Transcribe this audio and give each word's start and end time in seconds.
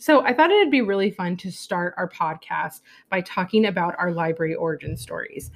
So 0.00 0.24
I 0.24 0.32
thought 0.32 0.50
it'd 0.50 0.70
be 0.70 0.80
really 0.80 1.10
fun 1.10 1.36
to 1.36 1.52
start 1.52 1.94
our 1.98 2.08
podcast 2.08 2.80
by 3.10 3.20
talking 3.20 3.66
about 3.66 3.94
our 3.98 4.12
library 4.12 4.54
origin 4.54 4.96
stories. 4.96 5.50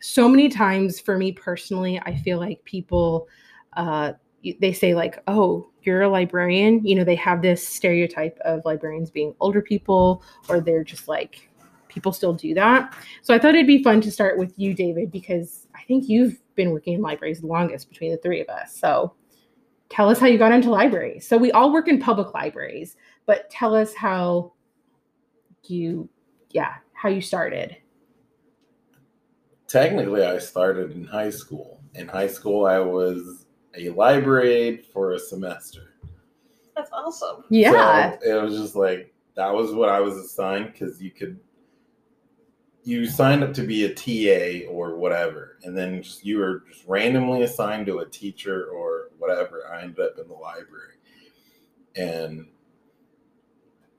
So 0.00 0.28
many 0.28 0.48
times 0.48 0.98
for 0.98 1.16
me 1.16 1.30
personally, 1.30 2.00
I 2.04 2.16
feel 2.16 2.38
like 2.38 2.62
people 2.64 3.28
uh, 3.74 4.12
they 4.60 4.72
say 4.72 4.94
like, 4.94 5.22
"Oh, 5.28 5.70
you're 5.82 6.02
a 6.02 6.08
librarian." 6.08 6.84
You 6.84 6.96
know, 6.96 7.04
they 7.04 7.14
have 7.14 7.40
this 7.40 7.66
stereotype 7.66 8.36
of 8.44 8.64
librarians 8.64 9.10
being 9.10 9.34
older 9.40 9.62
people, 9.62 10.22
or 10.48 10.60
they're 10.60 10.84
just 10.84 11.08
like 11.08 11.48
people 11.88 12.12
still 12.12 12.34
do 12.34 12.52
that. 12.54 12.94
So 13.22 13.32
I 13.32 13.38
thought 13.38 13.54
it'd 13.54 13.66
be 13.68 13.82
fun 13.82 14.00
to 14.00 14.10
start 14.10 14.38
with 14.38 14.52
you, 14.56 14.74
David, 14.74 15.12
because 15.12 15.68
I 15.76 15.82
think 15.84 16.08
you've 16.08 16.42
been 16.56 16.72
working 16.72 16.94
in 16.94 17.00
libraries 17.00 17.40
the 17.40 17.46
longest 17.46 17.88
between 17.88 18.10
the 18.10 18.18
three 18.18 18.40
of 18.40 18.48
us. 18.48 18.76
So 18.76 19.14
tell 19.88 20.08
us 20.10 20.18
how 20.18 20.26
you 20.26 20.38
got 20.38 20.52
into 20.52 20.70
libraries. 20.70 21.26
So 21.26 21.38
we 21.38 21.52
all 21.52 21.72
work 21.72 21.88
in 21.88 22.00
public 22.00 22.34
libraries, 22.34 22.96
but 23.26 23.48
tell 23.50 23.74
us 23.74 23.94
how 23.94 24.52
you, 25.64 26.08
yeah, 26.50 26.74
how 26.92 27.08
you 27.08 27.20
started. 27.20 27.76
Technically, 29.68 30.24
I 30.24 30.38
started 30.38 30.92
in 30.92 31.04
high 31.04 31.30
school. 31.30 31.80
In 31.94 32.08
high 32.08 32.28
school, 32.28 32.66
I 32.66 32.78
was 32.78 33.46
a 33.76 33.90
library 33.90 34.52
aide 34.52 34.86
for 34.92 35.12
a 35.12 35.18
semester. 35.18 35.94
That's 36.76 36.90
awesome. 36.92 37.44
Yeah. 37.50 38.18
So 38.20 38.30
it 38.30 38.42
was 38.42 38.58
just 38.58 38.76
like 38.76 39.12
that 39.34 39.52
was 39.52 39.72
what 39.72 39.88
I 39.88 40.00
was 40.00 40.16
assigned 40.16 40.72
because 40.72 41.00
you 41.02 41.10
could 41.10 41.38
you 42.84 43.06
signed 43.06 43.42
up 43.42 43.54
to 43.54 43.62
be 43.62 43.84
a 43.84 43.94
TA 43.94 44.70
or 44.70 44.96
whatever, 44.96 45.58
and 45.64 45.76
then 45.76 46.02
just, 46.02 46.24
you 46.24 46.38
were 46.38 46.64
just 46.70 46.84
randomly 46.86 47.42
assigned 47.42 47.86
to 47.86 48.00
a 48.00 48.06
teacher 48.06 48.66
or 48.66 49.08
whatever. 49.18 49.66
I 49.72 49.82
ended 49.82 50.00
up 50.00 50.18
in 50.18 50.28
the 50.28 50.34
library, 50.34 50.98
and 51.96 52.46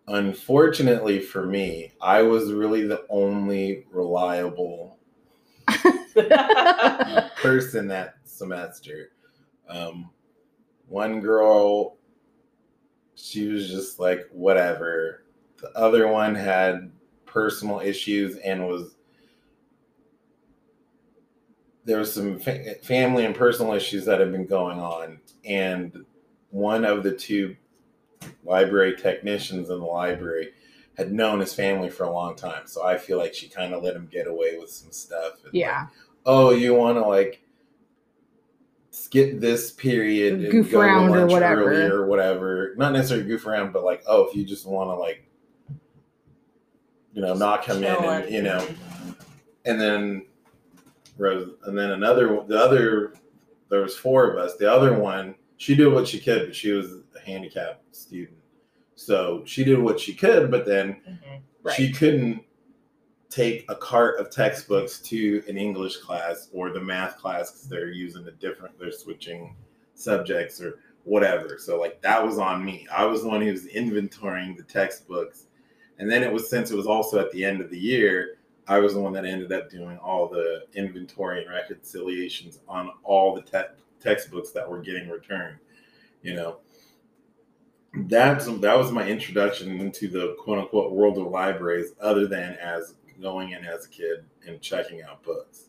unfortunately 0.07 1.19
for 1.19 1.45
me, 1.45 1.93
I 2.01 2.21
was 2.21 2.53
really 2.53 2.85
the 2.85 3.05
only 3.09 3.85
reliable 3.91 4.97
person 7.37 7.87
that 7.87 8.15
semester. 8.23 9.11
Um, 9.67 10.09
one 10.87 11.19
girl, 11.19 11.97
she 13.15 13.47
was 13.47 13.69
just 13.69 13.99
like, 13.99 14.27
whatever. 14.31 15.23
The 15.57 15.71
other 15.77 16.07
one 16.07 16.35
had 16.35 16.91
personal 17.25 17.79
issues 17.79 18.37
and 18.37 18.67
was 18.67 18.95
there 21.83 21.99
was 21.99 22.13
some 22.13 22.39
fa- 22.39 22.75
family 22.83 23.25
and 23.25 23.35
personal 23.35 23.73
issues 23.73 24.05
that 24.05 24.19
have 24.19 24.31
been 24.31 24.47
going 24.47 24.79
on 24.79 25.19
and 25.45 26.03
one 26.49 26.83
of 26.83 27.03
the 27.03 27.11
two 27.11 27.55
library 28.43 28.95
technicians 28.95 29.69
in 29.69 29.79
the 29.79 29.85
library 29.85 30.49
had 30.97 31.11
known 31.11 31.39
his 31.39 31.53
family 31.53 31.89
for 31.89 32.03
a 32.03 32.11
long 32.11 32.35
time 32.35 32.65
so 32.65 32.85
i 32.85 32.97
feel 32.97 33.17
like 33.17 33.33
she 33.33 33.47
kind 33.47 33.73
of 33.73 33.83
let 33.83 33.95
him 33.95 34.07
get 34.11 34.27
away 34.27 34.57
with 34.57 34.69
some 34.69 34.91
stuff 34.91 35.43
and 35.43 35.53
yeah. 35.53 35.81
Like, 35.81 35.89
oh 36.25 36.51
you 36.51 36.73
want 36.73 36.97
to 36.97 37.05
like 37.05 37.41
skip 38.91 39.39
this 39.39 39.71
period 39.71 40.33
and 40.33 40.51
goof 40.51 40.71
go 40.71 40.79
around 40.79 41.13
or 41.13 41.27
whatever. 41.27 42.01
or 42.01 42.07
whatever. 42.07 42.73
Not 42.77 42.93
necessarily 42.93 43.27
goof 43.27 43.45
around 43.45 43.73
but 43.73 43.83
like 43.83 44.03
oh 44.07 44.27
if 44.27 44.35
you 44.35 44.45
just 44.45 44.65
want 44.65 44.89
to 44.89 44.95
like 44.95 45.25
you 47.15 47.21
know, 47.21 47.33
not 47.33 47.65
come 47.65 47.77
in 47.77 48.03
and 48.03 48.29
you 48.29 48.41
know, 48.41 48.67
and 49.63 49.79
then 49.79 50.25
Rose, 51.17 51.49
and 51.63 51.77
then 51.77 51.91
another, 51.91 52.43
the 52.45 52.59
other, 52.59 53.13
there 53.69 53.79
was 53.79 53.95
four 53.95 54.29
of 54.29 54.37
us. 54.37 54.57
The 54.57 54.71
other 54.71 54.99
one, 54.99 55.35
she 55.55 55.75
did 55.75 55.87
what 55.87 56.09
she 56.09 56.19
could, 56.19 56.47
but 56.47 56.55
she 56.55 56.71
was 56.71 56.91
a 56.91 57.01
handicapped 57.25 57.95
student, 57.95 58.37
so 58.95 59.43
she 59.45 59.63
did 59.63 59.79
what 59.79 59.99
she 59.99 60.13
could, 60.13 60.51
but 60.51 60.65
then 60.65 61.01
mm-hmm. 61.07 61.35
right. 61.63 61.75
she 61.75 61.91
couldn't 61.91 62.41
take 63.29 63.65
a 63.69 63.75
cart 63.75 64.19
of 64.19 64.29
textbooks 64.29 64.99
to 64.99 65.43
an 65.47 65.57
English 65.57 65.97
class 65.97 66.49
or 66.53 66.71
the 66.71 66.79
math 66.79 67.17
class 67.17 67.51
because 67.51 67.67
they're 67.67 67.91
using 67.91 68.25
a 68.27 68.31
different, 68.31 68.77
they're 68.79 68.91
switching 68.91 69.55
subjects 69.93 70.61
or 70.61 70.79
whatever. 71.03 71.57
So 71.57 71.79
like 71.79 72.01
that 72.01 72.25
was 72.25 72.39
on 72.39 72.63
me. 72.63 72.87
I 72.93 73.05
was 73.05 73.23
the 73.23 73.27
one 73.27 73.41
who 73.41 73.51
was 73.51 73.65
inventorying 73.65 74.55
the 74.55 74.63
textbooks 74.63 75.47
and 75.99 76.11
then 76.11 76.23
it 76.23 76.31
was 76.31 76.49
since 76.49 76.71
it 76.71 76.75
was 76.75 76.87
also 76.87 77.19
at 77.19 77.31
the 77.31 77.43
end 77.43 77.61
of 77.61 77.69
the 77.69 77.79
year, 77.79 78.37
I 78.67 78.79
was 78.79 78.93
the 78.93 78.99
one 78.99 79.13
that 79.13 79.25
ended 79.25 79.51
up 79.51 79.69
doing 79.69 79.97
all 79.97 80.27
the 80.27 80.65
inventory 80.73 81.43
and 81.43 81.53
reconciliations 81.53 82.59
on 82.67 82.91
all 83.03 83.35
the 83.35 83.41
te- 83.41 83.73
textbooks 83.99 84.51
that 84.51 84.69
were 84.69 84.81
getting 84.81 85.09
returned. 85.09 85.57
You 86.21 86.33
know, 86.33 86.57
that's 88.07 88.45
that 88.45 88.77
was 88.77 88.91
my 88.91 89.07
introduction 89.07 89.79
into 89.79 90.07
the 90.07 90.35
quote 90.39 90.59
unquote 90.59 90.91
world 90.91 91.17
of 91.17 91.27
libraries, 91.27 91.93
other 92.01 92.27
than 92.27 92.53
as 92.53 92.95
going 93.21 93.51
in 93.51 93.65
as 93.65 93.85
a 93.85 93.89
kid 93.89 94.25
and 94.47 94.61
checking 94.61 95.01
out 95.01 95.23
books. 95.23 95.65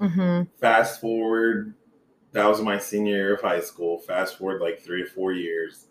Mm-hmm. 0.00 0.50
Fast 0.60 1.00
forward, 1.00 1.74
that 2.32 2.46
was 2.46 2.60
my 2.60 2.78
senior 2.78 3.16
year 3.16 3.34
of 3.34 3.40
high 3.40 3.60
school. 3.60 3.98
Fast 3.98 4.38
forward 4.38 4.60
like 4.60 4.80
three 4.80 5.02
or 5.02 5.06
four 5.06 5.32
years, 5.32 5.86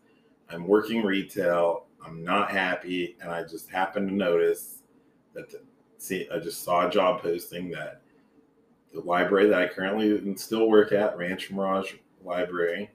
I'm 0.49 0.67
working 0.67 1.03
retail 1.03 1.87
I'm 2.07 2.23
not 2.23 2.51
happy, 2.51 3.17
and 3.21 3.29
I 3.29 3.43
just 3.43 3.69
happened 3.69 4.09
to 4.09 4.15
notice 4.15 4.83
that 5.33 5.49
the, 5.49 5.61
see 5.97 6.27
I 6.33 6.39
just 6.39 6.63
saw 6.63 6.87
a 6.87 6.89
job 6.89 7.21
posting 7.21 7.69
that 7.71 8.01
the 8.93 9.01
library 9.01 9.49
that 9.49 9.61
I 9.61 9.67
currently 9.67 10.35
still 10.37 10.69
work 10.69 10.91
at, 10.91 11.17
Rancho 11.17 11.53
Mirage 11.53 11.93
Library, 12.23 12.89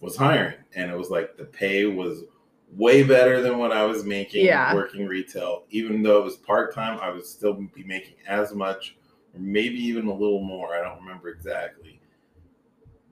was 0.00 0.16
hiring, 0.16 0.56
and 0.74 0.90
it 0.90 0.96
was 0.96 1.10
like 1.10 1.36
the 1.36 1.44
pay 1.44 1.86
was 1.86 2.24
way 2.72 3.02
better 3.02 3.42
than 3.42 3.58
what 3.58 3.72
I 3.72 3.84
was 3.84 4.04
making 4.04 4.46
yeah. 4.46 4.74
working 4.74 5.06
retail. 5.06 5.64
Even 5.70 6.02
though 6.02 6.18
it 6.18 6.24
was 6.24 6.36
part 6.36 6.74
time, 6.74 6.98
I 7.00 7.10
would 7.10 7.26
still 7.26 7.54
be 7.54 7.84
making 7.84 8.14
as 8.26 8.54
much, 8.54 8.96
or 9.34 9.40
maybe 9.40 9.78
even 9.78 10.06
a 10.06 10.14
little 10.14 10.42
more. 10.42 10.74
I 10.74 10.82
don't 10.82 11.00
remember 11.00 11.28
exactly 11.28 12.00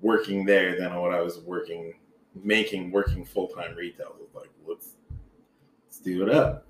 working 0.01 0.45
there 0.45 0.79
than 0.79 0.95
what 0.95 1.13
I 1.13 1.21
was 1.21 1.41
working 1.41 1.95
making 2.43 2.91
working 2.91 3.25
full 3.25 3.49
time 3.49 3.75
retail. 3.75 4.15
was 4.19 4.35
like, 4.35 4.51
let's 4.67 4.95
let's 5.87 5.99
do 5.99 6.23
it 6.23 6.31
up. 6.31 6.67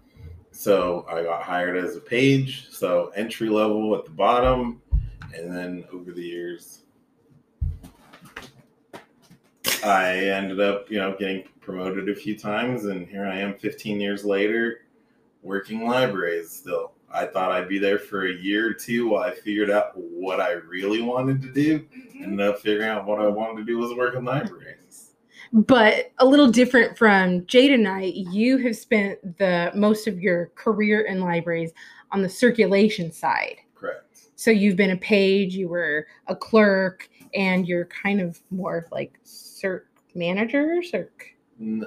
So 0.50 1.06
I 1.08 1.22
got 1.22 1.42
hired 1.42 1.76
as 1.76 1.94
a 1.96 2.00
page, 2.00 2.68
so 2.70 3.12
entry 3.14 3.48
level 3.48 3.94
at 3.94 4.04
the 4.04 4.10
bottom, 4.10 4.82
and 5.34 5.54
then 5.54 5.84
over 5.92 6.12
the 6.12 6.22
years, 6.22 6.82
I 9.84 10.16
ended 10.16 10.60
up, 10.60 10.90
you 10.90 10.98
know, 10.98 11.16
getting 11.18 11.44
promoted 11.60 12.08
a 12.08 12.14
few 12.14 12.36
times, 12.38 12.86
and 12.86 13.06
here 13.06 13.26
I 13.26 13.36
am, 13.38 13.54
15 13.54 14.00
years 14.00 14.24
later, 14.24 14.82
working 15.42 15.86
libraries 15.86 16.50
still. 16.50 16.92
I 17.12 17.26
thought 17.26 17.52
I'd 17.52 17.68
be 17.68 17.78
there 17.78 17.98
for 17.98 18.26
a 18.26 18.32
year 18.32 18.68
or 18.68 18.74
two 18.74 19.08
while 19.08 19.22
I 19.22 19.34
figured 19.34 19.70
out 19.70 19.92
what 19.94 20.40
I 20.40 20.52
really 20.52 21.00
wanted 21.00 21.40
to 21.42 21.52
do. 21.52 21.80
Mm-hmm. 21.80 22.22
Ended 22.22 22.46
up 22.46 22.58
figuring 22.58 22.88
out 22.88 23.06
what 23.06 23.20
I 23.20 23.26
wanted 23.28 23.58
to 23.58 23.64
do 23.64 23.78
was 23.78 23.94
work 23.94 24.14
in 24.14 24.24
libraries. 24.24 25.14
But 25.52 26.12
a 26.18 26.26
little 26.26 26.50
different 26.50 26.98
from 26.98 27.46
Jade 27.46 27.72
and 27.72 27.88
I, 27.88 28.02
you 28.02 28.58
have 28.58 28.76
spent 28.76 29.38
the 29.38 29.72
most 29.74 30.06
of 30.06 30.20
your 30.20 30.46
career 30.54 31.02
in 31.02 31.20
libraries 31.20 31.72
on 32.10 32.20
the 32.20 32.28
circulation 32.28 33.10
side. 33.10 33.56
So 34.38 34.52
you've 34.52 34.76
been 34.76 34.92
a 34.92 34.96
page, 34.96 35.56
you 35.56 35.68
were 35.68 36.06
a 36.28 36.36
clerk, 36.36 37.10
and 37.34 37.66
you're 37.66 37.86
kind 37.86 38.20
of 38.20 38.40
more 38.52 38.78
of 38.78 38.84
like 38.92 39.18
circ 39.24 39.88
manager, 40.14 40.80
circ. 40.80 41.34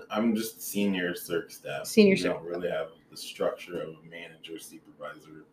I'm 0.09 0.35
just 0.35 0.61
senior 0.61 1.15
circ 1.15 1.49
staff. 1.49 1.85
Senior 1.85 2.17
circ. 2.17 2.33
don't 2.33 2.45
really 2.45 2.69
have 2.69 2.89
the 3.09 3.15
structure 3.15 3.81
of 3.81 3.91
a 3.91 4.09
manager 4.09 4.59
supervisor 4.59 5.45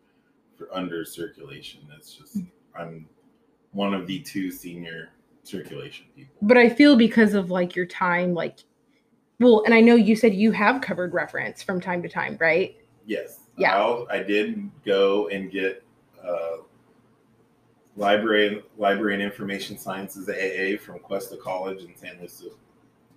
for 0.57 0.67
under 0.73 1.05
circulation. 1.05 1.79
It's 1.95 2.15
just 2.15 2.37
mm-hmm. 2.37 2.81
I'm 2.81 3.07
one 3.71 3.93
of 3.93 4.05
the 4.05 4.19
two 4.19 4.51
senior 4.51 5.11
circulation 5.43 6.05
people. 6.17 6.35
But 6.41 6.57
I 6.57 6.67
feel 6.67 6.97
because 6.97 7.33
of 7.33 7.49
like 7.49 7.77
your 7.77 7.85
time, 7.85 8.33
like, 8.33 8.59
well, 9.39 9.63
and 9.63 9.73
I 9.73 9.79
know 9.79 9.95
you 9.95 10.17
said 10.17 10.33
you 10.33 10.51
have 10.51 10.81
covered 10.81 11.13
reference 11.13 11.63
from 11.63 11.79
time 11.79 12.03
to 12.03 12.09
time, 12.09 12.37
right? 12.41 12.75
Yes. 13.05 13.39
Yeah. 13.55 13.77
I'll, 13.77 14.05
i 14.11 14.21
did 14.21 14.69
go 14.85 15.29
and 15.29 15.49
get 15.49 15.81
uh, 16.21 16.57
library 17.95 18.63
library 18.77 19.13
and 19.15 19.23
information 19.23 19.77
sciences 19.77 20.29
AA 20.29 20.81
from 20.83 20.99
Cuesta 20.99 21.37
College 21.37 21.83
in 21.83 21.95
San 21.95 22.17
Luis 22.19 22.43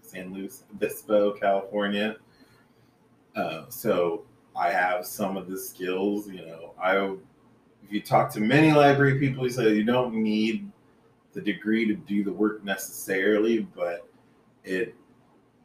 San 0.03 0.33
Luis 0.33 0.65
Obispo, 0.73 1.33
California. 1.33 2.17
Uh, 3.35 3.65
so 3.69 4.25
I 4.55 4.71
have 4.71 5.07
some 5.07 5.37
of 5.37 5.49
the 5.49 5.57
skills. 5.57 6.29
You 6.29 6.47
know, 6.47 6.75
I 6.81 6.97
if 6.97 7.91
you 7.91 8.03
talk 8.03 8.31
to 8.33 8.41
many 8.41 8.73
library 8.73 9.19
people, 9.19 9.45
you 9.45 9.51
say 9.51 9.75
you 9.75 9.85
don't 9.85 10.15
need 10.15 10.71
the 11.33 11.41
degree 11.41 11.87
to 11.87 11.95
do 11.95 12.23
the 12.23 12.33
work 12.33 12.63
necessarily, 12.65 13.61
but 13.75 14.07
it 14.65 14.95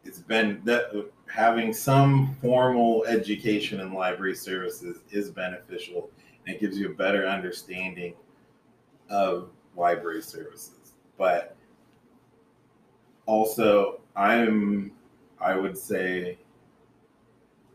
it's 0.04 0.20
been 0.20 0.62
that 0.64 1.10
having 1.28 1.74
some 1.74 2.36
formal 2.42 3.04
education 3.06 3.82
in 3.82 3.94
library 3.94 4.36
services 4.36 5.00
is 5.12 5.30
beneficial 5.30 6.10
and 6.46 6.56
it 6.56 6.62
gives 6.62 6.78
you 6.78 6.90
a 6.90 6.94
better 6.94 7.28
understanding 7.28 8.14
of 9.10 9.50
library 9.76 10.22
services. 10.22 10.94
But 11.18 11.56
also 13.26 14.02
I'm 14.16 14.92
I 15.40 15.56
would 15.56 15.78
say 15.78 16.40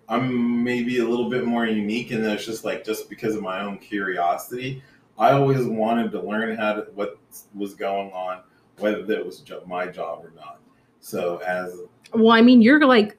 I'm 0.08 0.62
maybe 0.62 0.98
a 0.98 1.08
little 1.08 1.30
bit 1.30 1.44
more 1.44 1.66
unique, 1.66 2.10
and 2.10 2.24
it's 2.26 2.44
just 2.44 2.64
like 2.64 2.84
just 2.84 3.08
because 3.08 3.34
of 3.34 3.42
my 3.42 3.62
own 3.62 3.78
curiosity. 3.78 4.82
I 5.18 5.32
always 5.32 5.64
wanted 5.64 6.10
to 6.12 6.20
learn 6.20 6.56
how 6.56 6.74
to 6.74 6.82
what 6.94 7.18
was 7.54 7.74
going 7.74 8.10
on, 8.12 8.40
whether 8.78 9.02
that 9.04 9.24
was 9.24 9.44
my 9.66 9.86
job 9.86 10.24
or 10.24 10.32
not. 10.34 10.60
So 11.00 11.38
as 11.38 11.76
well, 12.12 12.32
I 12.32 12.42
mean, 12.42 12.60
you're 12.60 12.84
like 12.84 13.16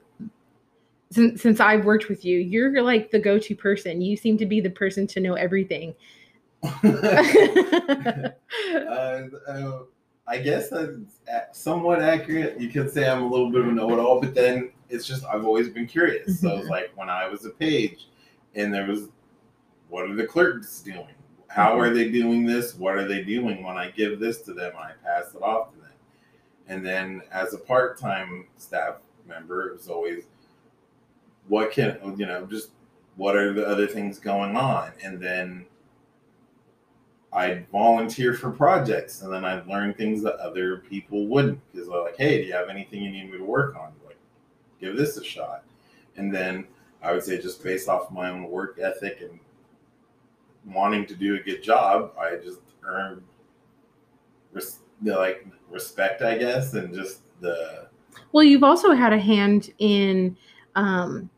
since 1.10 1.42
since 1.42 1.60
I've 1.60 1.84
worked 1.84 2.08
with 2.08 2.24
you, 2.24 2.38
you're 2.38 2.82
like 2.82 3.10
the 3.10 3.18
go-to 3.18 3.54
person. 3.54 4.00
You 4.00 4.16
seem 4.16 4.36
to 4.38 4.46
be 4.46 4.60
the 4.60 4.70
person 4.70 5.06
to 5.08 5.20
know 5.20 5.34
everything. 5.34 5.94
Uh, 6.64 8.30
uh, 9.48 9.78
I 10.26 10.38
guess 10.38 10.70
that's 10.70 11.58
somewhat 11.58 12.00
accurate. 12.00 12.60
You 12.60 12.68
could 12.68 12.90
say 12.90 13.08
I'm 13.08 13.22
a 13.22 13.28
little 13.28 13.50
bit 13.50 13.60
of 13.60 13.68
a 13.68 13.72
know-it-all, 13.72 14.20
but 14.20 14.34
then 14.34 14.72
it's 14.88 15.06
just 15.06 15.24
I've 15.26 15.44
always 15.44 15.68
been 15.68 15.86
curious. 15.86 16.30
Mm-hmm. 16.30 16.46
So 16.46 16.58
it's 16.58 16.68
like 16.68 16.92
when 16.94 17.10
I 17.10 17.28
was 17.28 17.44
a 17.44 17.50
page, 17.50 18.08
and 18.54 18.72
there 18.72 18.86
was, 18.86 19.08
what 19.88 20.08
are 20.08 20.14
the 20.14 20.26
clerks 20.26 20.80
doing? 20.80 21.06
How 21.48 21.72
mm-hmm. 21.72 21.80
are 21.80 21.92
they 21.92 22.10
doing 22.10 22.46
this? 22.46 22.74
What 22.74 22.94
are 22.94 23.06
they 23.06 23.22
doing 23.22 23.62
when 23.62 23.76
I 23.76 23.90
give 23.90 24.18
this 24.18 24.40
to 24.42 24.54
them 24.54 24.72
I 24.78 24.92
pass 25.04 25.34
it 25.34 25.42
off 25.42 25.72
to 25.72 25.78
them? 25.78 25.90
And 26.68 26.84
then 26.84 27.22
as 27.30 27.52
a 27.52 27.58
part-time 27.58 28.46
staff 28.56 28.96
member, 29.26 29.68
it 29.68 29.76
was 29.76 29.88
always, 29.88 30.24
what 31.48 31.72
can 31.72 31.98
you 32.16 32.26
know, 32.26 32.46
just 32.46 32.70
what 33.16 33.36
are 33.36 33.52
the 33.52 33.66
other 33.66 33.86
things 33.86 34.18
going 34.18 34.56
on? 34.56 34.92
And 35.02 35.20
then 35.20 35.66
I'd 37.34 37.68
volunteer 37.70 38.32
for 38.32 38.50
projects 38.50 39.22
and 39.22 39.32
then 39.32 39.44
I'd 39.44 39.66
learn 39.66 39.92
things 39.92 40.22
that 40.22 40.36
other 40.36 40.78
people 40.78 41.26
wouldn't 41.26 41.60
because 41.72 41.88
they're 41.88 42.00
like, 42.00 42.16
hey, 42.16 42.40
do 42.40 42.46
you 42.46 42.52
have 42.52 42.68
anything 42.68 43.02
you 43.02 43.10
need 43.10 43.30
me 43.30 43.38
to 43.38 43.44
work 43.44 43.74
on? 43.74 43.92
Like, 44.06 44.18
give 44.80 44.96
this 44.96 45.16
a 45.16 45.24
shot. 45.24 45.64
And 46.16 46.32
then 46.32 46.66
I 47.02 47.12
would 47.12 47.24
say, 47.24 47.40
just 47.40 47.62
based 47.62 47.88
off 47.88 48.10
my 48.12 48.30
own 48.30 48.48
work 48.48 48.78
ethic 48.80 49.20
and 49.20 49.40
wanting 50.72 51.06
to 51.06 51.16
do 51.16 51.34
a 51.34 51.40
good 51.40 51.62
job, 51.62 52.12
I 52.18 52.36
just 52.36 52.60
earned 52.84 53.22
res- 54.52 54.78
like 55.02 55.44
respect, 55.68 56.22
I 56.22 56.38
guess, 56.38 56.74
and 56.74 56.94
just 56.94 57.20
the. 57.40 57.88
Well, 58.32 58.44
you've 58.44 58.62
also 58.62 58.92
had 58.92 59.12
a 59.12 59.18
hand 59.18 59.72
in 59.78 60.36
um, 60.76 61.28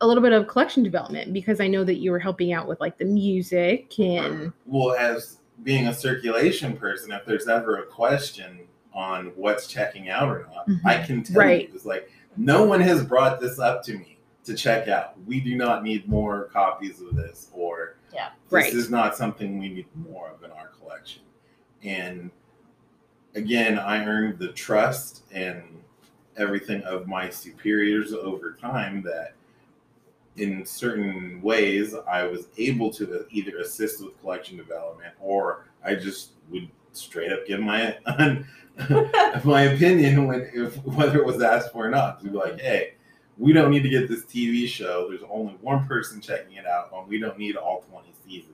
a 0.00 0.06
little 0.06 0.22
bit 0.22 0.32
of 0.32 0.46
collection 0.46 0.82
development 0.82 1.32
because 1.32 1.60
I 1.60 1.68
know 1.68 1.84
that 1.84 1.96
you 1.96 2.10
were 2.10 2.18
helping 2.18 2.52
out 2.52 2.68
with 2.68 2.80
like 2.80 2.98
the 2.98 3.04
music 3.04 3.98
and 3.98 4.52
well 4.66 4.94
as 4.94 5.38
being 5.62 5.88
a 5.88 5.94
circulation 5.94 6.76
person 6.76 7.12
if 7.12 7.24
there's 7.24 7.48
ever 7.48 7.78
a 7.78 7.86
question 7.86 8.60
on 8.92 9.26
what's 9.36 9.66
checking 9.66 10.08
out 10.08 10.28
or 10.28 10.48
not 10.54 10.68
mm-hmm. 10.68 10.86
I 10.86 11.02
can 11.02 11.22
tell 11.22 11.36
right. 11.36 11.68
you 11.68 11.74
it's 11.74 11.86
like 11.86 12.10
no 12.36 12.64
one 12.64 12.80
has 12.80 13.02
brought 13.04 13.40
this 13.40 13.58
up 13.58 13.82
to 13.84 13.94
me 13.94 14.18
to 14.44 14.54
check 14.54 14.88
out 14.88 15.14
we 15.26 15.40
do 15.40 15.56
not 15.56 15.82
need 15.82 16.06
more 16.08 16.44
copies 16.52 17.00
of 17.00 17.16
this 17.16 17.50
or 17.52 17.96
yeah 18.12 18.30
this 18.44 18.52
right. 18.52 18.72
is 18.72 18.90
not 18.90 19.16
something 19.16 19.58
we 19.58 19.68
need 19.68 19.86
more 19.94 20.30
of 20.30 20.42
in 20.44 20.50
our 20.50 20.68
collection 20.68 21.22
and 21.82 22.30
again 23.34 23.78
I 23.78 24.04
earned 24.04 24.38
the 24.38 24.48
trust 24.48 25.22
and 25.32 25.62
everything 26.36 26.82
of 26.82 27.06
my 27.06 27.30
superiors 27.30 28.12
over 28.12 28.52
time 28.52 29.02
that 29.02 29.32
in 30.36 30.64
certain 30.64 31.40
ways, 31.42 31.94
I 32.08 32.24
was 32.24 32.48
able 32.58 32.92
to 32.94 33.26
either 33.30 33.58
assist 33.58 34.04
with 34.04 34.20
collection 34.20 34.56
development 34.56 35.14
or 35.20 35.66
I 35.84 35.94
just 35.94 36.32
would 36.50 36.68
straight 36.92 37.32
up 37.32 37.46
give 37.46 37.60
my 37.60 37.96
my 39.44 39.62
opinion 39.62 40.26
when 40.26 40.50
if 40.52 40.76
whether 40.84 41.18
it 41.18 41.26
was 41.26 41.42
asked 41.42 41.72
for 41.72 41.86
or 41.86 41.90
not. 41.90 42.20
To 42.20 42.28
be 42.28 42.36
like, 42.36 42.60
hey, 42.60 42.94
we 43.38 43.52
don't 43.52 43.70
need 43.70 43.82
to 43.82 43.88
get 43.88 44.08
this 44.08 44.24
TV 44.24 44.66
show. 44.66 45.08
There's 45.08 45.22
only 45.30 45.54
one 45.60 45.86
person 45.86 46.20
checking 46.20 46.56
it 46.56 46.66
out, 46.66 46.90
and 46.92 47.06
we 47.08 47.18
don't 47.18 47.38
need 47.38 47.56
all 47.56 47.84
20 47.90 48.08
seasons. 48.26 48.52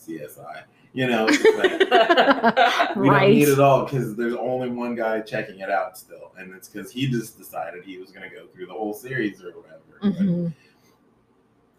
CSI, 0.00 0.64
you 0.92 1.06
know, 1.06 1.24
like, 1.24 1.36
we 2.96 3.08
right. 3.08 3.20
don't 3.20 3.30
need 3.30 3.48
it 3.48 3.58
all 3.58 3.84
because 3.84 4.14
there's 4.16 4.34
only 4.34 4.68
one 4.68 4.94
guy 4.94 5.20
checking 5.20 5.60
it 5.60 5.70
out 5.70 5.96
still, 5.96 6.32
and 6.38 6.54
it's 6.54 6.68
because 6.68 6.92
he 6.92 7.06
just 7.06 7.38
decided 7.38 7.84
he 7.84 7.96
was 7.98 8.10
going 8.10 8.28
to 8.28 8.34
go 8.34 8.46
through 8.46 8.66
the 8.66 8.72
whole 8.72 8.92
series 8.92 9.42
or 9.42 9.52
whatever. 9.52 9.80
Mm-hmm. 10.02 10.48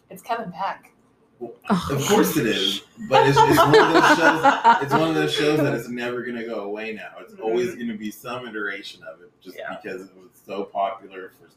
It's 0.10 0.22
coming 0.22 0.50
back. 0.50 0.92
Well, 1.40 1.54
of 1.70 2.06
course 2.08 2.38
it 2.38 2.46
is, 2.46 2.84
but 3.10 3.28
it's, 3.28 3.38
it's, 3.38 3.58
one 3.58 3.76
of 3.76 3.94
those 3.94 4.18
shows. 4.18 4.84
It's 4.84 4.94
one 4.94 5.10
of 5.10 5.16
those 5.16 5.34
shows 5.34 5.60
that 5.60 5.74
is 5.74 5.90
never 5.90 6.24
going 6.24 6.38
to 6.38 6.46
go 6.46 6.62
away. 6.62 6.94
Now 6.94 7.12
it's 7.20 7.34
mm-hmm. 7.34 7.44
always 7.44 7.76
going 7.76 7.90
to 7.90 7.98
be 7.98 8.10
some 8.10 8.48
iteration 8.48 9.04
of 9.04 9.22
it, 9.22 9.32
just 9.42 9.58
yeah. 9.58 9.76
because 9.76 10.04
it 10.04 10.16
was 10.16 10.30
so 10.46 10.64
popular 10.64 11.34
for, 11.38 11.50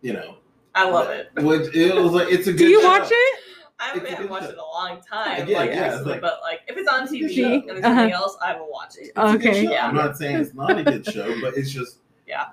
you 0.00 0.14
know. 0.14 0.36
I 0.74 0.88
love 0.88 1.10
it. 1.10 1.30
Which 1.36 1.74
it 1.74 1.94
was 1.94 2.12
like 2.12 2.28
it's 2.30 2.46
a 2.46 2.52
good. 2.52 2.58
Do 2.58 2.68
you 2.68 2.80
show. 2.80 2.88
watch 2.88 3.08
it? 3.10 3.40
I 3.78 3.88
haven't 3.88 4.30
watched 4.30 4.46
show. 4.46 4.52
it 4.52 4.58
a 4.58 4.62
long 4.62 5.02
time, 5.02 5.46
yeah, 5.48 5.58
like 5.58 5.70
yeah, 5.70 5.88
recently, 5.88 6.12
like, 6.12 6.20
but 6.22 6.40
like 6.42 6.60
if 6.66 6.76
it's 6.76 6.88
on 6.88 7.06
TV 7.06 7.68
and 7.68 7.68
there's 7.68 7.84
uh-huh. 7.84 8.08
else, 8.14 8.36
I 8.40 8.56
will 8.56 8.70
watch 8.70 8.94
it. 8.96 9.12
okay, 9.16 9.64
yeah. 9.64 9.86
I'm 9.86 9.94
not 9.94 10.16
saying 10.16 10.36
it's 10.36 10.54
not 10.54 10.78
a 10.78 10.82
good 10.82 11.04
show, 11.04 11.38
but 11.40 11.54
it's 11.56 11.70
just 11.70 11.98
yeah. 12.26 12.46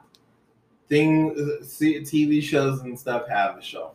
Thing, 0.89 1.60
see, 1.63 2.01
TV 2.01 2.44
shows 2.44 2.81
and 2.81 3.00
stuff 3.00 3.30
have 3.30 3.57
a 3.57 3.62
shelf 3.62 3.94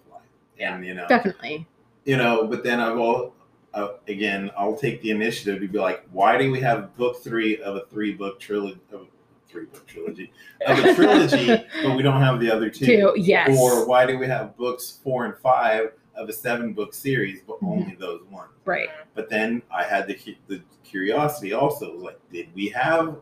and 0.59 0.85
you 0.85 0.95
know 0.95 1.07
definitely. 1.09 1.67
you 2.05 2.17
know 2.17 2.47
but 2.47 2.63
then 2.63 2.81
i 2.81 2.91
will 2.91 3.35
uh, 3.75 3.89
again 4.09 4.51
i'll 4.57 4.77
take 4.77 5.01
the 5.03 5.11
initiative 5.11 5.61
to 5.61 5.69
be 5.69 5.79
like 5.79 6.05
why 6.13 6.39
do 6.39 6.51
we 6.51 6.61
have 6.61 6.97
book 6.97 7.23
three 7.23 7.61
of 7.63 7.77
a 7.77 7.87
three 7.87 8.13
book 8.15 8.41
trilogy 8.41 8.81
of 8.93 9.07
three 9.49 9.67
book 9.67 9.87
trilogy 9.87 10.33
of 10.67 10.79
a 10.79 10.95
trilogy 10.97 11.65
but 11.83 11.97
we 11.97 12.03
don't 12.03 12.21
have 12.21 12.41
the 12.41 12.51
other 12.51 12.71
two, 12.71 12.87
two 12.87 13.15
yes. 13.17 13.57
Or 13.59 13.87
why 13.87 14.07
do 14.07 14.19
we 14.19 14.27
have 14.27 14.57
books 14.57 14.99
four 15.03 15.25
and 15.25 15.37
five 15.39 15.93
of 16.15 16.29
a 16.29 16.33
seven 16.33 16.73
book 16.73 16.95
series 16.95 17.41
but 17.47 17.57
mm-hmm. 17.57 17.67
only 17.67 17.95
those 17.97 18.23
ones 18.31 18.53
right. 18.65 18.89
But 19.15 19.29
then 19.29 19.63
i 19.71 19.85
had 19.85 20.07
the 20.07 20.37
the 20.49 20.63
curiosity 20.85 21.53
also 21.53 21.95
like 21.95 22.19
did 22.33 22.49
we 22.55 22.69
have 22.69 23.17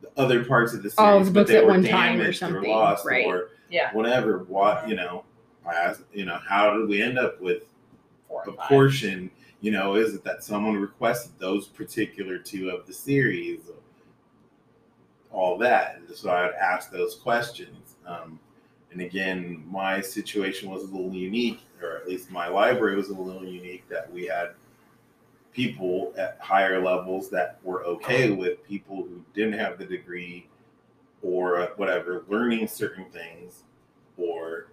the 0.00 0.10
other 0.16 0.44
parts 0.44 0.74
of 0.74 0.82
the 0.82 0.90
series 0.90 0.98
All 0.98 1.18
the 1.20 1.30
books 1.30 1.34
but 1.34 1.46
they 1.48 1.58
at 1.58 1.64
were 1.64 1.72
one 1.72 1.84
time 1.84 2.20
or 2.20 2.32
something 2.32 2.70
or 2.70 2.76
lost 2.76 3.06
right. 3.06 3.26
or 3.26 3.50
yeah. 3.70 3.92
whatever 3.92 4.44
what 4.44 4.88
you 4.88 4.94
know 4.94 5.24
I 5.66 5.74
asked, 5.74 6.02
you 6.12 6.24
know, 6.24 6.38
how 6.46 6.76
did 6.76 6.88
we 6.88 7.02
end 7.02 7.18
up 7.18 7.40
with 7.40 7.64
a 8.46 8.52
portion? 8.52 9.30
You 9.60 9.70
know, 9.70 9.94
is 9.94 10.14
it 10.14 10.24
that 10.24 10.42
someone 10.42 10.76
requested 10.76 11.32
those 11.38 11.68
particular 11.68 12.38
two 12.38 12.70
of 12.70 12.86
the 12.86 12.92
series? 12.92 13.60
All 15.30 15.56
that. 15.58 15.96
And 15.96 16.16
so 16.16 16.30
I 16.30 16.46
would 16.46 16.54
ask 16.54 16.90
those 16.90 17.14
questions. 17.14 17.96
Um, 18.06 18.38
and 18.90 19.00
again, 19.00 19.64
my 19.70 20.00
situation 20.00 20.68
was 20.68 20.82
a 20.82 20.86
little 20.86 21.14
unique, 21.14 21.60
or 21.80 21.96
at 21.96 22.08
least 22.08 22.30
my 22.30 22.48
library 22.48 22.96
was 22.96 23.08
a 23.08 23.14
little 23.14 23.44
unique 23.44 23.88
that 23.88 24.12
we 24.12 24.26
had 24.26 24.50
people 25.52 26.12
at 26.16 26.38
higher 26.40 26.82
levels 26.82 27.30
that 27.30 27.58
were 27.62 27.84
okay 27.84 28.30
with 28.30 28.66
people 28.66 28.96
who 28.96 29.22
didn't 29.34 29.58
have 29.58 29.78
the 29.78 29.84
degree 29.84 30.48
or 31.22 31.72
whatever 31.76 32.24
learning 32.28 32.66
certain 32.66 33.04
things 33.10 33.62
or 34.16 34.68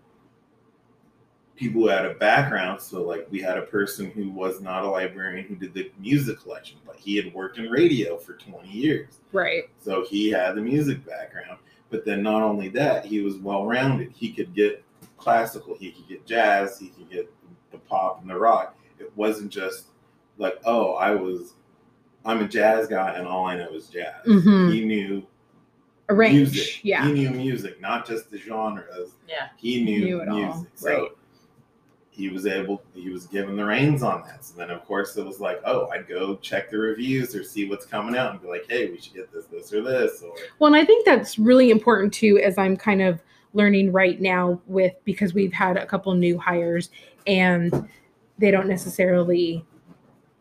people 1.60 1.82
who 1.82 1.88
had 1.90 2.06
a 2.06 2.14
background. 2.14 2.82
So, 2.82 3.04
like, 3.04 3.28
we 3.30 3.42
had 3.42 3.58
a 3.58 3.64
person 3.64 4.10
who 4.12 4.32
was 4.32 4.62
not 4.62 4.86
a 4.86 4.90
librarian 4.90 5.46
who 5.46 5.56
did 5.56 5.74
the 5.74 5.92
music 6.00 6.40
collection, 6.40 6.78
but 6.86 6.96
he 6.96 7.18
had 7.18 7.34
worked 7.34 7.58
in 7.58 7.70
radio 7.70 8.18
for 8.18 8.34
20 8.34 8.70
years. 8.70 9.20
Right. 9.34 9.70
So, 9.78 10.06
he 10.10 10.30
had 10.30 10.56
the 10.56 10.62
music 10.62 11.06
background. 11.06 11.60
But 11.90 12.06
then, 12.06 12.24
not 12.24 12.42
only 12.42 12.70
that, 12.70 13.06
he 13.06 13.20
was 13.20 13.36
well 13.38 13.66
rounded. 13.66 14.14
He 14.16 14.32
could 14.32 14.54
get 14.54 14.84
classical, 15.18 15.76
he 15.76 15.92
could 15.92 16.08
get 16.08 16.26
jazz, 16.26 16.80
he 16.80 16.90
could 16.90 17.10
get 17.10 17.34
the 17.72 17.78
pop 17.78 18.22
and 18.22 18.30
the 18.30 18.38
rock. 18.38 18.78
It 19.00 19.12
wasn't 19.18 19.52
just 19.52 19.88
like, 20.38 20.60
oh, 20.66 20.94
I 20.94 21.12
was, 21.12 21.56
I'm 22.26 22.42
a 22.42 22.48
jazz 22.48 22.88
guy 22.88 23.16
and 23.16 23.28
all 23.28 23.46
I 23.46 23.58
know 23.58 23.70
is 23.74 23.88
jazz. 23.88 24.26
Mm-hmm. 24.26 24.72
He 24.72 24.86
knew 24.86 25.28
a 26.08 26.14
range. 26.14 26.54
Music. 26.54 26.80
Yeah. 26.84 27.06
He 27.06 27.12
knew 27.14 27.32
music, 27.32 27.82
not 27.82 28.08
just 28.08 28.32
the 28.32 28.38
genres. 28.38 29.12
Yeah. 29.28 29.50
He 29.58 29.84
knew, 29.84 30.06
knew 30.06 30.26
music. 30.26 30.32
All. 30.32 30.68
So 30.76 30.88
right 30.88 31.12
he 32.20 32.28
was 32.30 32.46
able 32.46 32.82
he 32.94 33.10
was 33.10 33.26
given 33.28 33.56
the 33.56 33.64
reins 33.64 34.04
on 34.04 34.22
that. 34.24 34.44
So 34.44 34.58
then 34.58 34.70
of 34.70 34.86
course 34.86 35.16
it 35.16 35.26
was 35.26 35.40
like 35.40 35.62
oh 35.66 35.88
i'd 35.94 36.08
go 36.08 36.36
check 36.36 36.70
the 36.70 36.78
reviews 36.78 37.34
or 37.34 37.44
see 37.44 37.70
what's 37.70 37.86
coming 37.86 38.16
out 38.16 38.32
and 38.32 38.42
be 38.42 38.48
like 38.48 38.66
hey 38.70 38.90
we 38.92 39.00
should 39.00 39.14
get 39.14 39.32
this 39.32 39.46
this 39.46 39.74
or 39.74 39.82
this 39.82 40.22
or 40.22 40.36
well 40.60 40.68
and 40.68 40.76
i 40.76 40.86
think 40.86 41.06
that's 41.06 41.40
really 41.40 41.72
important 41.72 42.14
too 42.14 42.40
as 42.44 42.58
i'm 42.58 42.76
kind 42.76 43.02
of 43.02 43.22
learning 43.54 43.92
right 43.92 44.20
now 44.20 44.60
with 44.68 44.94
because 45.06 45.34
we've 45.34 45.54
had 45.54 45.78
a 45.78 45.86
couple 45.86 46.14
new 46.14 46.38
hires 46.38 46.90
and 47.26 47.90
they 48.38 48.52
don't 48.52 48.68
necessarily 48.68 49.66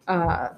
uh, 0.09 0.49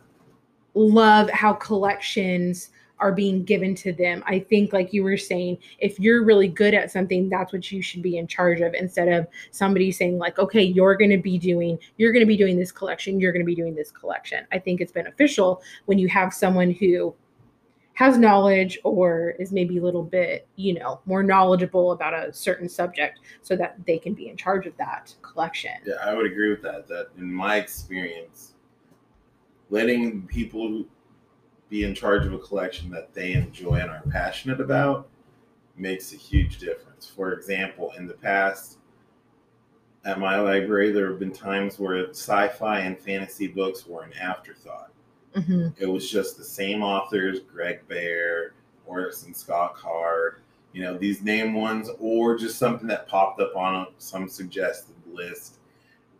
love 0.74 1.30
how 1.30 1.52
collections 1.52 2.70
are 3.00 3.12
being 3.12 3.42
given 3.44 3.74
to 3.74 3.92
them. 3.92 4.22
I 4.26 4.38
think, 4.38 4.72
like 4.72 4.92
you 4.92 5.02
were 5.02 5.16
saying, 5.16 5.58
if 5.78 5.98
you're 5.98 6.22
really 6.22 6.48
good 6.48 6.74
at 6.74 6.90
something, 6.90 7.28
that's 7.28 7.52
what 7.52 7.72
you 7.72 7.82
should 7.82 8.02
be 8.02 8.18
in 8.18 8.26
charge 8.26 8.60
of 8.60 8.74
instead 8.74 9.08
of 9.08 9.26
somebody 9.50 9.90
saying, 9.90 10.18
like, 10.18 10.38
okay, 10.38 10.62
you're 10.62 10.94
going 10.96 11.10
to 11.10 11.18
be 11.18 11.38
doing, 11.38 11.78
you're 11.96 12.12
going 12.12 12.20
to 12.20 12.26
be 12.26 12.36
doing 12.36 12.58
this 12.58 12.70
collection, 12.70 13.18
you're 13.18 13.32
going 13.32 13.44
to 13.44 13.46
be 13.46 13.54
doing 13.54 13.74
this 13.74 13.90
collection. 13.90 14.46
I 14.52 14.58
think 14.58 14.80
it's 14.80 14.92
beneficial 14.92 15.62
when 15.86 15.98
you 15.98 16.08
have 16.08 16.32
someone 16.32 16.70
who 16.70 17.14
has 17.94 18.16
knowledge 18.16 18.78
or 18.82 19.34
is 19.38 19.52
maybe 19.52 19.76
a 19.76 19.82
little 19.82 20.02
bit, 20.02 20.46
you 20.56 20.72
know, 20.72 21.00
more 21.04 21.22
knowledgeable 21.22 21.92
about 21.92 22.14
a 22.14 22.32
certain 22.32 22.68
subject 22.68 23.20
so 23.42 23.54
that 23.56 23.76
they 23.86 23.98
can 23.98 24.14
be 24.14 24.28
in 24.28 24.36
charge 24.36 24.66
of 24.66 24.74
that 24.78 25.14
collection. 25.20 25.72
Yeah, 25.84 25.96
I 26.02 26.14
would 26.14 26.24
agree 26.24 26.50
with 26.50 26.62
that. 26.62 26.88
That 26.88 27.08
in 27.18 27.30
my 27.30 27.56
experience, 27.56 28.54
letting 29.68 30.22
people 30.28 30.86
be 31.70 31.84
in 31.84 31.94
charge 31.94 32.26
of 32.26 32.34
a 32.34 32.38
collection 32.38 32.90
that 32.90 33.14
they 33.14 33.32
enjoy 33.32 33.76
and 33.76 33.90
are 33.90 34.02
passionate 34.10 34.60
about 34.60 35.08
makes 35.76 36.12
a 36.12 36.16
huge 36.16 36.58
difference. 36.58 37.06
For 37.08 37.32
example, 37.32 37.92
in 37.96 38.06
the 38.06 38.14
past, 38.14 38.78
at 40.04 40.18
my 40.18 40.38
library, 40.38 40.92
there 40.92 41.08
have 41.08 41.18
been 41.18 41.32
times 41.32 41.78
where 41.78 42.10
sci 42.10 42.48
fi 42.48 42.80
and 42.80 42.98
fantasy 42.98 43.46
books 43.46 43.86
were 43.86 44.02
an 44.02 44.12
afterthought. 44.14 44.90
Mm-hmm. 45.34 45.68
It 45.78 45.86
was 45.86 46.10
just 46.10 46.36
the 46.36 46.44
same 46.44 46.82
authors, 46.82 47.40
Greg 47.40 47.86
Bear, 47.88 48.54
Orson 48.84 49.32
Scott 49.32 49.76
Card, 49.76 50.40
you 50.72 50.82
know, 50.82 50.98
these 50.98 51.22
name 51.22 51.54
ones, 51.54 51.88
or 51.98 52.36
just 52.36 52.58
something 52.58 52.88
that 52.88 53.08
popped 53.08 53.40
up 53.40 53.54
on 53.54 53.88
some 53.98 54.28
suggested 54.28 54.96
list. 55.06 55.58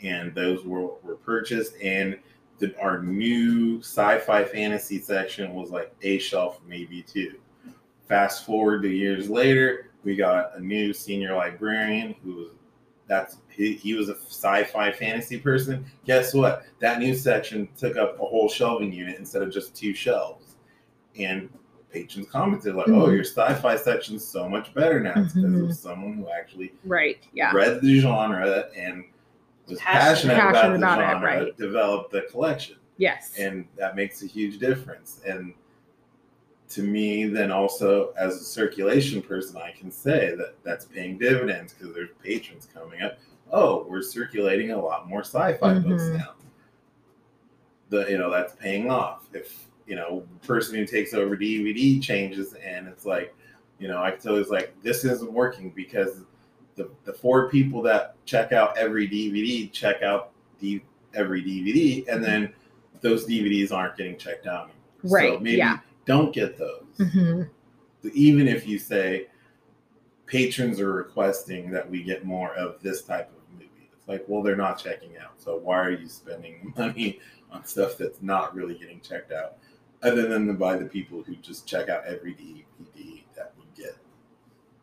And 0.02 0.34
those 0.34 0.64
were, 0.64 0.92
were 1.02 1.16
purchased. 1.16 1.74
And 1.82 2.18
the, 2.60 2.78
our 2.78 3.02
new 3.02 3.80
sci-fi 3.80 4.44
fantasy 4.44 5.00
section 5.00 5.54
was 5.54 5.70
like 5.70 5.92
a 6.02 6.18
shelf, 6.18 6.60
maybe 6.66 7.02
two. 7.02 7.34
Fast 8.08 8.46
forward 8.46 8.82
to 8.82 8.88
years 8.88 9.28
later, 9.28 9.90
we 10.04 10.14
got 10.14 10.56
a 10.56 10.60
new 10.60 10.92
senior 10.92 11.34
librarian 11.34 12.14
who 12.22 12.34
was 12.34 12.48
that's 13.06 13.38
he, 13.48 13.74
he 13.74 13.94
was 13.94 14.08
a 14.08 14.14
sci-fi 14.14 14.92
fantasy 14.92 15.36
person. 15.36 15.84
Guess 16.06 16.32
what? 16.32 16.64
That 16.78 17.00
new 17.00 17.14
section 17.14 17.68
took 17.76 17.96
up 17.96 18.14
a 18.20 18.24
whole 18.24 18.48
shelving 18.48 18.92
unit 18.92 19.18
instead 19.18 19.42
of 19.42 19.52
just 19.52 19.74
two 19.74 19.94
shelves. 19.94 20.54
And 21.18 21.50
patrons 21.92 22.28
commented 22.30 22.76
like, 22.76 22.86
oh, 22.86 22.92
mm-hmm. 22.92 23.02
"Oh, 23.02 23.10
your 23.10 23.24
sci-fi 23.24 23.76
section's 23.76 24.24
so 24.24 24.48
much 24.48 24.72
better 24.74 25.00
now." 25.00 25.14
Because 25.14 25.34
mm-hmm. 25.34 25.70
of 25.70 25.76
someone 25.76 26.14
who 26.14 26.30
actually 26.30 26.72
right, 26.84 27.18
yeah, 27.32 27.50
read 27.52 27.80
the 27.80 27.98
genre 27.98 28.68
and 28.76 29.04
was 29.70 29.78
passionate, 29.78 30.34
passionate 30.34 30.76
about, 30.76 30.98
about, 30.98 31.00
the 31.00 31.10
genre, 31.12 31.36
it, 31.36 31.44
right. 31.44 31.56
developed 31.56 32.12
the 32.12 32.22
collection. 32.30 32.76
Yes, 32.98 33.38
and 33.38 33.66
that 33.76 33.96
makes 33.96 34.22
a 34.22 34.26
huge 34.26 34.58
difference. 34.58 35.20
And 35.26 35.54
to 36.70 36.82
me, 36.82 37.26
then 37.26 37.50
also 37.50 38.12
as 38.16 38.36
a 38.36 38.44
circulation 38.44 39.20
person, 39.20 39.56
I 39.56 39.72
can 39.72 39.90
say 39.90 40.34
that 40.36 40.54
that's 40.62 40.84
paying 40.84 41.18
dividends 41.18 41.74
because 41.74 41.94
there's 41.94 42.10
patrons 42.22 42.68
coming 42.72 43.02
up. 43.02 43.18
Oh, 43.52 43.86
we're 43.88 44.02
circulating 44.02 44.70
a 44.70 44.80
lot 44.80 45.08
more 45.08 45.20
sci-fi 45.20 45.74
mm-hmm. 45.74 45.88
books 45.88 46.04
now. 46.04 46.34
The 47.88 48.06
you 48.08 48.18
know 48.18 48.30
that's 48.30 48.54
paying 48.54 48.90
off. 48.90 49.26
If 49.32 49.66
you 49.86 49.96
know 49.96 50.24
the 50.40 50.46
person 50.46 50.76
who 50.76 50.86
takes 50.86 51.12
over 51.12 51.36
DVD 51.36 52.00
changes 52.00 52.54
and 52.54 52.86
it's 52.86 53.04
like, 53.04 53.34
you 53.80 53.88
know, 53.88 54.00
I 54.00 54.12
can 54.12 54.20
tell 54.20 54.36
it's 54.36 54.50
like 54.50 54.72
this 54.82 55.04
isn't 55.04 55.32
working 55.32 55.70
because 55.70 56.20
the, 56.82 56.90
the 57.04 57.12
four 57.12 57.48
people 57.50 57.82
that 57.82 58.14
check 58.24 58.52
out 58.52 58.76
every 58.76 59.08
DVD 59.08 59.70
check 59.72 60.02
out 60.02 60.30
the 60.60 60.82
every 61.14 61.42
DVD 61.42 62.06
and 62.08 62.22
then 62.22 62.52
those 63.00 63.26
DVDs 63.26 63.72
aren't 63.72 63.96
getting 63.96 64.16
checked 64.16 64.46
out 64.46 64.64
anymore. 64.64 64.76
Right. 65.02 65.34
So 65.34 65.40
maybe 65.40 65.56
yeah 65.56 65.78
don't 66.10 66.34
get 66.34 66.58
those. 66.58 66.82
Mm-hmm. 66.98 67.42
Even 68.12 68.48
if 68.48 68.66
you 68.66 68.78
say 68.78 69.28
patrons 70.26 70.80
are 70.80 70.92
requesting 70.92 71.70
that 71.70 71.88
we 71.88 72.02
get 72.02 72.24
more 72.24 72.52
of 72.54 72.80
this 72.82 73.02
type 73.02 73.30
of 73.30 73.54
movie, 73.54 73.88
it's 73.96 74.08
like, 74.08 74.24
well, 74.26 74.42
they're 74.42 74.56
not 74.56 74.78
checking 74.82 75.16
out. 75.18 75.32
So 75.36 75.56
why 75.56 75.78
are 75.78 75.92
you 75.92 76.08
spending 76.08 76.72
money 76.78 77.20
on 77.52 77.64
stuff 77.64 77.96
that's 77.96 78.22
not 78.22 78.54
really 78.54 78.74
getting 78.74 79.00
checked 79.00 79.32
out, 79.32 79.58
other 80.02 80.26
than 80.26 80.56
by 80.56 80.76
the 80.76 80.84
people 80.84 81.22
who 81.22 81.36
just 81.36 81.66
check 81.66 81.88
out 81.88 82.04
every 82.04 82.34
DVD 82.34 82.64
that 82.86 82.96
we 82.96 83.04
get? 83.14 83.29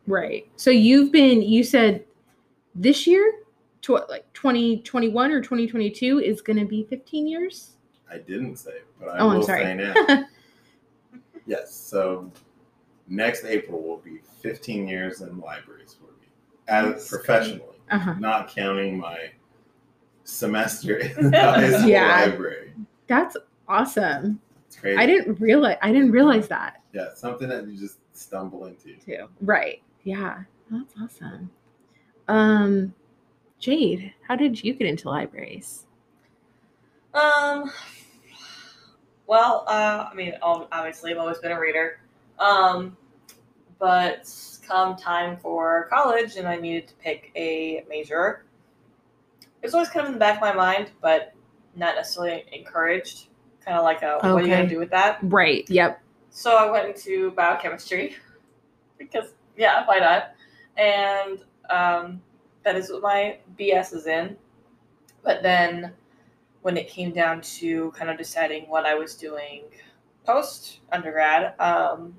Right. 0.08 0.48
So 0.56 0.70
you've 0.70 1.12
been, 1.12 1.42
you 1.42 1.62
said 1.62 2.04
this 2.74 3.06
year, 3.06 3.32
to 3.82 3.92
like 4.08 4.30
2021 4.32 5.30
or 5.30 5.40
2022 5.40 6.18
is 6.18 6.40
going 6.40 6.58
to 6.58 6.64
be 6.64 6.84
15 6.84 7.26
years? 7.26 7.76
I 8.10 8.18
didn't 8.18 8.56
say, 8.56 8.78
but 8.98 9.08
I 9.08 9.18
oh, 9.18 9.26
will 9.26 9.36
I'm 9.36 9.42
sorry. 9.42 9.62
say 9.62 9.74
now. 9.74 10.24
Yes. 11.46 11.74
So 11.74 12.30
next 13.08 13.46
April 13.46 13.82
will 13.82 13.96
be 13.96 14.18
15 14.42 14.86
years 14.86 15.22
in 15.22 15.40
libraries 15.40 15.94
for 15.94 16.12
me, 16.20 16.28
as 16.68 17.08
professionally, 17.08 17.80
uh-huh. 17.90 18.16
not 18.18 18.48
counting 18.48 18.98
my 18.98 19.30
semester 20.24 20.98
in 20.98 21.30
the 21.30 21.40
high 21.40 21.70
school 21.70 21.88
yeah. 21.88 22.26
library. 22.26 22.74
That's 23.06 23.34
awesome. 23.66 24.42
It's 24.66 24.76
crazy. 24.76 24.98
I 24.98 25.06
didn't 25.06 25.40
realize. 25.40 25.78
I 25.80 25.90
didn't 25.90 26.12
realize 26.12 26.48
that. 26.48 26.82
Yeah, 26.92 27.14
something 27.14 27.48
that 27.48 27.66
you 27.66 27.78
just 27.78 27.96
stumble 28.12 28.66
into. 28.66 28.96
Too. 28.96 29.28
Right. 29.40 29.80
Yeah. 30.04 30.42
That's 30.70 30.94
awesome. 31.00 31.50
Um, 32.26 32.94
Jade, 33.58 34.12
how 34.26 34.36
did 34.36 34.62
you 34.62 34.74
get 34.74 34.86
into 34.86 35.08
libraries? 35.08 35.86
Um, 37.14 37.70
well, 39.26 39.64
uh, 39.66 40.06
I 40.10 40.14
mean, 40.14 40.34
obviously, 40.42 41.12
I've 41.12 41.18
always 41.18 41.38
been 41.38 41.52
a 41.52 41.60
reader. 41.60 42.00
Um, 42.38 42.96
but 43.78 44.30
come 44.66 44.96
time 44.96 45.36
for 45.38 45.88
college 45.90 46.36
and 46.36 46.46
I 46.46 46.56
needed 46.56 46.88
to 46.88 46.94
pick 46.96 47.32
a 47.34 47.84
major, 47.88 48.44
it 49.40 49.66
was 49.66 49.74
always 49.74 49.88
kind 49.88 50.00
of 50.00 50.06
in 50.08 50.12
the 50.14 50.18
back 50.18 50.36
of 50.36 50.42
my 50.42 50.52
mind, 50.52 50.90
but 51.00 51.34
not 51.74 51.96
necessarily 51.96 52.44
encouraged. 52.52 53.28
Kind 53.64 53.76
of 53.76 53.84
like, 53.84 54.02
a, 54.02 54.16
okay. 54.16 54.32
what 54.32 54.42
are 54.42 54.46
you 54.46 54.54
going 54.54 54.68
to 54.68 54.74
do 54.74 54.78
with 54.78 54.90
that? 54.90 55.18
Right, 55.22 55.68
yep. 55.68 56.00
So 56.30 56.56
I 56.56 56.70
went 56.70 56.88
into 56.88 57.32
biochemistry 57.32 58.16
because, 58.98 59.32
yeah, 59.58 59.84
why 59.86 59.98
not? 59.98 60.34
And 60.76 61.40
um, 61.68 62.22
that 62.64 62.76
is 62.76 62.90
what 62.90 63.02
my 63.02 63.38
BS 63.58 63.92
is 63.92 64.06
in. 64.06 64.36
But 65.22 65.42
then 65.42 65.92
when 66.62 66.76
it 66.76 66.88
came 66.88 67.12
down 67.12 67.42
to 67.42 67.90
kind 67.90 68.10
of 68.10 68.16
deciding 68.16 68.64
what 68.68 68.86
I 68.86 68.94
was 68.94 69.14
doing 69.14 69.64
post 70.24 70.80
undergrad, 70.92 71.58
um, 71.60 72.14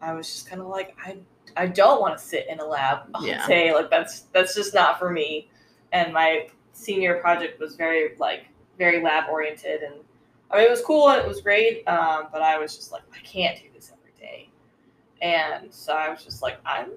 I 0.00 0.14
was 0.14 0.26
just 0.26 0.48
kind 0.48 0.62
of 0.62 0.68
like, 0.68 0.96
I 1.04 1.18
I 1.56 1.66
don't 1.66 2.00
want 2.00 2.18
to 2.18 2.22
sit 2.22 2.46
in 2.48 2.60
a 2.60 2.64
lab 2.64 3.08
all 3.14 3.26
yeah. 3.26 3.46
day. 3.46 3.72
Like 3.72 3.90
that's 3.90 4.22
that's 4.32 4.54
just 4.54 4.74
not 4.74 4.98
for 4.98 5.10
me. 5.10 5.50
And 5.92 6.12
my 6.12 6.48
senior 6.72 7.18
project 7.20 7.58
was 7.60 7.76
very 7.76 8.16
like 8.18 8.46
very 8.78 9.02
lab 9.02 9.30
oriented, 9.30 9.82
and 9.82 9.94
I 10.50 10.58
mean 10.58 10.66
it 10.66 10.70
was 10.70 10.82
cool 10.82 11.08
and 11.08 11.22
it 11.22 11.28
was 11.28 11.40
great. 11.40 11.86
Um, 11.88 12.28
but 12.32 12.42
I 12.42 12.58
was 12.58 12.76
just 12.76 12.92
like, 12.92 13.02
I 13.14 13.18
can't 13.20 13.58
do 13.58 13.64
this 13.74 13.92
every 13.92 14.12
day. 14.18 14.50
And 15.22 15.72
so 15.72 15.92
I 15.92 16.08
was 16.08 16.24
just 16.24 16.42
like, 16.42 16.58
I'm 16.64 16.90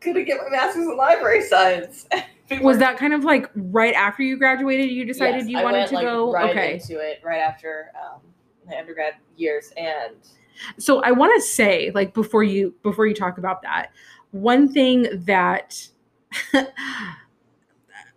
gonna 0.00 0.22
get 0.22 0.38
my 0.42 0.48
master's 0.50 0.86
in 0.86 0.96
library 0.96 1.42
science. 1.42 2.06
was 2.60 2.78
that 2.78 2.98
kind 2.98 3.12
of 3.12 3.24
like 3.24 3.50
right 3.54 3.94
after 3.94 4.22
you 4.22 4.36
graduated? 4.36 4.90
You 4.90 5.04
decided 5.04 5.42
yes, 5.42 5.48
you 5.48 5.62
wanted 5.62 5.78
went, 5.78 5.88
to 5.88 5.94
like, 5.96 6.04
go 6.04 6.32
right 6.32 6.50
okay 6.50 6.72
into 6.74 6.98
it 6.98 7.20
right 7.24 7.40
after 7.40 7.92
um, 7.96 8.20
the 8.68 8.78
undergrad 8.78 9.14
years, 9.36 9.72
and 9.76 10.16
so 10.78 11.02
I 11.02 11.12
want 11.12 11.32
to 11.40 11.46
say, 11.46 11.90
like 11.94 12.14
before 12.14 12.42
you 12.42 12.74
before 12.82 13.06
you 13.06 13.14
talk 13.14 13.38
about 13.38 13.62
that, 13.62 13.90
one 14.30 14.72
thing 14.72 15.08
that. 15.24 15.88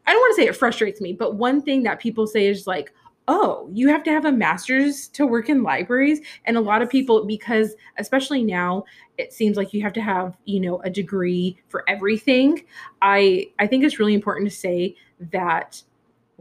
I 0.08 0.14
don't 0.14 0.20
want 0.20 0.36
to 0.36 0.42
say 0.42 0.48
it 0.48 0.56
frustrates 0.56 1.00
me, 1.00 1.14
but 1.14 1.36
one 1.36 1.62
thing 1.62 1.84
that 1.84 2.00
people 2.00 2.26
say 2.26 2.48
is 2.48 2.66
like, 2.66 2.92
oh, 3.28 3.70
you 3.72 3.88
have 3.88 4.04
to 4.04 4.12
have 4.12 4.26
a 4.26 4.32
master's 4.32 5.08
to 5.10 5.26
work 5.26 5.50
in 5.50 5.64
libraries. 5.64 6.22
And 6.46 6.58
a 6.58 6.62
lot 6.62 6.82
of 6.82 6.90
people, 6.90 7.26
because 7.26 7.76
especially 7.98 8.44
now, 8.44 8.84
it 9.18 9.32
seems 9.32 9.58
like 9.58 9.74
you 9.74 9.82
have 9.82 9.94
to 9.94 10.02
have, 10.02 10.38
you 10.46 10.60
know, 10.60 10.82
a 10.82 10.90
degree 10.90 11.58
for 11.70 11.88
everything. 11.88 12.66
I 13.02 13.48
I 13.60 13.68
think 13.68 13.84
it's 13.84 14.00
really 14.00 14.14
important 14.14 14.50
to 14.50 14.56
say 14.56 14.96
that 15.32 15.82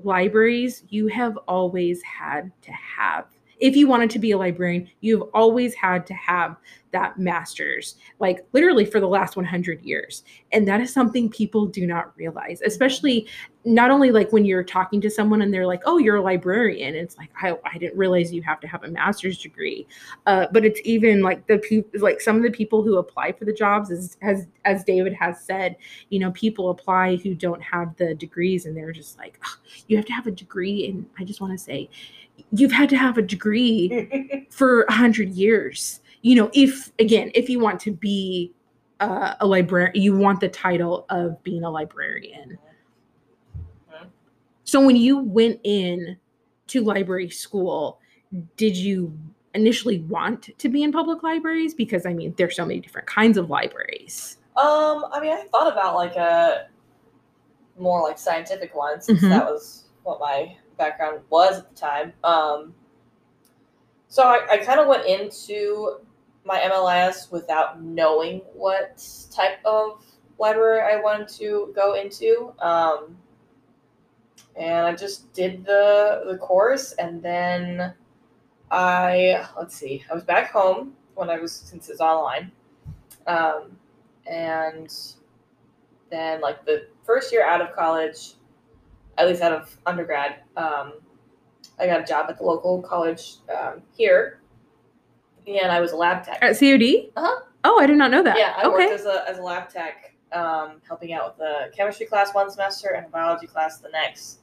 libraries 0.02 0.84
you 0.88 1.08
have 1.08 1.36
always 1.46 2.02
had 2.02 2.50
to 2.62 2.72
have 2.72 3.26
if 3.60 3.76
you 3.76 3.86
wanted 3.86 4.10
to 4.10 4.18
be 4.18 4.32
a 4.32 4.38
librarian, 4.38 4.88
you've 5.00 5.22
always 5.34 5.74
had 5.74 6.06
to 6.06 6.14
have 6.14 6.56
that 6.92 7.18
master's, 7.18 7.96
like 8.18 8.44
literally 8.52 8.84
for 8.84 9.00
the 9.00 9.06
last 9.06 9.36
100 9.36 9.82
years. 9.82 10.24
And 10.52 10.66
that 10.66 10.80
is 10.80 10.92
something 10.92 11.28
people 11.28 11.66
do 11.66 11.86
not 11.86 12.16
realize, 12.16 12.60
especially 12.62 13.28
not 13.64 13.90
only 13.90 14.10
like 14.10 14.32
when 14.32 14.44
you're 14.44 14.64
talking 14.64 15.00
to 15.02 15.10
someone 15.10 15.42
and 15.42 15.52
they're 15.52 15.66
like, 15.66 15.82
oh, 15.84 15.98
you're 15.98 16.16
a 16.16 16.22
librarian. 16.22 16.94
It's 16.94 17.16
like, 17.18 17.30
I, 17.40 17.56
I 17.70 17.78
didn't 17.78 17.98
realize 17.98 18.32
you 18.32 18.42
have 18.42 18.58
to 18.60 18.66
have 18.66 18.82
a 18.84 18.88
master's 18.88 19.38
degree. 19.38 19.86
Uh, 20.26 20.46
but 20.50 20.64
it's 20.64 20.80
even 20.84 21.22
like 21.22 21.46
the 21.46 21.58
people, 21.58 22.00
like 22.00 22.20
some 22.20 22.36
of 22.36 22.42
the 22.42 22.50
people 22.50 22.82
who 22.82 22.96
apply 22.96 23.32
for 23.32 23.44
the 23.44 23.52
jobs, 23.52 23.90
is, 23.90 24.16
as, 24.22 24.46
as 24.64 24.82
David 24.84 25.12
has 25.12 25.44
said, 25.44 25.76
you 26.08 26.18
know, 26.18 26.30
people 26.32 26.70
apply 26.70 27.16
who 27.16 27.34
don't 27.34 27.62
have 27.62 27.94
the 27.96 28.14
degrees 28.14 28.64
and 28.64 28.76
they're 28.76 28.92
just 28.92 29.18
like, 29.18 29.38
oh, 29.44 29.56
you 29.86 29.96
have 29.96 30.06
to 30.06 30.12
have 30.12 30.26
a 30.26 30.32
degree. 30.32 30.88
And 30.88 31.06
I 31.18 31.24
just 31.24 31.40
want 31.40 31.52
to 31.52 31.58
say, 31.58 31.90
you've 32.52 32.72
had 32.72 32.88
to 32.90 32.96
have 32.96 33.18
a 33.18 33.22
degree 33.22 34.46
for 34.50 34.82
a 34.82 34.92
hundred 34.92 35.30
years. 35.30 36.00
You 36.22 36.36
know, 36.36 36.50
if 36.52 36.92
again, 36.98 37.30
if 37.34 37.48
you 37.48 37.60
want 37.60 37.80
to 37.80 37.92
be 37.92 38.52
uh, 39.00 39.34
a 39.40 39.46
librarian, 39.46 39.92
you 39.94 40.16
want 40.16 40.40
the 40.40 40.48
title 40.48 41.06
of 41.08 41.42
being 41.42 41.64
a 41.64 41.70
librarian. 41.70 42.58
So 44.64 44.84
when 44.84 44.96
you 44.96 45.18
went 45.18 45.60
in 45.64 46.16
to 46.68 46.84
library 46.84 47.30
school, 47.30 47.98
did 48.56 48.76
you 48.76 49.12
initially 49.54 50.00
want 50.00 50.56
to 50.56 50.68
be 50.68 50.82
in 50.84 50.92
public 50.92 51.22
libraries? 51.22 51.74
Because 51.74 52.06
I 52.06 52.12
mean, 52.12 52.34
there's 52.36 52.54
so 52.54 52.64
many 52.64 52.78
different 52.78 53.08
kinds 53.08 53.36
of 53.36 53.50
libraries. 53.50 54.36
Um, 54.56 55.06
I 55.12 55.18
mean, 55.20 55.32
I 55.32 55.44
thought 55.50 55.72
about 55.72 55.94
like 55.96 56.14
a 56.16 56.68
more 57.78 58.02
like 58.02 58.18
scientific 58.18 58.74
one 58.74 59.00
since 59.00 59.22
Mhm. 59.22 59.30
that 59.30 59.44
was 59.46 59.86
what 60.02 60.20
my 60.20 60.56
background 60.80 61.20
was 61.28 61.58
at 61.58 61.68
the 61.68 61.76
time. 61.76 62.12
Um, 62.24 62.74
so 64.08 64.24
I, 64.24 64.40
I 64.50 64.56
kind 64.56 64.80
of 64.80 64.88
went 64.88 65.06
into 65.06 65.98
my 66.44 66.58
MLS 66.60 67.30
without 67.30 67.82
knowing 67.82 68.40
what 68.54 69.04
type 69.30 69.58
of 69.64 70.02
library 70.38 70.80
I 70.80 71.00
wanted 71.00 71.28
to 71.38 71.72
go 71.76 71.94
into. 71.94 72.52
Um, 72.60 73.16
and 74.56 74.86
I 74.86 74.94
just 74.96 75.32
did 75.32 75.64
the 75.64 76.22
the 76.26 76.36
course, 76.38 76.92
and 76.92 77.22
then 77.22 77.94
I 78.70 79.46
let's 79.56 79.76
see, 79.76 80.02
I 80.10 80.14
was 80.14 80.24
back 80.24 80.50
home 80.50 80.94
when 81.14 81.30
I 81.30 81.38
was 81.38 81.52
since 81.52 81.88
it's 81.88 82.00
online, 82.00 82.50
um, 83.26 83.76
and 84.26 84.92
then 86.10 86.40
like 86.40 86.64
the 86.64 86.88
first 87.04 87.32
year 87.32 87.46
out 87.46 87.60
of 87.60 87.74
college, 87.76 88.34
at 89.20 89.28
least 89.28 89.42
out 89.42 89.52
of 89.52 89.76
undergrad, 89.86 90.36
um, 90.56 90.94
I 91.78 91.86
got 91.86 92.00
a 92.00 92.04
job 92.04 92.26
at 92.28 92.38
the 92.38 92.44
local 92.44 92.82
college 92.82 93.36
um, 93.54 93.82
here, 93.96 94.40
and 95.46 95.70
I 95.70 95.80
was 95.80 95.92
a 95.92 95.96
lab 95.96 96.24
tech. 96.24 96.38
At 96.42 96.58
COD? 96.58 97.10
Uh-huh. 97.16 97.40
Oh, 97.64 97.78
I 97.78 97.86
did 97.86 97.96
not 97.98 98.10
know 98.10 98.22
that. 98.22 98.38
Yeah, 98.38 98.54
I 98.56 98.64
okay. 98.64 98.68
worked 98.86 98.92
as 99.00 99.06
a, 99.06 99.28
as 99.28 99.38
a 99.38 99.42
lab 99.42 99.68
tech, 99.68 100.14
um, 100.32 100.80
helping 100.86 101.12
out 101.12 101.26
with 101.28 101.38
the 101.38 101.76
chemistry 101.76 102.06
class 102.06 102.34
one 102.34 102.50
semester 102.50 102.94
and 102.96 103.06
a 103.06 103.08
biology 103.10 103.46
class 103.46 103.78
the 103.78 103.90
next. 103.90 104.40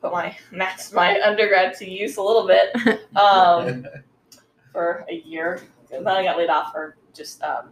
Put 0.00 0.12
my 0.12 0.36
max 0.52 0.92
my 0.92 1.20
undergrad 1.20 1.74
to 1.78 1.88
use 1.90 2.16
a 2.16 2.22
little 2.22 2.46
bit 2.46 2.74
um, 3.16 3.86
for 4.72 5.04
a 5.08 5.14
year. 5.14 5.62
And 5.92 6.04
then 6.04 6.16
I 6.16 6.24
got 6.24 6.36
laid 6.36 6.50
off 6.50 6.72
for 6.72 6.96
just 7.14 7.40
um, 7.42 7.68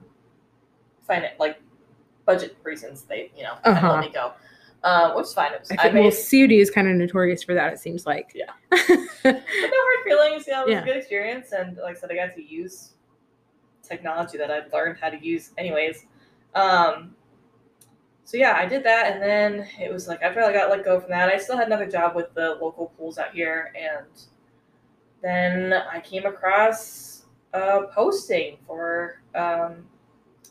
find 1.02 1.28
like 1.38 1.60
budget 2.24 2.56
reasons. 2.62 3.02
They 3.02 3.30
you 3.36 3.42
know 3.42 3.54
Uh-huh. 3.64 3.92
let 3.92 4.00
me 4.00 4.10
go, 4.12 4.32
um, 4.84 5.16
which 5.16 5.26
is 5.26 5.34
fine. 5.34 5.52
It 5.52 5.60
was, 5.60 5.70
I 5.72 5.74
I, 5.74 5.82
think, 5.84 5.94
made 5.94 6.00
well, 6.02 6.10
COD 6.12 6.52
is 6.52 6.70
kind 6.70 6.86
of 6.88 6.94
notorious 6.94 7.42
for 7.42 7.54
that, 7.54 7.72
it 7.72 7.78
seems 7.78 8.06
like. 8.06 8.32
Yeah. 8.34 8.52
but 8.70 8.82
no 9.24 9.32
hard 9.32 10.04
feelings. 10.04 10.46
Know, 10.46 10.62
it 10.62 10.66
was 10.66 10.72
Yeah. 10.72 10.82
a 10.82 10.84
good 10.84 10.96
experience, 10.96 11.52
and 11.52 11.76
like 11.78 11.96
I 11.96 12.00
said, 12.00 12.10
I 12.12 12.14
got 12.14 12.34
to 12.36 12.42
use 12.42 12.90
technology 13.82 14.38
that 14.38 14.50
I'd 14.50 14.72
learned 14.72 14.98
how 15.00 15.10
to 15.10 15.24
use 15.24 15.50
anyways. 15.58 16.06
Um, 16.54 17.14
so 18.24 18.36
yeah, 18.36 18.54
I 18.56 18.66
did 18.66 18.84
that, 18.84 19.12
and 19.12 19.22
then 19.22 19.66
it 19.80 19.92
was 19.92 20.06
like 20.06 20.22
after 20.22 20.42
I 20.42 20.52
got 20.52 20.70
let 20.70 20.84
go 20.84 21.00
from 21.00 21.10
that, 21.10 21.28
I 21.28 21.38
still 21.38 21.56
had 21.56 21.66
another 21.66 21.86
job 21.86 22.14
with 22.14 22.32
the 22.34 22.58
local 22.60 22.92
pools 22.98 23.18
out 23.18 23.34
here, 23.34 23.72
and 23.74 24.06
then 25.22 25.72
I 25.72 26.00
came 26.00 26.26
across 26.26 27.24
a 27.54 27.84
posting 27.94 28.58
for 28.66 29.22
um, 29.34 29.86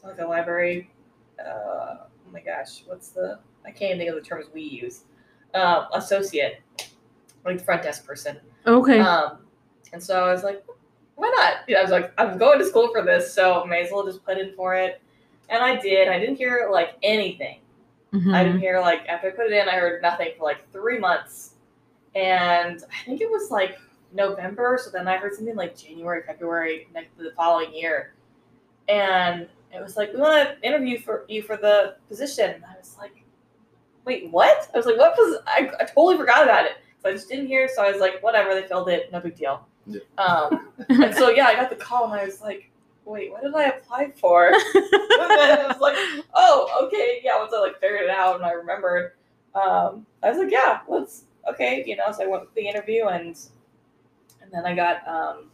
like 0.03 0.19
a 0.19 0.25
library. 0.25 0.91
Uh, 1.39 1.97
oh 2.01 2.31
my 2.31 2.41
gosh, 2.41 2.83
what's 2.87 3.09
the? 3.09 3.39
I 3.65 3.71
can't 3.71 3.83
even 3.95 3.97
think 3.99 4.09
of 4.09 4.15
the 4.15 4.21
terms 4.21 4.47
we 4.53 4.61
use. 4.61 5.03
Uh, 5.53 5.85
associate, 5.93 6.61
like 7.45 7.59
the 7.59 7.63
front 7.63 7.83
desk 7.83 8.05
person. 8.07 8.37
okay. 8.65 8.99
Um, 8.99 9.37
and 9.93 10.01
so 10.01 10.25
I 10.25 10.31
was 10.33 10.43
like, 10.43 10.63
why 11.15 11.31
not? 11.37 11.57
You 11.67 11.75
know, 11.75 11.79
I 11.81 11.83
was 11.83 11.91
like, 11.91 12.11
I'm 12.17 12.39
going 12.39 12.57
to 12.57 12.65
school 12.65 12.89
for 12.91 13.03
this, 13.03 13.31
so 13.33 13.63
may 13.65 13.83
as 13.83 13.91
well 13.91 14.03
just 14.05 14.25
put 14.25 14.39
in 14.39 14.53
for 14.55 14.73
it. 14.75 14.99
And 15.49 15.63
I 15.63 15.79
did. 15.79 16.07
I 16.07 16.17
didn't 16.17 16.37
hear 16.37 16.69
like 16.71 16.95
anything. 17.03 17.59
Mhm. 18.13 18.33
I 18.33 18.43
didn't 18.43 18.59
hear 18.61 18.79
like 18.79 19.07
after 19.07 19.27
I 19.27 19.31
put 19.31 19.45
it 19.45 19.51
in, 19.53 19.69
I 19.69 19.73
heard 19.73 20.01
nothing 20.01 20.29
for 20.37 20.43
like 20.43 20.71
three 20.71 20.97
months. 20.97 21.53
And 22.15 22.83
I 22.83 23.05
think 23.05 23.21
it 23.21 23.29
was 23.29 23.51
like 23.51 23.77
November, 24.11 24.79
so 24.83 24.89
then 24.91 25.07
I 25.07 25.17
heard 25.17 25.33
something 25.35 25.55
like 25.55 25.77
January, 25.77 26.23
February 26.25 26.87
next 26.93 27.15
the 27.17 27.31
following 27.35 27.73
year. 27.73 28.13
And 28.87 29.47
it 29.73 29.81
was 29.81 29.97
like, 29.97 30.13
we 30.13 30.19
want 30.19 30.49
to 30.49 30.67
interview 30.67 30.99
for 30.99 31.25
you 31.27 31.41
for 31.43 31.57
the 31.57 31.95
position. 32.07 32.51
And 32.51 32.63
I 32.65 32.75
was 32.77 32.95
like, 32.99 33.22
wait, 34.05 34.29
what? 34.31 34.69
I 34.73 34.77
was 34.77 34.85
like, 34.85 34.97
what 34.97 35.13
was 35.17 35.41
I, 35.47 35.69
I 35.79 35.85
totally 35.85 36.17
forgot 36.17 36.43
about 36.43 36.65
it. 36.65 36.73
So 37.01 37.09
I 37.09 37.13
just 37.13 37.29
didn't 37.29 37.47
hear, 37.47 37.67
so 37.73 37.83
I 37.83 37.91
was 37.91 37.99
like, 37.99 38.21
whatever, 38.23 38.53
they 38.53 38.67
filled 38.67 38.89
it, 38.89 39.11
no 39.11 39.19
big 39.19 39.35
deal. 39.35 39.67
Yeah. 39.85 39.99
Um, 40.17 40.69
and 40.89 41.13
so 41.13 41.29
yeah, 41.29 41.47
I 41.47 41.55
got 41.55 41.69
the 41.69 41.75
call 41.75 42.05
and 42.05 42.13
I 42.13 42.25
was 42.25 42.41
like, 42.41 42.71
wait, 43.05 43.31
what 43.31 43.43
did 43.43 43.53
I 43.53 43.65
apply 43.65 44.11
for? 44.11 44.47
and 44.53 44.55
then 44.63 45.59
I 45.59 45.67
was 45.67 45.79
like, 45.79 45.97
oh, 46.33 46.85
okay, 46.85 47.19
yeah. 47.23 47.37
Once 47.37 47.53
I 47.53 47.59
like 47.59 47.79
figured 47.79 48.03
it 48.03 48.09
out 48.09 48.37
and 48.37 48.45
I 48.45 48.51
remembered, 48.51 49.13
um, 49.55 50.05
I 50.23 50.29
was 50.29 50.37
like, 50.37 50.51
yeah, 50.51 50.79
let's 50.87 51.25
okay, 51.49 51.83
you 51.85 51.95
know. 51.95 52.11
So 52.11 52.23
I 52.23 52.27
went 52.27 52.43
with 52.43 52.53
the 52.53 52.67
interview 52.67 53.07
and 53.07 53.37
and 54.41 54.51
then 54.51 54.65
I 54.65 54.75
got 54.75 55.07
um, 55.07 55.49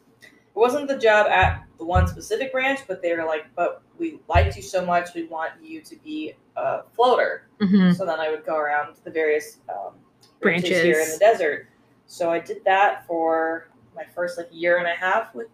it 0.60 0.62
wasn't 0.62 0.90
the 0.90 0.98
job 0.98 1.28
at 1.28 1.64
the 1.78 1.86
one 1.86 2.06
specific 2.06 2.52
branch, 2.52 2.82
but 2.86 3.02
they 3.02 3.16
were 3.16 3.24
like, 3.24 3.46
but 3.56 3.82
we 3.98 4.20
liked 4.28 4.58
you 4.58 4.62
so 4.62 4.86
much, 4.86 5.14
we 5.16 5.24
want 5.24 5.54
you 5.64 5.80
to 5.82 5.96
be 6.04 6.34
a 6.58 6.84
floater. 6.94 7.48
Mhm. 7.62 7.96
So 7.96 8.06
then 8.06 8.20
I 8.20 8.30
would 8.30 8.46
go 8.46 8.58
around 8.58 8.98
the 9.06 9.10
various 9.10 9.60
um, 9.70 9.94
branches 10.42 10.82
here 10.84 11.00
in 11.00 11.10
the 11.10 11.18
desert. 11.18 11.68
So 12.08 12.30
I 12.30 12.40
did 12.40 12.66
that 12.66 13.08
for 13.08 13.70
my 13.96 14.04
first 14.04 14.38
like 14.38 14.50
year 14.52 14.80
and 14.80 14.88
a 14.88 14.96
half 14.96 15.34
with 15.34 15.48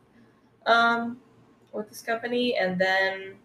um 0.65 1.21
with 1.71 1.87
this 1.89 2.01
company, 2.01 2.55
and 2.57 2.79
then 2.81 3.35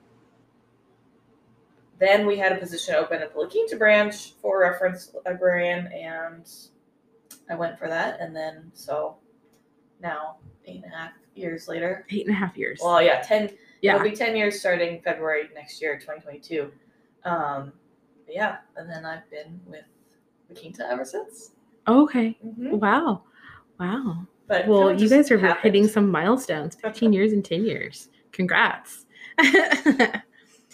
then 1.99 2.27
we 2.27 2.39
had 2.39 2.53
a 2.53 2.57
position 2.57 2.95
open 2.95 3.21
at 3.21 3.35
the 3.35 3.39
La 3.39 3.47
Quinta 3.47 3.77
branch 3.77 4.33
for 4.41 4.61
reference 4.61 5.15
librarian, 5.27 5.89
and 5.89 6.51
I 7.51 7.55
went 7.55 7.79
for 7.79 7.89
that, 7.89 8.19
and 8.21 8.35
then 8.35 8.71
so 8.73 9.17
now 10.01 10.39
eight 10.65 10.83
and 10.85 10.93
a 10.95 10.97
half 10.97 11.13
years 11.35 11.69
later. 11.69 12.07
Eight 12.11 12.27
and 12.27 12.35
a 12.35 12.39
half 12.39 12.57
years. 12.57 12.81
Well, 12.83 13.03
yeah, 13.03 13.21
ten. 13.23 13.51
yeah. 13.83 13.95
It'll 13.97 14.09
be 14.09 14.15
ten 14.17 14.37
years 14.37 14.59
starting 14.61 15.01
February 15.03 15.49
next 15.55 15.81
year, 15.81 15.99
twenty 15.99 16.21
twenty 16.21 16.39
two. 16.41 16.71
Um, 17.25 17.73
yeah, 18.29 18.59
and 18.77 18.89
then 18.89 19.05
I've 19.05 19.29
been 19.31 19.61
with 19.67 19.85
La 20.49 20.61
Quinta 20.61 20.87
ever 20.91 21.05
since. 21.05 21.53
Okay. 21.89 22.37
Mm-hmm. 22.47 22.79
Wow. 22.79 23.23
Wow. 23.79 24.27
But 24.47 24.67
Well, 24.69 24.99
you 25.01 25.09
guys 25.09 25.31
are 25.31 25.39
happened. 25.39 25.63
hitting 25.75 25.89
some 25.89 26.11
milestones 26.11 26.75
15 26.77 27.13
years 27.13 27.33
and 27.33 27.45
10 27.45 27.65
years. 27.65 28.09
Congrats. 28.33 29.07
I 29.39 30.23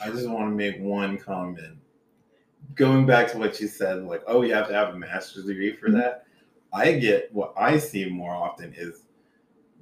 just 0.06 0.28
want 0.28 0.50
to 0.50 0.54
make 0.54 0.78
one 0.80 1.16
comment. 1.18 1.78
Going 2.74 3.06
back 3.06 3.30
to 3.32 3.38
what 3.38 3.60
you 3.60 3.68
said, 3.68 4.02
like, 4.04 4.22
oh, 4.26 4.42
you 4.42 4.52
have 4.54 4.68
to 4.68 4.74
have 4.74 4.94
a 4.94 4.98
master's 4.98 5.44
degree 5.46 5.72
for 5.74 5.88
Mm-hmm. 5.88 5.98
that. 5.98 6.24
I 6.72 6.92
get 6.92 7.32
what 7.32 7.54
I 7.56 7.78
see 7.78 8.08
more 8.10 8.34
often 8.34 8.74
is 8.76 9.04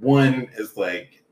one 0.01 0.49
is 0.57 0.77
like 0.77 1.25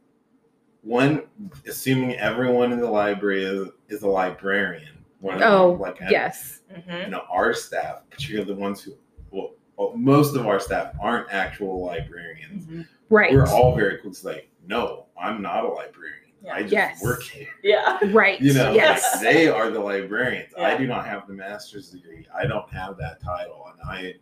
one 0.83 1.23
assuming 1.67 2.15
everyone 2.17 2.73
in 2.73 2.81
the 2.81 2.91
library 2.91 3.45
is, 3.45 3.69
is 3.89 4.03
a 4.03 4.09
librarian. 4.09 5.05
One 5.21 5.41
of 5.41 5.43
oh, 5.43 5.73
like 5.81 5.99
yes. 6.11 6.61
Mhm. 6.73 7.05
you 7.05 7.11
know 7.11 7.23
our 7.31 7.55
staff, 7.55 7.99
particularly 8.11 8.53
the 8.53 8.59
ones 8.59 8.83
who 8.83 8.95
well, 9.31 9.53
well, 9.77 9.93
most 9.97 10.35
of 10.35 10.47
our 10.47 10.59
staff 10.59 10.95
aren't 11.01 11.33
actual 11.33 11.85
librarians. 11.85 12.67
Mhm. 12.67 12.89
Right. 13.09 13.33
We're 13.33 13.47
all 13.47 13.77
very 13.77 13.99
cool. 13.99 14.11
It's 14.11 14.25
like, 14.25 14.49
no, 14.67 15.07
I'm 15.21 15.43
not 15.43 15.65
a 15.65 15.69
librarian. 15.69 16.19
Yeah. 16.43 16.55
I 16.55 16.63
just 16.63 16.73
Yes. 16.73 17.03
work 17.03 17.23
here. 17.23 17.47
Yeah. 17.63 17.99
right. 18.13 18.41
You 18.41 18.55
know, 18.55 18.73
yes. 18.73 19.21
they 19.21 19.49
are 19.49 19.71
the 19.71 19.79
librarians. 19.79 20.53
I 20.59 20.77
do 20.77 20.87
not 20.87 21.07
have 21.07 21.29
the 21.29 21.35
master's 21.35 21.91
degree. 21.91 22.27
I 22.35 22.47
don't 22.47 22.69
have 22.73 22.97
that 22.99 23.21
title, 23.23 23.71
and 23.71 23.81
I 23.89 24.15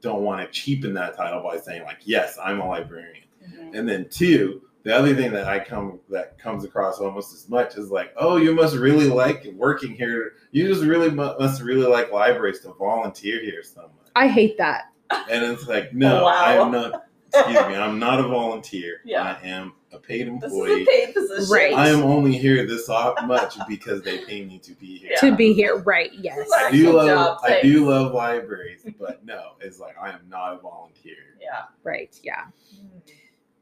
don't 0.00 0.22
want 0.22 0.40
to 0.40 0.48
cheapen 0.50 0.92
that 0.94 1.16
title 1.16 1.42
by 1.42 1.58
saying 1.58 1.84
like, 1.84 1.98
yes, 2.04 2.38
I'm 2.42 2.60
a 2.60 2.66
librarian. 2.66 3.24
Mhm. 3.42 3.78
And 3.78 3.88
then 3.88 4.08
two, 4.10 4.62
the 4.84 4.94
other 4.96 5.14
thing 5.14 5.32
that 5.32 5.46
I 5.46 5.58
come 5.60 6.00
that 6.10 6.38
comes 6.38 6.64
across 6.64 6.98
almost 6.98 7.32
as 7.34 7.48
much 7.48 7.76
is 7.76 7.90
like, 7.90 8.12
oh, 8.16 8.36
you 8.36 8.54
must 8.54 8.76
really 8.76 9.08
like 9.08 9.46
working 9.56 9.94
here. 9.94 10.32
You 10.50 10.66
just 10.68 10.82
really 10.82 11.10
mu- 11.10 11.38
must 11.38 11.62
really 11.62 11.86
like 11.86 12.12
libraries 12.12 12.60
to 12.60 12.72
volunteer 12.72 13.40
here 13.40 13.62
so 13.62 13.82
much. 13.82 14.10
I 14.16 14.26
hate 14.28 14.58
that. 14.58 14.84
And 15.30 15.44
it's 15.44 15.68
like, 15.68 15.92
no, 15.94 16.24
Wow. 16.24 16.30
I 16.30 16.52
am 16.54 16.72
not. 16.72 17.04
Excuse 17.34 17.66
me, 17.66 17.76
I'm 17.76 17.98
not 17.98 18.20
a 18.20 18.24
volunteer. 18.24 19.00
Yeah. 19.06 19.22
I 19.42 19.46
am 19.46 19.72
a 19.92 19.98
paid 19.98 20.26
This 20.40 20.52
employee. 20.52 20.82
is 20.82 20.88
a 20.88 20.90
paid 20.90 21.14
position. 21.14 21.50
Right. 21.52 21.72
I 21.74 21.88
am 21.88 22.02
only 22.02 22.36
here 22.36 22.66
this 22.66 22.88
off 22.90 23.24
much 23.24 23.56
because 23.68 24.02
they 24.02 24.18
pay 24.24 24.44
me 24.44 24.58
to 24.58 24.72
be 24.74 24.98
here. 24.98 25.10
Yeah. 25.12 25.20
To 25.30 25.34
be 25.36 25.52
here. 25.54 25.78
Right. 25.78 26.10
Yes. 26.12 26.46
I 26.54 26.70
do 26.70 26.92
love 26.92 27.06
job, 27.08 27.38
I 27.42 27.48
thanks. 27.48 27.62
do 27.68 27.86
love 27.88 28.12
libraries, 28.12 28.84
but 28.98 29.24
no, 29.24 29.52
it's 29.60 29.80
like 29.80 29.96
I 30.00 30.10
am 30.10 30.20
not 30.28 30.54
a 30.54 30.58
volunteer. 30.58 31.16
Yeah. 31.40 31.62
Right. 31.84 32.14
Yeah. 32.22 32.44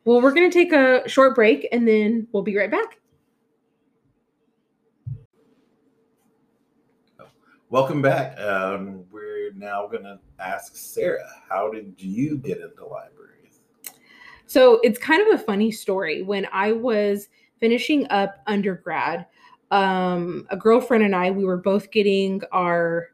Well, 0.05 0.21
we're 0.23 0.33
going 0.33 0.51
to 0.51 0.55
take 0.55 0.73
a 0.73 1.09
short 1.09 1.35
break 1.35 1.69
and 1.73 1.87
then 1.87 2.27
we'll 2.33 2.43
be 2.43 2.57
right 2.57 2.71
back. 2.71 3.01
Welcome 7.71 8.03
back. 8.03 8.37
Um, 8.41 9.05
we're 9.13 9.53
now 9.55 9.87
gonna 9.87 10.19
ask 10.41 10.75
Sarah, 10.75 11.31
how 11.49 11.71
did 11.71 11.95
you 11.99 12.37
get 12.39 12.59
into 12.61 12.85
libraries? 12.85 13.61
So 14.47 14.81
it's 14.83 14.99
kind 14.99 15.23
of 15.23 15.41
a 15.41 15.45
funny 15.45 15.71
story. 15.71 16.23
When 16.23 16.49
I 16.53 16.73
was 16.73 17.29
finishing 17.61 18.09
up 18.11 18.43
undergrad, 18.49 19.25
um, 19.71 20.49
a 20.51 20.57
girlfriend 20.57 21.05
and 21.05 21.15
I, 21.15 21.31
we 21.31 21.45
were 21.45 21.59
both 21.59 21.93
getting 21.93 22.43
our 22.51 23.11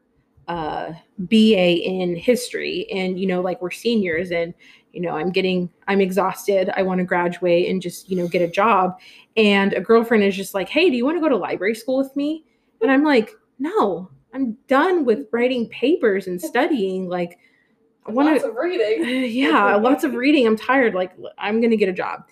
uh, 0.47 0.93
BA 1.17 1.83
in 1.83 2.15
history, 2.15 2.87
and 2.91 3.19
you 3.19 3.27
know, 3.27 3.41
like 3.41 3.61
we're 3.61 3.71
seniors, 3.71 4.31
and 4.31 4.53
you 4.97 5.03
know, 5.03 5.11
I'm 5.11 5.31
getting, 5.31 5.69
I'm 5.87 6.01
exhausted. 6.01 6.71
I 6.75 6.81
want 6.81 6.97
to 6.97 7.05
graduate 7.05 7.69
and 7.69 7.79
just, 7.79 8.09
you 8.09 8.17
know, 8.17 8.27
get 8.27 8.41
a 8.41 8.47
job. 8.47 8.99
And 9.35 9.73
a 9.73 9.79
girlfriend 9.79 10.23
is 10.23 10.35
just 10.35 10.55
like, 10.55 10.69
hey, 10.69 10.89
do 10.89 10.95
you 10.95 11.05
want 11.05 11.17
to 11.17 11.21
go 11.21 11.29
to 11.29 11.37
library 11.37 11.75
school 11.75 11.97
with 11.97 12.15
me? 12.15 12.45
And 12.81 12.91
I'm 12.91 13.03
like, 13.03 13.29
no, 13.59 14.09
I'm 14.33 14.57
done 14.67 15.05
with 15.05 15.27
writing 15.31 15.69
papers 15.69 16.25
and 16.25 16.41
studying. 16.53 17.07
Like, 17.07 17.37
I 18.07 18.11
want 18.11 18.31
lots 18.31 18.43
of 18.43 18.55
reading. 18.55 19.25
yeah, 19.31 19.75
lots 19.75 20.03
of 20.03 20.15
reading. 20.15 20.47
I'm 20.47 20.57
tired. 20.57 20.95
Like, 20.95 21.11
I'm 21.37 21.61
gonna 21.61 21.75
get 21.75 21.89
a 21.89 21.93
job. 21.93 22.23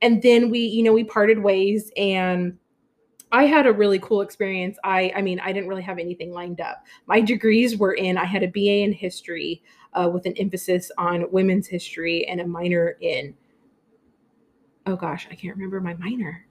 And 0.00 0.22
then 0.22 0.50
we, 0.50 0.60
you 0.60 0.84
know, 0.84 0.92
we 0.92 1.02
parted 1.02 1.40
ways 1.40 1.90
and 1.96 2.56
I 3.34 3.46
had 3.46 3.66
a 3.66 3.72
really 3.72 3.98
cool 3.98 4.20
experience. 4.20 4.78
I 4.84 5.12
I 5.16 5.20
mean, 5.20 5.40
I 5.40 5.52
didn't 5.52 5.68
really 5.68 5.82
have 5.82 5.98
anything 5.98 6.32
lined 6.32 6.60
up. 6.60 6.84
My 7.06 7.20
degrees 7.20 7.76
were 7.76 7.94
in 7.94 8.16
I 8.16 8.24
had 8.24 8.44
a 8.44 8.46
BA 8.46 8.84
in 8.84 8.92
history 8.92 9.60
uh, 9.92 10.08
with 10.08 10.24
an 10.26 10.34
emphasis 10.38 10.92
on 10.98 11.28
women's 11.32 11.66
history 11.66 12.26
and 12.28 12.40
a 12.40 12.46
minor 12.46 12.96
in 13.00 13.34
oh 14.86 14.94
gosh, 14.94 15.26
I 15.32 15.34
can't 15.34 15.56
remember 15.56 15.80
my 15.80 15.94
minor. 15.94 16.46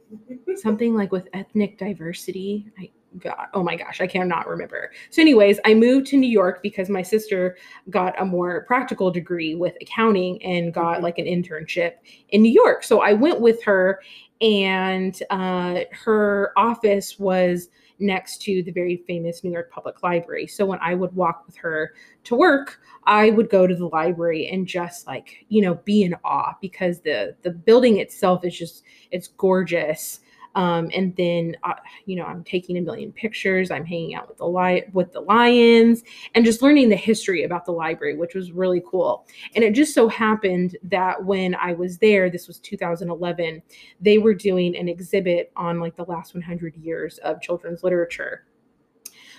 Something 0.54 0.94
like 0.94 1.10
with 1.10 1.28
ethnic 1.32 1.76
diversity. 1.76 2.70
I 2.78 2.90
God, 3.18 3.46
oh 3.54 3.62
my 3.62 3.74
gosh, 3.74 4.00
I 4.00 4.06
cannot 4.06 4.46
remember. 4.46 4.92
So, 5.10 5.22
anyways, 5.22 5.58
I 5.64 5.74
moved 5.74 6.06
to 6.08 6.16
New 6.16 6.28
York 6.28 6.62
because 6.62 6.88
my 6.88 7.02
sister 7.02 7.56
got 7.90 8.20
a 8.20 8.24
more 8.24 8.64
practical 8.66 9.10
degree 9.10 9.54
with 9.54 9.74
accounting 9.80 10.42
and 10.42 10.74
got 10.74 10.96
mm-hmm. 10.96 11.04
like 11.04 11.18
an 11.18 11.24
internship 11.24 11.94
in 12.28 12.42
New 12.42 12.52
York. 12.52 12.84
So 12.84 13.00
I 13.00 13.14
went 13.14 13.40
with 13.40 13.62
her, 13.64 14.00
and 14.40 15.20
uh, 15.30 15.80
her 15.92 16.52
office 16.56 17.18
was 17.18 17.68
next 17.98 18.40
to 18.42 18.62
the 18.62 18.70
very 18.70 18.96
famous 19.06 19.42
New 19.42 19.50
York 19.50 19.70
Public 19.70 20.02
Library. 20.02 20.46
So 20.46 20.64
when 20.64 20.78
I 20.80 20.94
would 20.94 21.14
walk 21.14 21.44
with 21.46 21.56
her 21.56 21.94
to 22.24 22.36
work, 22.36 22.80
I 23.04 23.30
would 23.30 23.50
go 23.50 23.66
to 23.66 23.74
the 23.74 23.88
library 23.88 24.48
and 24.48 24.66
just 24.66 25.06
like, 25.06 25.44
you 25.48 25.62
know, 25.62 25.74
be 25.74 26.02
in 26.02 26.14
awe 26.24 26.54
because 26.60 27.00
the 27.00 27.34
the 27.42 27.50
building 27.50 27.98
itself 27.98 28.44
is 28.44 28.56
just 28.56 28.84
it's 29.10 29.28
gorgeous. 29.28 30.20
Um, 30.54 30.90
and 30.94 31.14
then, 31.16 31.56
uh, 31.62 31.74
you 32.06 32.16
know, 32.16 32.24
I'm 32.24 32.42
taking 32.42 32.78
a 32.78 32.80
million 32.80 33.12
pictures. 33.12 33.70
I'm 33.70 33.84
hanging 33.84 34.14
out 34.14 34.28
with 34.28 34.38
the 34.38 34.46
li- 34.46 34.84
with 34.92 35.12
the 35.12 35.20
lions 35.20 36.02
and 36.34 36.44
just 36.44 36.62
learning 36.62 36.88
the 36.88 36.96
history 36.96 37.44
about 37.44 37.64
the 37.64 37.72
library, 37.72 38.16
which 38.16 38.34
was 38.34 38.52
really 38.52 38.82
cool. 38.86 39.26
And 39.54 39.62
it 39.62 39.74
just 39.74 39.94
so 39.94 40.08
happened 40.08 40.76
that 40.84 41.24
when 41.24 41.54
I 41.54 41.74
was 41.74 41.98
there, 41.98 42.30
this 42.30 42.48
was 42.48 42.58
2011, 42.60 43.62
they 44.00 44.18
were 44.18 44.34
doing 44.34 44.76
an 44.76 44.88
exhibit 44.88 45.52
on 45.56 45.80
like 45.80 45.96
the 45.96 46.04
last 46.04 46.34
100 46.34 46.76
years 46.76 47.18
of 47.18 47.40
children's 47.40 47.84
literature. 47.84 48.46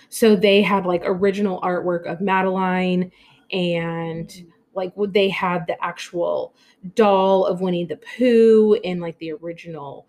So 0.08 0.34
they 0.34 0.62
had 0.62 0.86
like 0.86 1.02
original 1.04 1.60
artwork 1.60 2.10
of 2.10 2.20
Madeline 2.20 3.12
and 3.52 4.32
like 4.74 4.92
they 5.08 5.28
had 5.28 5.66
the 5.66 5.82
actual 5.82 6.54
doll 6.94 7.44
of 7.46 7.60
Winnie 7.60 7.84
the 7.84 8.00
Pooh 8.16 8.74
and 8.84 9.00
like 9.00 9.18
the 9.18 9.32
original 9.32 10.08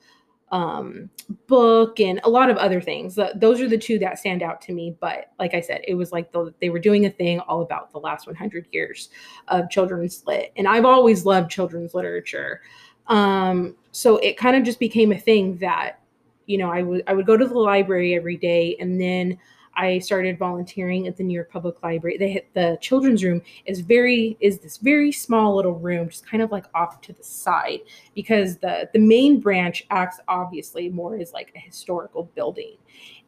um, 0.51 1.09
book 1.47 1.99
and 1.99 2.19
a 2.23 2.29
lot 2.29 2.49
of 2.49 2.57
other 2.57 2.81
things. 2.81 3.17
those 3.35 3.61
are 3.61 3.69
the 3.69 3.77
two 3.77 3.97
that 3.99 4.19
stand 4.19 4.43
out 4.43 4.61
to 4.61 4.73
me. 4.73 4.95
But 4.99 5.31
like 5.39 5.53
I 5.53 5.61
said, 5.61 5.81
it 5.87 5.95
was 5.95 6.11
like 6.11 6.31
the, 6.31 6.53
they 6.59 6.69
were 6.69 6.79
doing 6.79 7.05
a 7.05 7.09
thing 7.09 7.39
all 7.41 7.61
about 7.61 7.91
the 7.91 7.99
last 7.99 8.27
100 8.27 8.67
years 8.71 9.09
of 9.47 9.69
children's 9.69 10.23
lit. 10.27 10.51
And 10.57 10.67
I've 10.67 10.85
always 10.85 11.25
loved 11.25 11.49
children's 11.49 11.93
literature. 11.93 12.61
Um, 13.07 13.75
so 13.91 14.17
it 14.17 14.37
kind 14.37 14.55
of 14.55 14.63
just 14.63 14.79
became 14.79 15.11
a 15.11 15.17
thing 15.17 15.57
that, 15.57 15.99
you 16.47 16.57
know, 16.57 16.69
I 16.69 16.81
would 16.81 17.03
I 17.07 17.13
would 17.13 17.25
go 17.25 17.37
to 17.37 17.45
the 17.45 17.57
library 17.57 18.13
every 18.15 18.35
day 18.37 18.75
and 18.79 18.99
then 18.99 19.37
I 19.75 19.99
started 19.99 20.37
volunteering 20.37 21.07
at 21.07 21.17
the 21.17 21.23
New 21.23 21.33
York 21.33 21.51
Public 21.51 21.81
Library. 21.81 22.17
They 22.17 22.45
the 22.53 22.77
children's 22.81 23.23
room 23.23 23.41
is 23.65 23.79
very 23.79 24.37
is 24.39 24.59
this 24.59 24.77
very 24.77 25.11
small 25.11 25.55
little 25.55 25.79
room, 25.79 26.09
just 26.09 26.25
kind 26.25 26.43
of 26.43 26.51
like 26.51 26.65
off 26.73 27.01
to 27.01 27.13
the 27.13 27.23
side, 27.23 27.79
because 28.13 28.57
the 28.57 28.89
the 28.93 28.99
main 28.99 29.39
branch 29.39 29.85
acts 29.89 30.19
obviously 30.27 30.89
more 30.89 31.15
as 31.15 31.33
like 31.33 31.51
a 31.55 31.59
historical 31.59 32.23
building. 32.35 32.75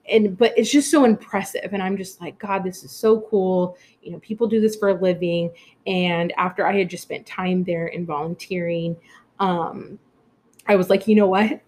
And 0.10 0.38
but 0.38 0.54
it's 0.58 0.70
just 0.70 0.92
so 0.92 1.06
impressive. 1.06 1.70
And 1.72 1.82
I'm 1.82 1.96
just 1.96 2.20
like, 2.20 2.38
God, 2.38 2.64
this 2.64 2.84
is 2.84 2.92
so 2.92 3.22
cool. 3.22 3.78
You 4.02 4.12
know, 4.12 4.20
people 4.20 4.48
do 4.48 4.60
this 4.60 4.76
for 4.76 4.90
a 4.90 5.02
living. 5.02 5.50
And 5.88 6.34
after 6.38 6.68
I 6.68 6.78
had 6.78 6.90
just 6.90 7.04
spent 7.04 7.26
time 7.26 7.64
there 7.64 7.88
and 7.88 8.06
volunteering, 8.06 8.98
um, 9.40 9.98
I 10.68 10.76
was 10.76 10.90
like, 10.90 11.08
you 11.08 11.16
know 11.16 11.28
what? 11.28 11.62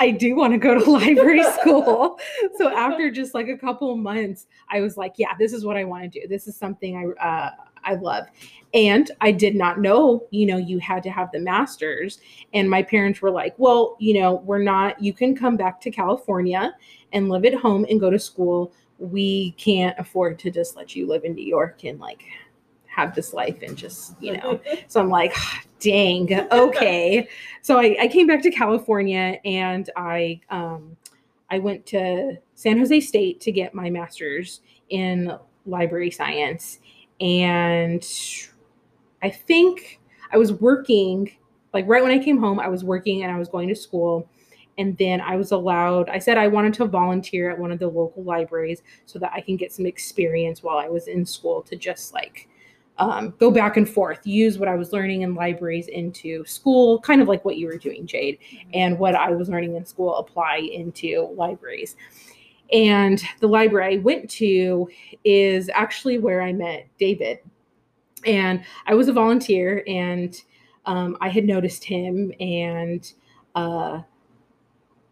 I 0.00 0.10
do 0.10 0.34
want 0.34 0.52
to 0.52 0.58
go 0.58 0.78
to 0.78 0.90
library 0.90 1.44
school. 1.60 2.18
so 2.56 2.68
after 2.68 3.10
just 3.10 3.34
like 3.34 3.48
a 3.48 3.56
couple 3.56 3.94
months, 3.96 4.46
I 4.68 4.80
was 4.80 4.96
like, 4.96 5.14
yeah, 5.16 5.34
this 5.38 5.52
is 5.52 5.64
what 5.64 5.76
I 5.76 5.84
want 5.84 6.10
to 6.10 6.20
do. 6.20 6.26
This 6.28 6.48
is 6.48 6.56
something 6.56 7.14
I 7.20 7.24
uh, 7.24 7.50
I 7.84 7.94
love. 7.94 8.26
And 8.74 9.10
I 9.20 9.32
did 9.32 9.54
not 9.54 9.80
know, 9.80 10.26
you 10.30 10.46
know, 10.46 10.56
you 10.56 10.78
had 10.78 11.02
to 11.04 11.10
have 11.10 11.30
the 11.32 11.38
masters. 11.38 12.20
And 12.54 12.68
my 12.68 12.82
parents 12.82 13.20
were 13.20 13.30
like, 13.30 13.54
well, 13.58 13.96
you 13.98 14.20
know, 14.20 14.36
we're 14.44 14.62
not, 14.62 15.00
you 15.02 15.12
can 15.12 15.36
come 15.36 15.56
back 15.56 15.80
to 15.82 15.90
California 15.90 16.74
and 17.12 17.28
live 17.28 17.44
at 17.44 17.54
home 17.54 17.86
and 17.90 18.00
go 18.00 18.10
to 18.10 18.18
school. 18.18 18.72
We 18.98 19.52
can't 19.52 19.98
afford 19.98 20.38
to 20.40 20.50
just 20.50 20.76
let 20.76 20.96
you 20.96 21.06
live 21.06 21.24
in 21.24 21.34
New 21.34 21.44
York 21.44 21.84
and 21.84 21.98
like 21.98 22.24
have 22.94 23.14
this 23.14 23.32
life 23.32 23.62
and 23.62 23.76
just, 23.76 24.14
you 24.20 24.36
know. 24.36 24.60
so 24.88 25.00
I'm 25.00 25.08
like, 25.08 25.34
dang, 25.80 26.32
okay. 26.50 27.28
so 27.62 27.78
I, 27.78 27.96
I, 28.00 28.08
came 28.08 28.26
back 28.26 28.42
to 28.42 28.50
California 28.50 29.38
and 29.44 29.88
I 29.96 30.40
um, 30.50 30.96
I 31.50 31.58
went 31.58 31.84
to 31.86 32.38
San 32.54 32.78
Jose 32.78 33.00
State 33.00 33.40
to 33.42 33.52
get 33.52 33.74
my 33.74 33.90
master's 33.90 34.62
in 34.88 35.36
library 35.66 36.10
science. 36.10 36.78
And 37.20 38.06
I 39.22 39.28
think 39.28 40.00
I 40.32 40.38
was 40.38 40.52
working, 40.52 41.30
like 41.74 41.86
right 41.86 42.02
when 42.02 42.10
I 42.10 42.18
came 42.18 42.38
home, 42.38 42.58
I 42.58 42.68
was 42.68 42.84
working 42.84 43.22
and 43.22 43.30
I 43.30 43.38
was 43.38 43.48
going 43.48 43.68
to 43.68 43.74
school. 43.74 44.28
And 44.78 44.96
then 44.96 45.20
I 45.20 45.36
was 45.36 45.52
allowed, 45.52 46.08
I 46.08 46.18
said 46.18 46.38
I 46.38 46.48
wanted 46.48 46.72
to 46.74 46.86
volunteer 46.86 47.50
at 47.50 47.58
one 47.58 47.70
of 47.70 47.78
the 47.78 47.88
local 47.88 48.24
libraries 48.24 48.82
so 49.04 49.18
that 49.18 49.32
I 49.34 49.42
can 49.42 49.56
get 49.56 49.72
some 49.72 49.84
experience 49.84 50.62
while 50.62 50.78
I 50.78 50.88
was 50.88 51.06
in 51.06 51.26
school 51.26 51.60
to 51.64 51.76
just 51.76 52.14
like 52.14 52.48
um, 52.98 53.34
go 53.38 53.50
back 53.50 53.76
and 53.76 53.88
forth, 53.88 54.26
use 54.26 54.58
what 54.58 54.68
I 54.68 54.74
was 54.74 54.92
learning 54.92 55.22
in 55.22 55.34
libraries 55.34 55.88
into 55.88 56.44
school, 56.44 57.00
kind 57.00 57.22
of 57.22 57.28
like 57.28 57.44
what 57.44 57.56
you 57.56 57.66
were 57.66 57.78
doing, 57.78 58.06
Jade, 58.06 58.38
mm-hmm. 58.40 58.70
and 58.74 58.98
what 58.98 59.14
I 59.14 59.30
was 59.30 59.48
learning 59.48 59.76
in 59.76 59.84
school 59.84 60.16
apply 60.16 60.58
into 60.58 61.32
libraries. 61.36 61.96
And 62.72 63.22
the 63.40 63.48
library 63.48 63.96
I 63.96 63.98
went 63.98 64.30
to 64.30 64.88
is 65.24 65.70
actually 65.74 66.18
where 66.18 66.42
I 66.42 66.52
met 66.52 66.86
David. 66.98 67.40
And 68.24 68.64
I 68.86 68.94
was 68.94 69.08
a 69.08 69.12
volunteer 69.12 69.84
and 69.86 70.40
um, 70.86 71.16
I 71.20 71.28
had 71.28 71.44
noticed 71.44 71.84
him. 71.84 72.32
And 72.40 73.12
uh, 73.54 74.02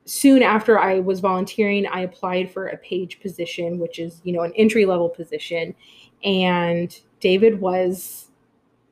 soon 0.05 0.43
after 0.43 0.79
I 0.79 1.01
was 1.01 1.21
volunteering, 1.21 1.87
I 1.87 2.01
applied 2.01 2.51
for 2.51 2.69
a 2.69 2.77
page 2.79 3.21
position, 3.21 3.79
which 3.79 3.99
is, 3.99 4.21
you 4.25 4.33
know, 4.33 4.43
an 4.43 4.53
entry 4.57 4.87
level 4.87 5.09
position. 5.09 5.75
And 6.25 6.99
David 7.21 7.61
was 7.61 8.31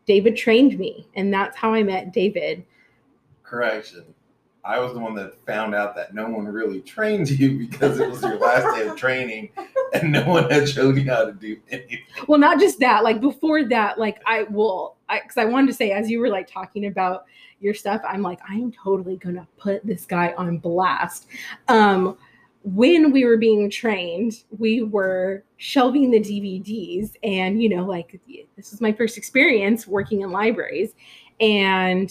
David 0.07 0.37
trained 0.37 0.79
me, 0.79 1.07
and 1.15 1.33
that's 1.33 1.57
how 1.57 1.75
I 1.75 1.83
met 1.83 2.13
David. 2.13 2.65
Correction. 3.43 4.15
I 4.65 4.79
was 4.81 4.93
the 4.93 4.99
one 4.99 5.15
that 5.15 5.35
found 5.47 5.75
out 5.75 5.97
that 5.97 6.15
no 6.15 6.29
one 6.29 6.45
really 6.45 6.81
trained 6.83 7.31
you 7.31 7.59
because 7.69 7.99
it 7.99 8.11
was 8.11 8.23
your 8.23 8.39
last 8.39 8.77
day 8.77 8.87
of 8.87 8.97
training 8.97 9.51
and 9.95 10.13
no 10.13 10.25
one 10.27 10.51
had 10.51 10.69
shown 10.69 10.97
you 10.97 11.11
how 11.11 11.25
to 11.25 11.33
do 11.33 11.57
anything. 11.71 12.01
Well, 12.27 12.39
not 12.39 12.61
just 12.61 12.79
that, 12.81 13.03
like 13.03 13.21
before 13.21 13.65
that, 13.69 13.99
like 13.99 14.21
I 14.27 14.43
will, 14.45 14.98
because 15.09 15.37
I, 15.37 15.43
I 15.43 15.45
wanted 15.47 15.69
to 15.69 15.75
say, 15.75 15.93
as 15.93 16.11
you 16.11 16.21
were 16.21 16.29
like 16.29 16.51
talking 16.51 16.87
about 16.87 17.25
your 17.61 17.75
stuff, 17.75 18.03
I'm 18.07 18.23
like, 18.23 18.41
I 18.49 18.55
am 18.55 18.73
totally 18.73 19.17
gonna 19.17 19.47
put 19.59 19.85
this 19.87 20.07
guy 20.07 20.35
on 20.37 20.59
blast. 20.59 21.27
Um, 21.69 22.17
when 22.65 23.13
we 23.13 23.25
were 23.25 23.37
being 23.37 23.71
trained, 23.71 24.45
we 24.59 24.83
were 24.83 25.45
shelving 25.57 26.11
the 26.11 26.21
DVDs. 26.21 27.13
And, 27.23 27.63
you 27.63 27.69
know, 27.69 27.85
like 27.85 28.21
this 28.57 28.71
was 28.71 28.81
my 28.81 28.93
first 28.93 29.17
experience 29.17 29.87
working 29.87 30.23
in 30.23 30.31
libraries. 30.31 30.95
And 31.41 32.11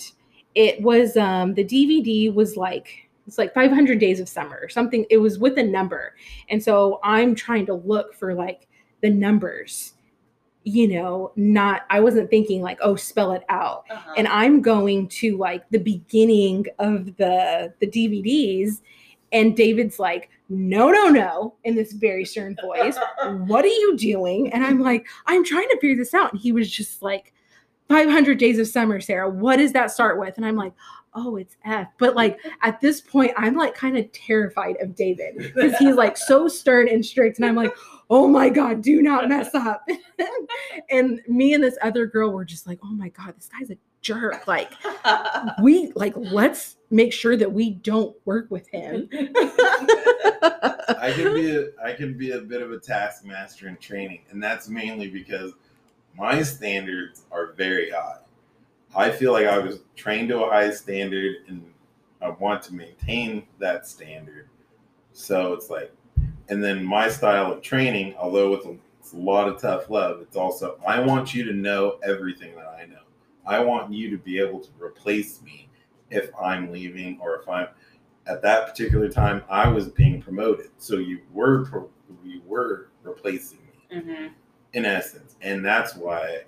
it 0.56 0.82
was 0.82 1.18
um, 1.18 1.54
the 1.54 1.64
DVD 1.64 2.34
was 2.34 2.58
like, 2.58 3.10
it's 3.28 3.38
like 3.38 3.54
500 3.54 4.00
Days 4.00 4.20
of 4.20 4.30
Summer 4.30 4.58
or 4.62 4.70
something. 4.70 5.06
It 5.10 5.18
was 5.18 5.38
with 5.38 5.58
a 5.58 5.64
number. 5.64 6.16
And 6.50 6.64
so 6.64 7.00
I'm 7.04 7.36
trying 7.36 7.66
to 7.68 7.74
look 7.74 8.14
for 8.14 8.34
like 8.34 8.68
the 9.02 9.10
numbers 9.10 9.94
you 10.68 10.88
know 10.88 11.32
not 11.36 11.84
i 11.90 12.00
wasn't 12.00 12.30
thinking 12.30 12.62
like 12.62 12.78
oh 12.82 12.96
spell 12.96 13.32
it 13.32 13.44
out 13.50 13.86
uh-huh. 13.90 14.14
and 14.18 14.28
i'm 14.28 14.62
going 14.62 15.08
to 15.08 15.38
like 15.38 15.68
the 15.70 15.78
beginning 15.78 16.66
of 16.80 17.06
the 17.18 17.74
the 17.80 17.88
dvds 17.88 18.82
and 19.32 19.56
david's 19.56 20.00
like 20.00 20.30
no, 20.50 20.90
no, 20.92 21.10
no, 21.10 21.56
in 21.66 21.76
this 21.76 21.92
very 21.92 22.24
stern 22.24 22.56
voice. 22.62 22.98
what 23.48 23.66
are 23.66 23.68
you 23.68 23.98
doing? 23.98 24.54
And 24.54 24.64
I'm 24.64 24.80
like, 24.80 25.06
I'm 25.26 25.44
trying 25.44 25.68
to 25.68 25.78
figure 25.82 25.98
this 25.98 26.14
out. 26.14 26.32
And 26.32 26.42
he 26.42 26.54
was 26.54 26.72
just 26.72 27.02
like, 27.02 27.34
500 27.90 28.38
Days 28.38 28.60
of 28.60 28.68
Summer, 28.68 29.00
Sarah. 29.00 29.30
What 29.30 29.58
does 29.58 29.74
that 29.74 29.92
start 29.92 30.20
with? 30.20 30.38
And 30.38 30.46
I'm 30.46 30.56
like, 30.56 30.74
oh, 31.14 31.38
it's 31.38 31.56
F. 31.66 31.88
But 31.98 32.16
like 32.16 32.40
at 32.62 32.82
this 32.82 33.02
point, 33.02 33.32
I'm 33.38 33.56
like 33.56 33.74
kind 33.74 33.98
of 33.98 34.12
terrified 34.12 34.76
of 34.82 34.96
David 34.96 35.38
because 35.38 35.76
he's 35.78 35.96
like 35.96 36.18
so 36.18 36.48
stern 36.48 36.90
and 36.90 37.06
strict. 37.06 37.38
And 37.38 37.46
I'm 37.46 37.56
like, 37.56 37.74
oh 38.10 38.28
my 38.28 38.50
God, 38.50 38.82
do 38.82 39.02
not 39.02 39.30
mess 39.30 39.50
up. 39.54 39.88
and 40.89 41.22
me 41.28 41.54
and 41.54 41.63
this 41.63 41.78
other 41.82 42.06
girl 42.06 42.32
were 42.32 42.46
just 42.46 42.67
like, 42.67 42.80
oh 42.84 42.93
my 42.93 43.10
God, 43.10 43.36
this 43.36 43.50
guy's 43.50 43.70
a 43.70 43.78
jerk. 44.02 44.48
Like, 44.48 44.72
we 45.62 45.91
like, 45.96 46.13
let's 46.15 46.78
make 46.89 47.13
sure 47.13 47.36
that 47.36 47.52
we 47.52 47.72
don't 47.72 48.15
work 48.26 48.50
with 48.50 48.67
him. 48.70 49.10
I 50.41 51.12
can 51.13 51.34
be 51.34 51.56
a 51.56 51.67
I 51.84 51.93
can 51.93 52.17
be 52.17 52.32
a 52.32 52.39
bit 52.39 52.62
of 52.62 52.72
a 52.72 52.80
taskmaster 52.80 53.67
in 53.67 53.78
training, 53.78 54.22
and 54.30 54.41
that's 54.41 54.70
mainly 54.70 55.10
because 55.10 55.54
my 56.17 56.41
standards 56.41 57.24
are 57.32 57.54
very 57.54 57.91
high. 57.91 58.20
I 58.96 59.12
feel 59.12 59.32
like 59.32 59.46
I 59.46 59.60
was 59.60 59.82
trained 59.96 60.30
to 60.30 60.43
a 60.43 60.50
high 60.50 60.72
standard 60.72 61.36
and 61.48 61.63
I 62.22 62.30
want 62.30 62.63
to 62.63 62.74
maintain 62.74 63.46
that 63.60 63.86
standard. 63.86 64.50
So 65.12 65.54
it's 65.54 65.70
like, 65.70 65.93
and 66.50 66.64
then 66.64 66.84
my 66.84 67.10
style 67.10 67.52
of 67.52 67.62
training, 67.62 68.16
although 68.18 68.52
with 68.52 68.66
a, 68.66 68.78
it's 69.00 69.14
a 69.14 69.18
lot 69.18 69.48
of 69.48 69.62
tough 69.62 69.90
love, 69.90 70.22
it's 70.22 70.36
also, 70.36 70.80
I 70.88 71.00
want 71.00 71.34
you 71.34 71.44
to 71.46 71.54
know 71.54 72.00
everything 72.04 72.56
that 72.56 72.68
I 72.68 72.86
know. 72.86 73.02
I 73.46 73.60
want 73.60 73.94
you 73.94 74.10
to 74.12 74.18
be 74.18 74.40
able 74.40 74.60
to 74.60 74.70
replace 74.80 75.42
me 75.42 75.70
if 76.10 76.30
I'm 76.40 76.72
leaving 76.72 77.18
or 77.22 77.36
if 77.38 77.48
I'm 77.48 77.68
at 78.28 78.42
that 78.42 78.68
particular 78.68 79.10
time 79.10 79.44
I 79.50 79.68
was 79.70 79.88
being 79.88 80.22
promoted. 80.22 80.70
So 80.78 80.98
you 80.98 81.20
were 81.34 81.90
you 82.24 82.42
were 82.46 82.90
replacing 83.04 83.60
me 83.60 83.98
mm-hmm. 84.00 84.28
in 84.74 84.86
essence, 84.86 85.36
and 85.42 85.64
that's 85.64 85.96
why 85.96 86.42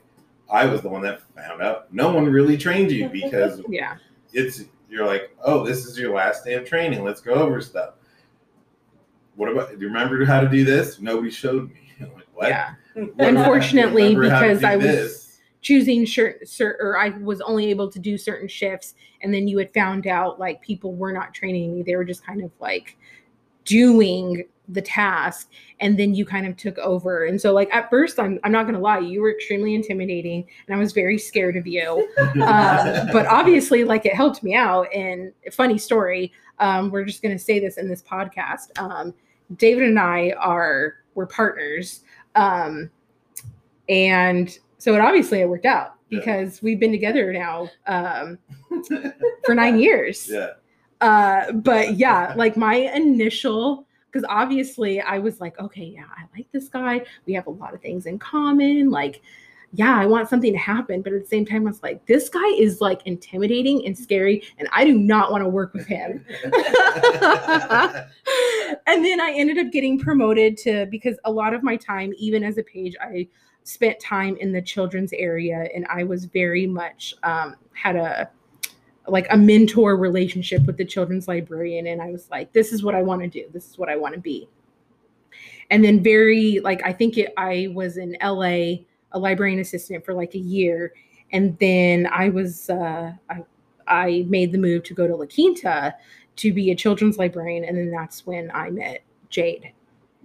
I 0.51 0.65
was 0.65 0.81
the 0.81 0.89
one 0.89 1.01
that 1.03 1.21
found 1.35 1.61
out 1.61 1.93
no 1.93 2.11
one 2.11 2.25
really 2.25 2.57
trained 2.57 2.91
you 2.91 3.09
because 3.11 3.61
yeah, 3.69 3.95
it's 4.33 4.63
you're 4.89 5.05
like 5.05 5.35
oh 5.43 5.63
this 5.63 5.85
is 5.85 5.97
your 5.97 6.13
last 6.13 6.43
day 6.43 6.55
of 6.55 6.65
training 6.65 7.03
let's 7.03 7.21
go 7.21 7.33
over 7.33 7.61
stuff. 7.61 7.93
What 9.39 9.49
about 9.49 9.69
do 9.69 9.77
you 9.79 9.87
remember 9.87 10.25
how 10.25 10.41
to 10.41 10.49
do 10.49 10.65
this? 10.65 10.99
Nobody 10.99 11.31
showed 11.31 11.69
me. 11.69 11.79
like, 12.01 12.27
what? 12.33 12.49
Yeah. 12.49 12.73
Unfortunately, 13.19 14.13
because 14.13 14.65
I 14.65 14.75
was. 14.75 14.85
This? 14.85 15.25
choosing 15.61 16.05
shirt, 16.05 16.41
or 16.61 16.97
I 16.97 17.09
was 17.09 17.41
only 17.41 17.69
able 17.69 17.91
to 17.91 17.99
do 17.99 18.17
certain 18.17 18.47
shifts, 18.47 18.95
and 19.21 19.33
then 19.33 19.47
you 19.47 19.57
had 19.57 19.73
found 19.73 20.07
out 20.07 20.39
like 20.39 20.61
people 20.61 20.93
were 20.93 21.11
not 21.11 21.33
training 21.33 21.73
me; 21.73 21.83
they 21.83 21.95
were 21.95 22.03
just 22.03 22.25
kind 22.25 22.41
of 22.43 22.51
like 22.59 22.97
doing 23.63 24.45
the 24.69 24.81
task 24.81 25.49
and 25.79 25.97
then 25.97 26.13
you 26.13 26.25
kind 26.25 26.45
of 26.45 26.55
took 26.55 26.77
over 26.77 27.25
and 27.25 27.41
so 27.41 27.51
like 27.51 27.67
at 27.73 27.89
first 27.89 28.19
i'm, 28.19 28.39
I'm 28.43 28.51
not 28.51 28.67
gonna 28.67 28.79
lie 28.79 28.99
you 28.99 29.19
were 29.19 29.31
extremely 29.31 29.73
intimidating 29.73 30.45
and 30.67 30.75
i 30.75 30.77
was 30.77 30.93
very 30.93 31.17
scared 31.17 31.57
of 31.57 31.65
you 31.65 32.07
um, 32.19 33.07
but 33.11 33.25
obviously 33.25 33.83
like 33.83 34.05
it 34.05 34.13
helped 34.13 34.43
me 34.43 34.53
out 34.53 34.87
and 34.93 35.33
funny 35.51 35.79
story 35.79 36.31
um, 36.59 36.91
we're 36.91 37.03
just 37.03 37.23
gonna 37.23 37.39
say 37.39 37.59
this 37.59 37.77
in 37.77 37.89
this 37.89 38.03
podcast 38.03 38.77
um, 38.77 39.13
david 39.55 39.83
and 39.83 39.99
i 39.99 40.31
are 40.37 40.95
we're 41.15 41.25
partners 41.25 42.01
um, 42.35 42.89
and 43.89 44.59
so 44.77 44.95
it 44.95 45.01
obviously 45.01 45.41
it 45.41 45.49
worked 45.49 45.65
out 45.65 45.95
because 46.09 46.55
yeah. 46.55 46.59
we've 46.63 46.79
been 46.79 46.91
together 46.91 47.31
now 47.33 47.69
um, 47.87 48.37
for 49.45 49.55
nine 49.55 49.79
years. 49.79 50.29
Yeah. 50.29 50.51
Uh, 51.01 51.51
but 51.51 51.95
yeah, 51.95 52.33
like 52.35 52.57
my 52.57 52.75
initial, 52.75 53.87
because 54.11 54.25
obviously 54.27 54.99
I 55.01 55.19
was 55.19 55.39
like, 55.39 55.59
okay, 55.59 55.93
yeah, 55.95 56.05
I 56.15 56.23
like 56.35 56.47
this 56.51 56.67
guy. 56.67 57.05
We 57.25 57.33
have 57.33 57.47
a 57.47 57.51
lot 57.51 57.73
of 57.73 57.81
things 57.81 58.05
in 58.05 58.19
common. 58.19 58.89
Like, 58.89 59.21
yeah, 59.73 59.97
I 59.97 60.05
want 60.07 60.27
something 60.29 60.51
to 60.51 60.59
happen. 60.59 61.01
But 61.01 61.13
at 61.13 61.21
the 61.21 61.27
same 61.27 61.45
time, 61.45 61.67
I 61.67 61.69
was 61.69 61.83
like, 61.83 62.05
this 62.05 62.27
guy 62.29 62.47
is 62.57 62.81
like 62.81 63.01
intimidating 63.05 63.85
and 63.85 63.97
scary, 63.97 64.43
and 64.57 64.67
I 64.71 64.83
do 64.85 64.97
not 64.97 65.31
want 65.31 65.43
to 65.43 65.49
work 65.49 65.73
with 65.73 65.85
him. 65.85 66.25
and 66.43 66.53
then 69.05 69.21
I 69.21 69.33
ended 69.35 69.59
up 69.59 69.71
getting 69.71 69.99
promoted 69.99 70.57
to 70.57 70.87
because 70.87 71.17
a 71.25 71.31
lot 71.31 71.53
of 71.53 71.61
my 71.63 71.75
time, 71.75 72.13
even 72.17 72.43
as 72.43 72.57
a 72.57 72.63
page, 72.63 72.95
I 72.99 73.27
spent 73.63 73.99
time 73.99 74.35
in 74.37 74.51
the 74.51 74.61
children's 74.61 75.13
area 75.13 75.67
and 75.75 75.85
I 75.87 76.03
was 76.03 76.25
very 76.25 76.65
much 76.65 77.13
um, 77.23 77.55
had 77.73 77.95
a 77.95 78.29
like 79.07 79.27
a 79.31 79.37
mentor 79.37 79.95
relationship 79.95 80.65
with 80.65 80.77
the 80.77 80.85
children's 80.85 81.27
librarian 81.27 81.87
and 81.87 82.01
I 82.01 82.11
was 82.11 82.29
like 82.29 82.51
this 82.53 82.71
is 82.71 82.83
what 82.83 82.95
I 82.95 83.01
want 83.01 83.21
to 83.21 83.27
do 83.27 83.45
this 83.53 83.67
is 83.67 83.77
what 83.77 83.89
I 83.89 83.95
want 83.95 84.13
to 84.13 84.19
be 84.19 84.47
and 85.71 85.83
then 85.83 86.01
very 86.01 86.59
like 86.59 86.81
I 86.85 86.93
think 86.93 87.17
it 87.17 87.33
I 87.37 87.69
was 87.73 87.97
in 87.97 88.17
LA 88.23 88.83
a 89.11 89.19
librarian 89.19 89.59
assistant 89.59 90.05
for 90.05 90.13
like 90.13 90.35
a 90.35 90.39
year 90.39 90.93
and 91.31 91.57
then 91.59 92.07
I 92.11 92.29
was 92.29 92.69
uh, 92.69 93.13
I 93.29 93.43
I 93.87 94.25
made 94.27 94.51
the 94.51 94.57
move 94.57 94.83
to 94.83 94.93
go 94.93 95.07
to 95.07 95.15
La 95.15 95.25
Quinta 95.25 95.95
to 96.37 96.53
be 96.53 96.71
a 96.71 96.75
children's 96.75 97.17
librarian 97.17 97.63
and 97.63 97.77
then 97.77 97.91
that's 97.91 98.25
when 98.25 98.51
I 98.53 98.69
met 98.69 99.01
Jade 99.29 99.71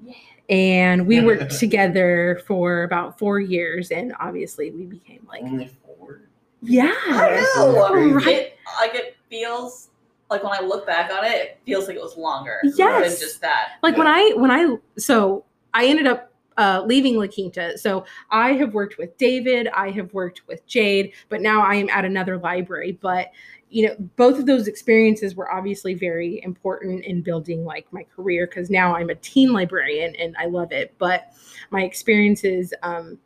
yeah 0.02 0.14
and 0.48 1.06
we 1.06 1.20
worked 1.20 1.50
together 1.58 2.42
for 2.46 2.82
about 2.82 3.18
four 3.18 3.40
years 3.40 3.90
and 3.90 4.14
obviously 4.20 4.70
we 4.70 4.84
became 4.84 5.26
like 5.28 5.42
only 5.42 5.70
four 5.84 6.22
yeah 6.62 6.92
I 7.06 7.44
know. 7.56 7.94
Right. 8.14 8.26
It, 8.26 8.58
like 8.78 8.94
it 8.94 9.16
feels 9.30 9.90
like 10.30 10.42
when 10.42 10.52
i 10.52 10.60
look 10.60 10.86
back 10.86 11.10
on 11.12 11.24
it 11.24 11.32
it 11.32 11.60
feels 11.64 11.86
like 11.86 11.96
it 11.96 12.02
was 12.02 12.16
longer 12.16 12.58
yes 12.76 13.10
than 13.10 13.20
just 13.20 13.40
that 13.40 13.72
like 13.82 13.92
yeah. 13.92 13.98
when 13.98 14.08
i 14.08 14.32
when 14.36 14.50
i 14.50 14.76
so 14.98 15.44
i 15.74 15.86
ended 15.86 16.06
up 16.06 16.32
uh, 16.56 16.82
leaving 16.86 17.16
La 17.16 17.26
Quinta. 17.26 17.76
So 17.78 18.04
I 18.30 18.52
have 18.52 18.74
worked 18.74 18.98
with 18.98 19.16
David, 19.18 19.68
I 19.68 19.90
have 19.90 20.12
worked 20.12 20.42
with 20.46 20.66
Jade, 20.66 21.12
but 21.28 21.40
now 21.40 21.62
I 21.62 21.74
am 21.74 21.88
at 21.90 22.04
another 22.04 22.38
library. 22.38 22.98
But 23.00 23.30
you 23.74 23.88
know 23.88 23.96
both 24.14 24.38
of 24.38 24.46
those 24.46 24.68
experiences 24.68 25.34
were 25.34 25.50
obviously 25.50 25.94
very 25.94 26.40
important 26.44 27.04
in 27.04 27.20
building 27.20 27.64
like 27.64 27.92
my 27.92 28.04
career 28.14 28.46
because 28.46 28.70
now 28.70 28.94
i'm 28.94 29.10
a 29.10 29.14
teen 29.16 29.52
librarian 29.52 30.14
and 30.14 30.36
i 30.38 30.46
love 30.46 30.70
it 30.70 30.94
but 30.98 31.32
my 31.70 31.82
experiences 31.82 32.72
um, 32.84 33.18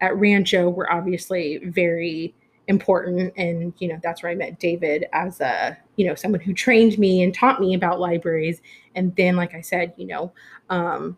at 0.00 0.16
rancho 0.16 0.70
were 0.70 0.90
obviously 0.92 1.58
very 1.64 2.32
important 2.68 3.32
and 3.36 3.72
you 3.78 3.88
know 3.88 3.98
that's 4.00 4.22
where 4.22 4.30
i 4.30 4.36
met 4.36 4.60
david 4.60 5.06
as 5.12 5.40
a 5.40 5.76
you 5.96 6.06
know 6.06 6.14
someone 6.14 6.40
who 6.40 6.54
trained 6.54 6.96
me 6.96 7.22
and 7.22 7.34
taught 7.34 7.60
me 7.60 7.74
about 7.74 7.98
libraries 7.98 8.62
and 8.94 9.16
then 9.16 9.34
like 9.34 9.54
i 9.54 9.60
said 9.60 9.92
you 9.96 10.06
know 10.06 10.32
um, 10.70 11.16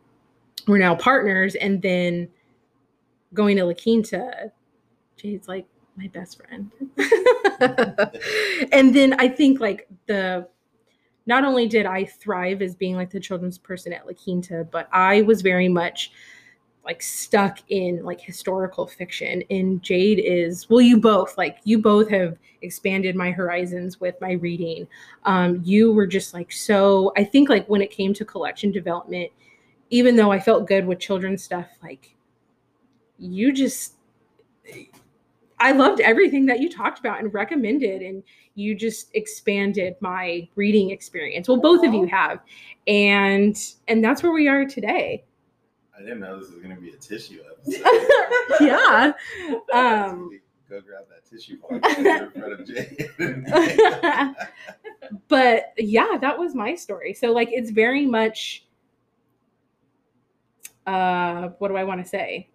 we're 0.67 0.79
now 0.79 0.95
partners 0.95 1.55
and 1.57 1.83
then 1.83 2.29
going 3.33 3.57
to 3.57 3.65
la 3.65 3.75
quinta 3.75 4.51
jade's 5.17 5.49
like 5.49 5.67
my 6.01 6.09
best 6.09 6.39
friend. 6.39 6.71
and 8.73 8.95
then 8.95 9.15
I 9.21 9.29
think 9.29 9.61
like 9.61 9.87
the 10.07 10.49
not 11.27 11.45
only 11.45 11.69
did 11.69 11.87
I 11.87 12.05
thrive 12.05 12.63
as 12.63 12.75
being 12.75 12.97
like 12.97 13.11
the 13.11 13.21
children's 13.21 13.59
person 13.59 13.93
at 13.93 14.07
La 14.07 14.13
Quinta, 14.13 14.67
but 14.71 14.89
I 14.93 15.23
was 15.23 15.43
very 15.43 15.69
much 15.69 16.13
like 16.85 17.03
stuck 17.03 17.59
in 17.69 18.03
like 18.03 18.21
historical 18.21 18.87
fiction. 18.87 19.45
And 19.51 19.83
Jade 19.83 20.19
is, 20.19 20.69
well, 20.71 20.81
you 20.81 20.99
both, 20.99 21.37
like, 21.37 21.59
you 21.65 21.79
both 21.79 22.09
have 22.09 22.39
expanded 22.63 23.15
my 23.15 23.31
horizons 23.31 24.01
with 24.01 24.15
my 24.21 24.33
reading. 24.33 24.89
Um, 25.25 25.61
you 25.63 25.93
were 25.93 26.07
just 26.07 26.33
like 26.33 26.51
so, 26.51 27.13
I 27.17 27.25
think 27.25 27.51
like 27.51 27.67
when 27.69 27.83
it 27.83 27.91
came 27.91 28.15
to 28.15 28.25
collection 28.25 28.73
development, 28.73 29.31
even 29.91 30.17
though 30.17 30.33
I 30.33 30.41
felt 30.41 30.67
good 30.67 30.87
with 30.87 30.99
children's 30.99 31.43
stuff, 31.43 31.67
like, 31.83 32.17
you 33.19 33.53
just 33.53 33.95
I 35.61 35.73
loved 35.73 36.01
everything 36.01 36.47
that 36.47 36.61
you 36.61 36.71
talked 36.71 36.99
about 36.99 37.21
and 37.21 37.33
recommended, 37.35 38.01
and 38.01 38.23
you 38.55 38.75
just 38.75 39.11
expanded 39.15 39.95
my 40.01 40.49
reading 40.57 40.91
experience. 40.91 41.49
Well, 41.49 41.61
both 41.61 41.85
of 41.85 41.93
you 41.93 42.07
have, 42.07 42.41
and 42.87 43.57
and 43.87 44.03
that's 44.03 44.23
where 44.23 44.33
we 44.33 44.49
are 44.49 44.65
today. 44.65 45.23
I 45.95 46.03
didn't 46.03 46.21
know 46.21 46.41
this 46.41 46.51
was 46.51 46.61
going 46.63 46.75
to 46.75 46.81
be 46.81 46.91
a 46.91 46.97
tissue 46.97 47.41
episode. 47.51 47.85
yeah. 48.61 49.13
Um, 49.75 50.41
Go 50.69 50.81
grab 50.81 51.05
that 51.11 51.29
tissue 51.29 51.59
in 51.69 51.81
front 52.31 52.53
of 52.53 52.67
Jay. 52.67 53.09
but 55.29 55.73
yeah, 55.77 56.17
that 56.21 56.39
was 56.39 56.55
my 56.55 56.77
story. 56.77 57.13
So 57.13 57.33
like, 57.33 57.49
it's 57.51 57.71
very 57.71 58.07
much. 58.07 58.65
Uh, 60.87 61.51
what 61.59 61.69
do 61.69 61.77
I 61.77 61.85
want 61.85 62.03
to 62.03 62.09
say? 62.09 62.49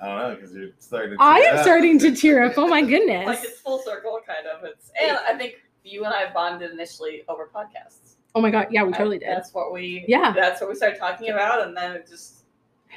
I 0.00 0.06
don't 0.06 0.18
know 0.18 0.34
because 0.34 0.54
you're 0.54 0.70
starting. 0.78 1.16
I 1.20 1.38
am 1.40 1.56
up. 1.56 1.62
starting 1.62 1.98
to 2.00 2.14
tear 2.16 2.42
up. 2.42 2.54
Oh 2.56 2.66
my 2.66 2.82
goodness! 2.82 3.26
like 3.26 3.38
it's 3.42 3.60
full 3.60 3.78
circle, 3.78 4.20
kind 4.26 4.46
of. 4.46 4.64
It's 4.64 4.90
and 5.00 5.16
I 5.16 5.36
think 5.38 5.56
you 5.84 6.04
and 6.04 6.12
I 6.12 6.32
bonded 6.32 6.72
initially 6.72 7.22
over 7.28 7.48
podcasts. 7.54 8.16
Oh 8.34 8.40
my 8.40 8.50
god! 8.50 8.68
Yeah, 8.70 8.82
we 8.82 8.92
totally 8.92 9.16
I, 9.16 9.20
did. 9.20 9.28
That's 9.28 9.54
what 9.54 9.72
we. 9.72 10.04
Yeah. 10.08 10.32
That's 10.32 10.60
what 10.60 10.70
we 10.70 10.76
started 10.76 10.98
talking 10.98 11.30
about, 11.30 11.66
and 11.66 11.76
then 11.76 11.92
it 11.92 12.08
just 12.08 12.44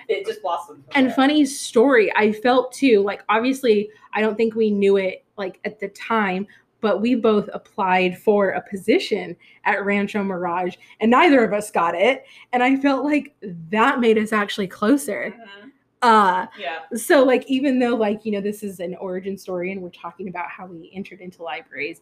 it 0.08 0.26
just 0.26 0.42
blossomed. 0.42 0.84
And 0.96 1.08
there. 1.08 1.16
funny 1.16 1.46
story, 1.46 2.12
I 2.16 2.32
felt 2.32 2.72
too. 2.72 3.02
Like 3.02 3.24
obviously, 3.30 3.90
I 4.14 4.22
don't 4.22 4.36
think 4.36 4.56
we 4.56 4.72
knew 4.72 4.98
it 4.98 5.24
like 5.38 5.60
at 5.66 5.80
the 5.80 5.90
time, 5.90 6.48
but 6.86 7.02
we 7.02 7.16
both 7.16 7.50
applied 7.52 8.16
for 8.16 8.52
a 8.52 8.62
position 8.70 9.36
at 9.64 9.84
Rancho 9.84 10.24
Mirage, 10.24 10.76
and 11.00 11.10
neither 11.10 11.44
of 11.44 11.52
us 11.52 11.72
got 11.72 11.96
it. 11.96 12.26
And 12.54 12.62
I 12.62 12.76
felt 12.76 13.04
like 13.04 13.34
that 13.72 14.00
made 14.00 14.20
us 14.20 14.32
actually 14.32 14.68
closer. 14.68 15.34
Mm-hmm 15.36 15.70
uh, 16.06 16.46
yeah. 16.60 16.80
So 16.96 17.24
like 17.24 17.44
even 17.48 17.80
though 17.80 17.96
like 17.96 18.26
you 18.26 18.32
know 18.32 18.42
this 18.42 18.62
is 18.62 18.80
an 18.80 18.96
origin 18.98 19.36
story 19.36 19.72
and 19.72 19.82
we're 19.82 19.90
talking 19.90 20.28
about 20.28 20.50
how 20.50 20.68
we 20.68 20.92
entered 20.94 21.20
into 21.20 21.42
libraries, 21.42 22.02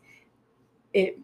it 0.93 1.17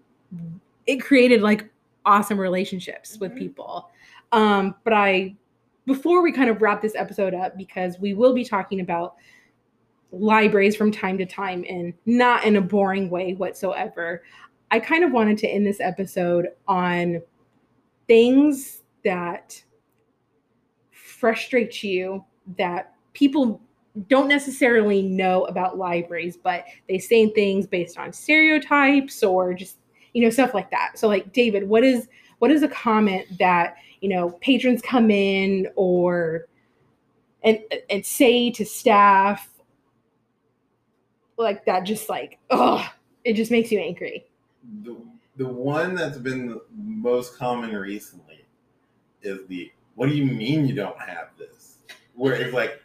it 0.88 0.98
created 0.98 1.42
like 1.42 1.70
awesome 2.06 2.40
relationships 2.40 3.14
mm-hmm. 3.14 3.26
with 3.26 3.36
people. 3.36 3.90
Um, 4.32 4.76
but 4.86 4.94
I 4.94 5.36
before 5.88 6.22
we 6.22 6.32
kind 6.32 6.50
of 6.50 6.62
wrap 6.62 6.82
this 6.82 6.96
episode 6.96 7.34
up, 7.34 7.58
because 7.58 8.00
we 8.00 8.14
will 8.14 8.34
be 8.34 8.46
talking 8.46 8.80
about 8.80 9.16
libraries 10.12 10.76
from 10.76 10.92
time 10.92 11.18
to 11.18 11.26
time 11.26 11.64
and 11.70 11.94
not 12.06 12.44
in 12.46 12.56
a 12.56 12.62
boring 12.62 13.10
way 13.10 13.34
whatsoever, 13.34 14.24
I 14.72 14.80
kind 14.80 15.04
of 15.04 15.12
wanted 15.12 15.38
to 15.40 15.48
end 15.48 15.66
this 15.66 15.80
episode 15.80 16.48
on 16.68 17.22
things 18.08 18.82
that 19.04 19.62
frustrate 20.92 21.84
you 21.84 22.24
that 22.58 22.94
people 23.14 23.62
don't 24.08 24.28
necessarily 24.28 25.02
know 25.02 25.46
about 25.46 25.78
libraries, 25.78 26.38
but 26.38 26.66
they 26.88 27.00
say 27.00 27.30
things 27.30 27.68
based 27.68 27.98
on 27.98 28.14
stereotypes 28.14 29.24
or 29.24 29.54
just 29.54 29.78
you 30.14 30.24
know 30.24 30.30
stuff 30.30 30.54
like 30.54 30.72
that. 30.72 30.92
So 30.96 31.08
like 31.08 31.34
David, 31.34 31.68
what 31.68 31.84
is 31.84 32.08
what 32.40 32.52
is 32.52 32.64
a 32.64 32.68
comment 32.68 33.26
that 33.40 33.76
you 34.02 34.10
know 34.10 34.32
patrons 34.42 34.82
come 34.82 35.12
in 35.12 35.68
or 35.76 36.48
and 37.44 37.60
and 37.90 38.06
say 38.06 38.52
to 38.52 38.66
staff 38.66 39.50
like 41.40 41.66
that 41.66 41.84
just 41.84 42.10
like 42.10 42.38
oh 42.52 42.88
it 43.24 43.34
just 43.34 43.50
makes 43.50 43.72
you 43.72 43.80
angry 43.80 44.26
the, 44.84 44.96
the 45.38 45.48
one 45.48 45.96
that's 45.96 46.18
been 46.18 46.48
the 46.48 46.62
most 46.76 47.38
common 47.38 47.76
recently 47.76 48.46
is 49.22 49.48
the 49.48 49.72
what 49.96 50.10
do 50.10 50.16
you 50.16 50.26
mean 50.26 50.68
you 50.68 50.76
don't 50.76 51.00
have 51.00 51.30
this 51.38 51.78
where 52.16 52.34
it's 52.34 52.54
like 52.54 52.82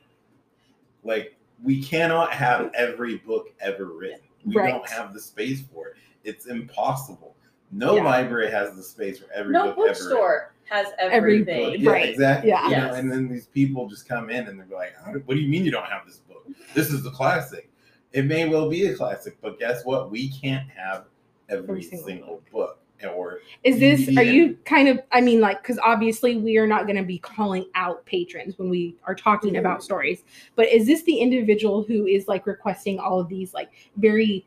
like 1.03 1.37
we 1.63 1.83
cannot 1.83 2.33
have 2.33 2.71
every 2.75 3.19
book 3.19 3.53
ever 3.61 3.87
written 3.87 4.21
we 4.45 4.55
right. 4.55 4.71
don't 4.71 4.89
have 4.89 5.13
the 5.13 5.21
space 5.21 5.63
for 5.73 5.89
it 5.89 5.97
it's 6.23 6.47
impossible 6.47 7.35
no 7.73 7.97
yeah. 7.97 8.05
library 8.05 8.51
has 8.51 8.75
the 8.77 8.83
space 8.83 9.19
for 9.19 9.31
every 9.33 9.53
book. 9.53 9.65
no 9.65 9.73
book 9.73 9.89
bookstore 9.89 10.53
has 10.71 10.89
everything. 10.99 11.67
Every 11.67 11.79
yeah, 11.79 11.91
right. 11.91 12.09
exactly. 12.09 12.49
Yeah. 12.49 12.69
You 12.69 12.77
know, 12.77 12.95
and 12.95 13.13
then 13.13 13.29
these 13.29 13.47
people 13.47 13.87
just 13.87 14.09
come 14.09 14.31
in 14.31 14.47
and 14.49 14.59
they're 14.59 14.67
like, 14.75 14.95
"What 15.27 15.35
do 15.35 15.41
you 15.41 15.49
mean 15.49 15.63
you 15.63 15.71
don't 15.71 15.85
have 15.85 16.07
this 16.07 16.17
book? 16.17 16.47
This 16.73 16.91
is 16.91 17.03
the 17.03 17.11
classic." 17.11 17.71
It 18.15 18.25
may 18.25 18.49
well 18.49 18.71
be 18.71 18.87
a 18.87 18.95
classic, 18.95 19.37
but 19.43 19.59
guess 19.59 19.85
what? 19.85 20.11
We 20.11 20.31
can't 20.31 20.69
have 20.71 21.07
every, 21.49 21.65
every 21.65 21.83
single, 21.83 22.07
single 22.07 22.43
book. 22.53 22.79
Or 23.15 23.41
is 23.65 23.79
this? 23.79 24.17
Are 24.17 24.23
you 24.23 24.57
kind 24.65 24.89
of? 24.89 24.99
I 25.13 25.21
mean, 25.21 25.41
like, 25.41 25.61
because 25.61 25.79
obviously 25.81 26.37
we 26.37 26.57
are 26.57 26.67
not 26.67 26.87
going 26.87 26.97
to 26.97 27.03
be 27.03 27.19
calling 27.19 27.67
out 27.75 28.07
patrons 28.07 28.59
when 28.59 28.71
we 28.71 28.97
are 29.05 29.15
talking 29.15 29.51
mm-hmm. 29.51 29.59
about 29.59 29.83
stories. 29.83 30.23
But 30.55 30.69
is 30.69 30.87
this 30.87 31.03
the 31.03 31.19
individual 31.19 31.83
who 31.83 32.07
is 32.07 32.29
like 32.29 32.47
requesting 32.47 32.99
all 32.99 33.21
of 33.21 33.29
these 33.29 33.53
like 33.53 33.73
very 33.97 34.47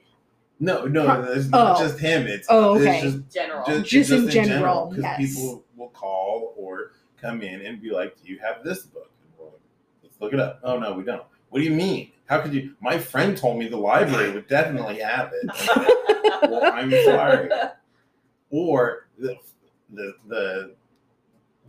no, 0.59 0.85
no, 0.85 1.21
it's 1.23 1.49
not 1.49 1.77
oh. 1.77 1.83
just 1.83 1.99
him. 1.99 2.25
It's 2.25 2.47
oh, 2.49 2.79
okay. 2.79 3.01
It's 3.01 3.15
just 3.15 3.33
general. 3.33 3.65
Just, 3.65 3.85
just, 3.85 4.09
just 4.09 4.23
in, 4.23 4.29
general, 4.29 4.87
because 4.87 5.03
yes. 5.03 5.35
people 5.35 5.63
will 5.75 5.89
call 5.89 6.55
or 6.57 6.93
come 7.21 7.41
in 7.41 7.61
and 7.61 7.79
be 7.79 7.91
like, 7.91 8.19
"Do 8.19 8.31
you 8.31 8.39
have 8.39 8.63
this 8.63 8.83
book?" 8.83 9.11
Like, 9.39 9.51
Let's 10.01 10.15
look 10.19 10.33
it 10.33 10.39
up. 10.39 10.59
Oh 10.63 10.79
no, 10.79 10.93
we 10.93 11.03
don't. 11.03 11.21
What 11.49 11.59
do 11.59 11.65
you 11.65 11.71
mean? 11.71 12.11
How 12.27 12.41
could 12.41 12.53
you? 12.53 12.73
My 12.81 12.97
friend 12.97 13.37
told 13.37 13.57
me 13.57 13.67
the 13.67 13.77
library 13.77 14.31
would 14.31 14.47
definitely 14.47 14.99
have 14.99 15.31
it. 15.33 16.49
well, 16.49 16.63
I'm 16.73 16.91
sorry. 17.05 17.49
Or 18.49 19.07
the 19.17 19.37
the 19.93 20.13
the 20.27 20.75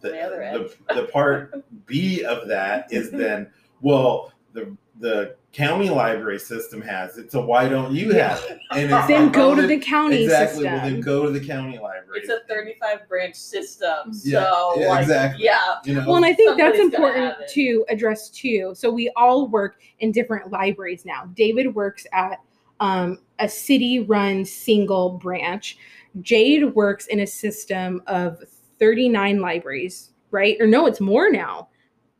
the, 0.00 0.10
the, 0.10 0.94
the, 0.94 1.04
part 1.06 1.64
B 1.86 2.24
of 2.24 2.46
that 2.48 2.92
is 2.92 3.10
then 3.12 3.50
well 3.80 4.32
the 4.52 4.76
the 5.00 5.36
county 5.52 5.88
library 5.88 6.38
system 6.38 6.80
has 6.82 7.16
it, 7.16 7.32
so 7.32 7.44
why 7.44 7.68
don't 7.68 7.92
you 7.92 8.12
have 8.12 8.42
it? 8.44 8.60
And 8.70 8.90
then 9.08 9.30
go 9.30 9.54
to 9.54 9.66
the 9.66 9.78
county 9.78 10.24
exactly. 10.24 10.64
System. 10.64 10.72
Well, 10.72 10.90
then 10.90 11.00
go 11.00 11.26
to 11.26 11.30
the 11.30 11.44
county 11.44 11.78
library. 11.78 12.20
It's 12.20 12.28
a 12.28 12.40
35 12.48 13.08
branch 13.08 13.34
system, 13.34 14.12
so 14.12 14.28
yeah, 14.28 14.72
yeah 14.76 14.88
like, 14.88 15.02
exactly. 15.02 15.44
Yeah. 15.44 15.76
You 15.84 15.94
know, 15.94 16.04
well, 16.06 16.16
and 16.16 16.26
I 16.26 16.34
think 16.34 16.58
that's 16.58 16.78
important 16.78 17.34
to 17.48 17.84
address 17.88 18.28
too. 18.30 18.72
So 18.74 18.90
we 18.90 19.10
all 19.16 19.48
work 19.48 19.80
in 20.00 20.12
different 20.12 20.52
libraries 20.52 21.04
now. 21.04 21.26
David 21.34 21.74
works 21.74 22.06
at 22.12 22.40
um, 22.80 23.18
a 23.38 23.48
city-run 23.48 24.44
single 24.44 25.10
branch. 25.18 25.78
Jade 26.20 26.74
works 26.74 27.06
in 27.06 27.20
a 27.20 27.26
system 27.26 28.02
of 28.06 28.42
39 28.78 29.40
libraries, 29.40 30.10
right? 30.30 30.56
Or 30.60 30.66
no, 30.66 30.86
it's 30.86 31.00
more 31.00 31.30
now. 31.30 31.68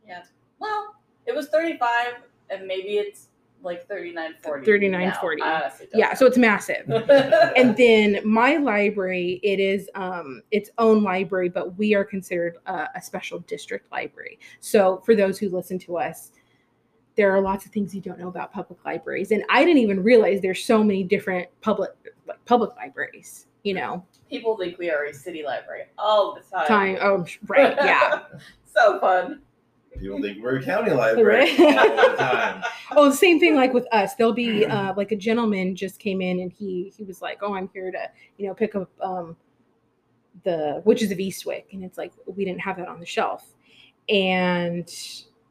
Yeah. 0.05 0.23
Well, 0.59 0.95
it 1.25 1.35
was 1.35 1.47
35 1.49 2.15
and 2.49 2.65
maybe 2.65 2.97
it's 2.97 3.27
like 3.61 3.85
3940 3.87 4.65
3940 4.65 5.89
yeah 5.93 6.13
so 6.13 6.25
it's 6.25 6.37
massive. 6.37 6.89
and 7.57 7.75
then 7.75 8.21
my 8.23 8.55
library 8.55 9.41
it 9.43 9.59
is 9.59 9.89
um 9.95 10.41
its 10.51 10.69
own 10.77 11.03
library 11.03 11.49
but 11.49 11.77
we 11.77 11.93
are 11.93 12.05
considered 12.05 12.57
a, 12.67 12.87
a, 12.95 13.01
special 13.01 13.39
district 13.39 13.91
library. 13.91 14.39
So 14.61 15.01
for 15.05 15.13
those 15.13 15.37
who 15.37 15.49
listen 15.49 15.77
to 15.79 15.97
us 15.97 16.31
there 17.15 17.35
are 17.35 17.41
lots 17.41 17.65
of 17.65 17.73
things 17.73 17.93
you 17.93 17.99
don't 17.99 18.17
know 18.17 18.29
about 18.29 18.53
public 18.53 18.79
libraries 18.85 19.31
and 19.31 19.43
i 19.49 19.65
didn't 19.65 19.81
even 19.81 20.01
realize 20.01 20.39
there's 20.39 20.63
so 20.63 20.81
many 20.81 21.03
different 21.03 21.49
public 21.59 21.91
like 22.27 22.43
public 22.45 22.73
libraries 22.77 23.47
you 23.63 23.73
know? 23.73 24.05
People 24.29 24.57
think 24.57 24.77
we 24.77 24.89
are 24.89 25.05
a 25.05 25.13
city 25.13 25.43
library 25.43 25.83
all 25.97 26.35
the 26.35 26.41
time. 26.55 26.67
Time 26.67 26.97
oh 27.01 27.25
right 27.47 27.75
yeah. 27.77 28.21
So 28.71 28.99
fun 28.99 29.41
People 29.97 30.21
think 30.21 30.41
we're 30.41 30.57
a 30.57 30.63
county 30.63 30.91
library 30.91 31.49
all 31.51 31.71
the 31.71 32.15
time. 32.17 32.63
Oh, 32.91 33.07
the 33.07 33.15
same 33.15 33.39
thing 33.39 33.55
like 33.55 33.71
with 33.71 33.85
us. 33.93 34.15
There'll 34.15 34.33
be 34.33 34.65
uh, 34.65 34.95
like 34.95 35.11
a 35.11 35.15
gentleman 35.15 35.75
just 35.75 35.99
came 35.99 36.21
in 36.21 36.39
and 36.39 36.51
he 36.51 36.91
he 36.97 37.03
was 37.03 37.21
like, 37.21 37.39
"Oh, 37.43 37.53
I'm 37.53 37.69
here 37.71 37.91
to 37.91 38.09
you 38.37 38.47
know 38.47 38.55
pick 38.55 38.73
up 38.73 38.89
um, 38.99 39.35
the 40.43 40.81
Witches 40.85 41.11
of 41.11 41.19
Eastwick," 41.19 41.65
and 41.71 41.83
it's 41.83 41.99
like 41.99 42.11
we 42.25 42.45
didn't 42.45 42.61
have 42.61 42.77
that 42.77 42.87
on 42.87 42.99
the 42.99 43.05
shelf, 43.05 43.53
and 44.09 44.91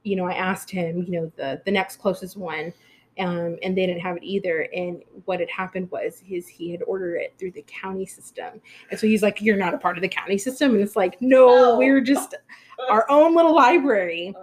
you 0.03 0.17
know 0.17 0.25
I 0.25 0.33
asked 0.33 0.69
him, 0.69 1.05
you 1.05 1.13
know 1.13 1.33
the 1.37 1.63
the 1.65 1.71
next 1.71 1.97
closest 1.99 2.37
one. 2.37 2.73
Um, 3.19 3.57
and 3.63 3.77
they 3.77 3.87
didn't 3.87 4.01
have 4.01 4.17
it 4.17 4.23
either. 4.23 4.69
And 4.75 5.03
what 5.25 5.41
had 5.41 5.49
happened 5.49 5.91
was 5.91 6.21
his 6.25 6.47
he 6.47 6.71
had 6.71 6.83
ordered 6.83 7.17
it 7.17 7.35
through 7.39 7.53
the 7.53 7.65
county 7.67 8.07
system, 8.07 8.61
and 8.91 9.01
so 9.01 9.07
he's 9.07 9.23
like, 9.23 9.43
"You're 9.43 9.57
not 9.57 9.75
a 9.75 9.79
part 9.79 9.99
of 9.99 10.03
the 10.03 10.09
county 10.09 10.39
system," 10.39 10.73
and 10.73 10.81
it's 10.81 10.95
like, 10.95 11.21
"No, 11.21 11.77
we're 11.77 12.01
just 12.01 12.35
our 12.91 13.07
own 13.11 13.35
little 13.35 13.55
library. 13.55 14.35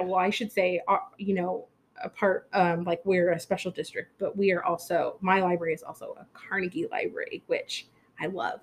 Well, 0.00 0.16
I 0.16 0.30
should 0.30 0.50
say, 0.50 0.80
uh, 0.88 0.98
you 1.18 1.34
know, 1.34 1.66
a 2.02 2.08
part 2.08 2.48
um, 2.52 2.84
like 2.84 3.00
we're 3.04 3.32
a 3.32 3.38
special 3.38 3.70
district, 3.70 4.12
but 4.18 4.36
we 4.36 4.50
are 4.52 4.64
also 4.64 5.18
my 5.20 5.40
library 5.40 5.74
is 5.74 5.82
also 5.82 6.16
a 6.18 6.26
Carnegie 6.32 6.88
library, 6.90 7.42
which 7.46 7.86
I 8.20 8.26
love. 8.26 8.60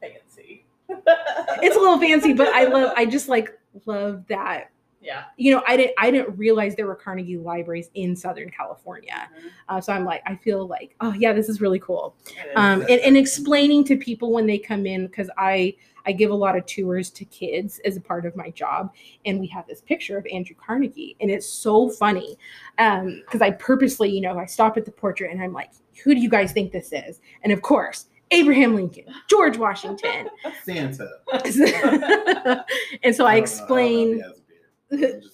Fancy. 0.00 0.66
it's 0.88 1.76
a 1.76 1.80
little 1.80 1.98
fancy, 1.98 2.32
but 2.32 2.48
I 2.48 2.64
love. 2.64 2.92
I 2.96 3.06
just 3.06 3.28
like 3.28 3.58
love 3.86 4.24
that 4.28 4.71
yeah. 5.02 5.24
You 5.36 5.52
know 5.52 5.62
i 5.66 5.76
didn't 5.76 5.94
i 5.98 6.10
didn't 6.10 6.36
realize 6.36 6.76
there 6.76 6.86
were 6.86 6.94
carnegie 6.94 7.36
libraries 7.36 7.90
in 7.94 8.14
southern 8.16 8.50
california. 8.50 9.28
Mm-hmm. 9.36 9.48
uh, 9.68 9.80
so 9.80 9.92
i'm 9.92 10.04
like 10.04 10.22
i 10.26 10.36
feel 10.36 10.66
like 10.66 10.94
oh 11.00 11.12
yeah 11.12 11.32
this 11.32 11.48
is 11.48 11.60
really 11.60 11.80
cool. 11.80 12.16
Um, 12.56 12.82
and, 12.82 13.00
and 13.00 13.16
explaining 13.16 13.84
to 13.84 13.96
people 13.96 14.32
when 14.32 14.46
they 14.46 14.58
come 14.58 14.86
in 14.86 15.06
because 15.06 15.28
i 15.36 15.74
i 16.06 16.12
give 16.12 16.30
a 16.30 16.34
lot 16.34 16.56
of 16.56 16.66
tours 16.66 17.10
to 17.10 17.24
kids 17.26 17.80
as 17.84 17.96
a 17.96 18.00
part 18.00 18.26
of 18.26 18.36
my 18.36 18.50
job 18.50 18.94
and 19.26 19.38
we 19.38 19.46
have 19.48 19.66
this 19.66 19.80
picture 19.80 20.16
of 20.16 20.26
andrew 20.32 20.56
carnegie 20.56 21.16
and 21.20 21.30
it's 21.30 21.46
so 21.46 21.88
funny 21.88 22.36
because 22.76 23.40
um, 23.40 23.42
i 23.42 23.50
purposely 23.50 24.10
you 24.10 24.20
know 24.20 24.38
i 24.38 24.46
stop 24.46 24.76
at 24.76 24.84
the 24.84 24.90
portrait 24.90 25.30
and 25.30 25.42
i'm 25.42 25.52
like 25.52 25.70
who 26.04 26.14
do 26.14 26.20
you 26.20 26.28
guys 26.28 26.52
think 26.52 26.72
this 26.72 26.92
is? 26.92 27.20
And 27.42 27.52
of 27.52 27.62
course 27.62 28.06
Abraham 28.30 28.74
Lincoln, 28.74 29.04
George 29.28 29.58
Washington, 29.58 30.28
Santa. 30.64 31.06
and 33.02 33.14
so 33.14 33.26
I, 33.26 33.34
I 33.34 33.36
explain 33.36 34.22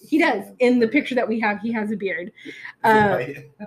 he 0.09 0.19
does. 0.19 0.45
In 0.61 0.79
the 0.79 0.89
picture 0.89 1.15
that 1.15 1.27
we 1.27 1.41
have 1.41 1.61
he 1.61 1.73
has 1.73 1.91
a 1.91 1.97
beard. 1.97 2.33
Uh, 2.85 3.21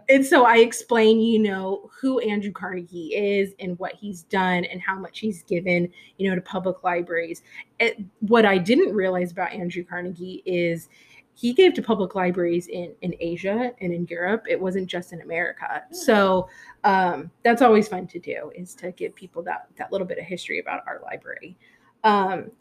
and 0.09 0.25
so 0.25 0.45
i 0.45 0.57
explain 0.57 1.19
you 1.19 1.39
know 1.39 1.89
who 1.99 2.19
andrew 2.19 2.51
carnegie 2.51 3.13
is 3.13 3.53
and 3.59 3.77
what 3.77 3.93
he's 3.93 4.23
done 4.23 4.63
and 4.65 4.81
how 4.81 4.97
much 4.97 5.19
he's 5.19 5.43
given 5.43 5.91
you 6.17 6.29
know 6.29 6.35
to 6.35 6.41
public 6.41 6.83
libraries. 6.83 7.43
It, 7.79 7.99
what 8.19 8.45
i 8.45 8.57
didn't 8.57 8.93
realize 8.93 9.31
about 9.31 9.51
andrew 9.51 9.83
carnegie 9.83 10.43
is 10.45 10.89
he 11.33 11.53
gave 11.53 11.73
to 11.73 11.81
public 11.81 12.15
libraries 12.15 12.67
in 12.67 12.93
in 13.01 13.15
asia 13.19 13.71
and 13.81 13.93
in 13.93 14.05
europe. 14.07 14.45
It 14.49 14.59
wasn't 14.59 14.87
just 14.87 15.11
in 15.13 15.21
america. 15.21 15.83
So 15.91 16.47
um, 16.83 17.31
that's 17.43 17.61
always 17.61 17.87
fun 17.87 18.07
to 18.07 18.19
do 18.19 18.51
is 18.55 18.73
to 18.75 18.91
give 18.91 19.13
people 19.15 19.43
that 19.43 19.67
that 19.77 19.91
little 19.91 20.07
bit 20.07 20.19
of 20.19 20.25
history 20.25 20.59
about 20.59 20.83
our 20.87 21.01
library. 21.03 21.57
Um, 22.03 22.51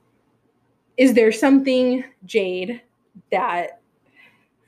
is 0.96 1.14
there 1.14 1.32
something 1.32 2.04
jade 2.26 2.82
that 3.30 3.80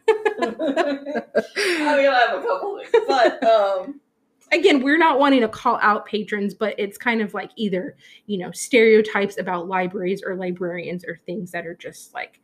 I 0.09 1.95
mean, 1.97 2.09
I 2.09 2.27
have 2.29 2.39
a 2.39 2.43
couple 2.43 2.79
things, 2.79 3.05
but 3.07 3.45
um, 3.45 4.01
again, 4.53 4.83
we're 4.83 4.99
not 4.99 5.19
wanting 5.19 5.41
to 5.41 5.49
call 5.49 5.79
out 5.81 6.07
patrons, 6.07 6.55
but 6.55 6.75
it's 6.79 6.99
kind 6.99 7.21
of 7.21 7.35
like 7.35 7.51
either 7.57 7.97
you 8.27 8.39
know 8.39 8.51
stereotypes 8.53 9.39
about 9.39 9.69
libraries 9.69 10.23
or 10.25 10.35
librarians 10.37 11.05
or 11.05 11.21
things 11.27 11.51
that 11.53 11.67
are 11.67 11.75
just 11.75 12.15
like 12.15 12.41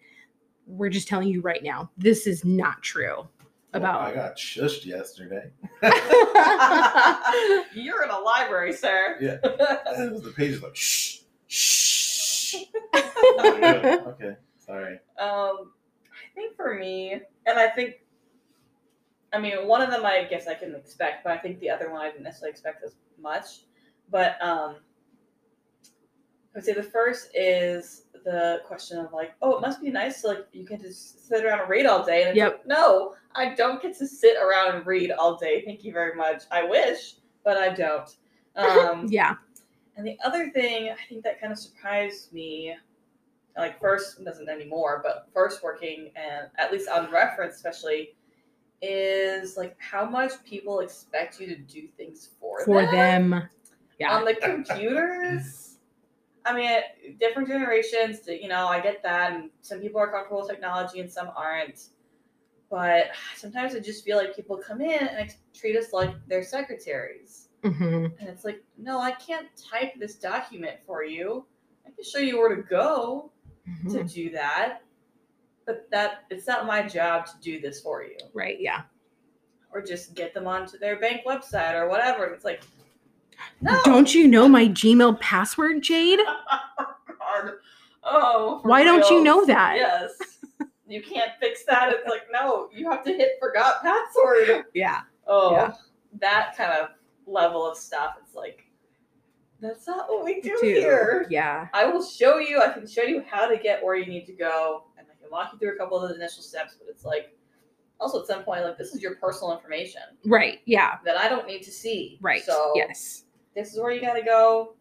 we're 0.66 0.88
just 0.88 1.08
telling 1.08 1.28
you 1.28 1.40
right 1.40 1.62
now 1.62 1.90
this 1.96 2.26
is 2.26 2.44
not 2.44 2.82
true 2.82 3.26
about. 3.72 4.00
I 4.00 4.14
got 4.14 4.36
shushed 4.36 4.84
yesterday. 4.84 5.50
You're 7.74 8.04
in 8.04 8.10
a 8.10 8.18
library, 8.18 8.72
sir. 8.72 9.16
Yeah, 9.20 9.38
the 9.42 10.32
page 10.36 10.52
is 10.52 10.62
like 10.62 10.76
shh, 10.76 11.20
shh. 11.46 12.56
oh, 12.94 14.14
okay, 14.14 14.36
sorry. 14.58 15.00
Um, 15.18 15.72
think 16.38 16.56
for 16.56 16.74
me, 16.74 17.20
and 17.46 17.58
I 17.58 17.68
think, 17.68 17.96
I 19.32 19.38
mean, 19.38 19.66
one 19.66 19.82
of 19.82 19.90
them 19.90 20.06
I 20.06 20.24
guess 20.24 20.46
I 20.46 20.54
can 20.54 20.74
expect, 20.74 21.24
but 21.24 21.32
I 21.32 21.38
think 21.38 21.60
the 21.60 21.70
other 21.70 21.90
one 21.90 22.00
I 22.00 22.10
didn't 22.10 22.22
necessarily 22.22 22.52
expect 22.52 22.84
as 22.84 22.94
much. 23.20 23.64
But 24.10 24.40
um, 24.40 24.76
I 25.84 26.54
would 26.54 26.64
say 26.64 26.72
the 26.72 26.82
first 26.82 27.30
is 27.34 28.04
the 28.24 28.60
question 28.66 28.98
of 28.98 29.12
like, 29.12 29.32
oh, 29.42 29.56
it 29.56 29.60
must 29.60 29.82
be 29.82 29.90
nice 29.90 30.22
to 30.22 30.28
like 30.28 30.46
you 30.52 30.64
can 30.64 30.80
just 30.80 31.28
sit 31.28 31.44
around 31.44 31.60
and 31.60 31.68
read 31.68 31.86
all 31.86 32.04
day. 32.04 32.24
And 32.28 32.36
yep. 32.36 32.52
Like, 32.52 32.66
no, 32.66 33.14
I 33.34 33.54
don't 33.54 33.82
get 33.82 33.98
to 33.98 34.06
sit 34.06 34.36
around 34.36 34.74
and 34.76 34.86
read 34.86 35.10
all 35.10 35.36
day. 35.36 35.62
Thank 35.64 35.84
you 35.84 35.92
very 35.92 36.14
much. 36.14 36.44
I 36.50 36.62
wish, 36.62 37.16
but 37.44 37.56
I 37.56 37.70
don't. 37.70 38.08
Um, 38.58 39.06
yeah. 39.08 39.36
And 39.96 40.04
the 40.04 40.18
other 40.24 40.50
thing 40.50 40.90
I 40.90 40.96
think 41.08 41.22
that 41.22 41.40
kind 41.40 41.52
of 41.52 41.60
surprised 41.60 42.32
me, 42.32 42.74
like 43.58 43.80
first 43.80 44.24
doesn't 44.24 44.48
anymore, 44.48 45.00
but 45.04 45.28
first 45.34 45.62
working 45.62 46.10
and 46.16 46.48
at 46.58 46.72
least 46.72 46.88
on 46.88 47.10
reference 47.10 47.56
especially, 47.56 48.14
is 48.80 49.56
like 49.56 49.76
how 49.78 50.08
much 50.08 50.32
people 50.44 50.80
expect 50.80 51.40
you 51.40 51.48
to 51.48 51.56
do 51.56 51.88
things 51.96 52.30
for 52.40 52.64
for 52.64 52.82
them. 52.82 53.30
them. 53.30 53.48
Yeah. 53.98 54.16
On 54.16 54.24
the 54.24 54.34
computers. 54.34 55.76
I 56.46 56.54
mean, 56.54 57.18
different 57.18 57.48
generations, 57.48 58.20
you 58.26 58.48
know, 58.48 58.68
I 58.68 58.80
get 58.80 59.02
that. 59.02 59.32
And 59.32 59.50
some 59.60 59.80
people 59.80 60.00
are 60.00 60.10
comfortable 60.10 60.40
with 60.40 60.48
technology 60.48 61.00
and 61.00 61.10
some 61.10 61.30
aren't. 61.36 61.88
But 62.70 63.08
sometimes 63.36 63.74
I 63.74 63.80
just 63.80 64.04
feel 64.04 64.16
like 64.16 64.36
people 64.36 64.56
come 64.56 64.80
in 64.80 65.08
and 65.08 65.34
treat 65.54 65.76
us 65.76 65.92
like 65.92 66.14
they're 66.26 66.42
secretaries. 66.42 67.48
Mm-hmm. 67.64 68.06
And 68.20 68.28
it's 68.28 68.44
like, 68.44 68.62
no, 68.78 69.00
I 69.00 69.10
can't 69.12 69.48
type 69.56 69.94
this 69.98 70.14
document 70.14 70.76
for 70.86 71.02
you. 71.02 71.44
I 71.86 71.90
can 71.90 72.04
show 72.04 72.18
you 72.18 72.38
where 72.38 72.54
to 72.54 72.62
go 72.62 73.32
mm-hmm. 73.68 73.92
to 73.92 74.04
do 74.04 74.30
that. 74.30 74.82
But 75.66 75.88
that 75.90 76.24
it's 76.30 76.46
not 76.46 76.66
my 76.66 76.82
job 76.82 77.26
to 77.26 77.32
do 77.40 77.60
this 77.60 77.80
for 77.80 78.02
you. 78.02 78.16
Right, 78.32 78.56
yeah. 78.58 78.82
Or 79.72 79.82
just 79.82 80.14
get 80.14 80.32
them 80.32 80.46
onto 80.46 80.78
their 80.78 80.98
bank 80.98 81.22
website 81.26 81.74
or 81.74 81.88
whatever. 81.88 82.24
And 82.24 82.34
it's 82.34 82.44
like, 82.44 82.62
no. 83.60 83.80
Don't 83.84 84.14
you 84.14 84.26
know 84.26 84.48
my 84.48 84.66
Gmail 84.68 85.20
password, 85.20 85.82
Jade? 85.82 86.20
oh, 87.20 87.52
oh 88.02 88.60
Why 88.62 88.82
real. 88.82 88.98
don't 88.98 89.10
you 89.10 89.22
know 89.22 89.44
that? 89.44 89.76
Yes. 89.76 90.38
you 90.88 91.02
can't 91.02 91.32
fix 91.40 91.64
that. 91.68 91.92
It's 91.92 92.08
like, 92.08 92.22
no, 92.32 92.68
you 92.72 92.90
have 92.90 93.04
to 93.04 93.12
hit 93.12 93.32
forgot 93.40 93.82
password. 93.82 94.64
Yeah. 94.74 95.02
Oh, 95.26 95.52
yeah. 95.52 95.74
that 96.20 96.56
kind 96.56 96.72
of 96.72 96.88
level 97.26 97.70
of 97.70 97.76
stuff. 97.76 98.14
It's 98.24 98.34
like, 98.34 98.64
that's 99.60 99.86
not 99.86 100.08
what 100.08 100.24
we 100.24 100.40
do 100.40 100.58
here. 100.62 101.26
Yeah. 101.30 101.68
I 101.74 101.86
will 101.86 102.02
show 102.02 102.38
you, 102.38 102.60
I 102.60 102.72
can 102.72 102.86
show 102.86 103.02
you 103.02 103.24
how 103.28 103.48
to 103.48 103.56
get 103.56 103.84
where 103.84 103.96
you 103.96 104.06
need 104.06 104.26
to 104.26 104.32
go, 104.32 104.84
and 104.96 105.06
I 105.06 105.20
can 105.20 105.30
walk 105.30 105.50
you 105.52 105.58
through 105.58 105.74
a 105.74 105.78
couple 105.78 106.00
of 106.00 106.08
the 106.08 106.14
initial 106.14 106.42
steps, 106.42 106.76
but 106.78 106.88
it's 106.88 107.04
like, 107.04 107.36
also 108.00 108.20
at 108.20 108.26
some 108.28 108.44
point, 108.44 108.62
like, 108.62 108.78
this 108.78 108.94
is 108.94 109.02
your 109.02 109.16
personal 109.16 109.52
information. 109.52 110.02
Right. 110.24 110.60
Yeah. 110.66 110.98
That 111.04 111.16
I 111.18 111.28
don't 111.28 111.46
need 111.46 111.62
to 111.64 111.70
see. 111.72 112.18
Right. 112.20 112.44
So, 112.44 112.72
yes 112.76 113.24
this 113.58 113.72
is 113.72 113.80
where 113.80 113.90
you 113.90 114.00
got 114.00 114.14
to 114.14 114.22
go. 114.22 114.76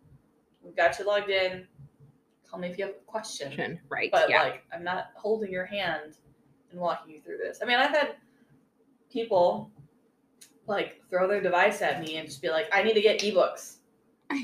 We've 0.64 0.76
got 0.76 1.00
you 1.00 1.06
logged 1.06 1.30
in. 1.30 1.68
Call 2.50 2.60
me 2.60 2.68
if 2.70 2.78
you 2.78 2.86
have 2.86 2.94
a 2.94 3.12
question. 3.12 3.80
Right. 3.90 4.12
But 4.12 4.30
yeah. 4.30 4.44
like, 4.44 4.64
I'm 4.74 4.84
not 4.84 5.08
holding 5.16 5.52
your 5.52 5.66
hand 5.66 6.18
and 6.72 6.80
walking 6.80 7.16
you 7.16 7.20
through 7.20 7.38
this. 7.38 7.60
I 7.62 7.66
mean, 7.66 7.78
I've 7.78 7.90
had 7.90 8.16
people 9.12 9.72
like 10.68 11.02
throw 11.10 11.28
their 11.28 11.42
device 11.42 11.82
at 11.82 12.02
me 12.02 12.18
and 12.18 12.28
just 12.28 12.42
be 12.42 12.50
like, 12.50 12.68
I 12.72 12.84
need 12.84 12.94
to 12.94 13.02
get 13.02 13.20
ebooks. 13.20 13.77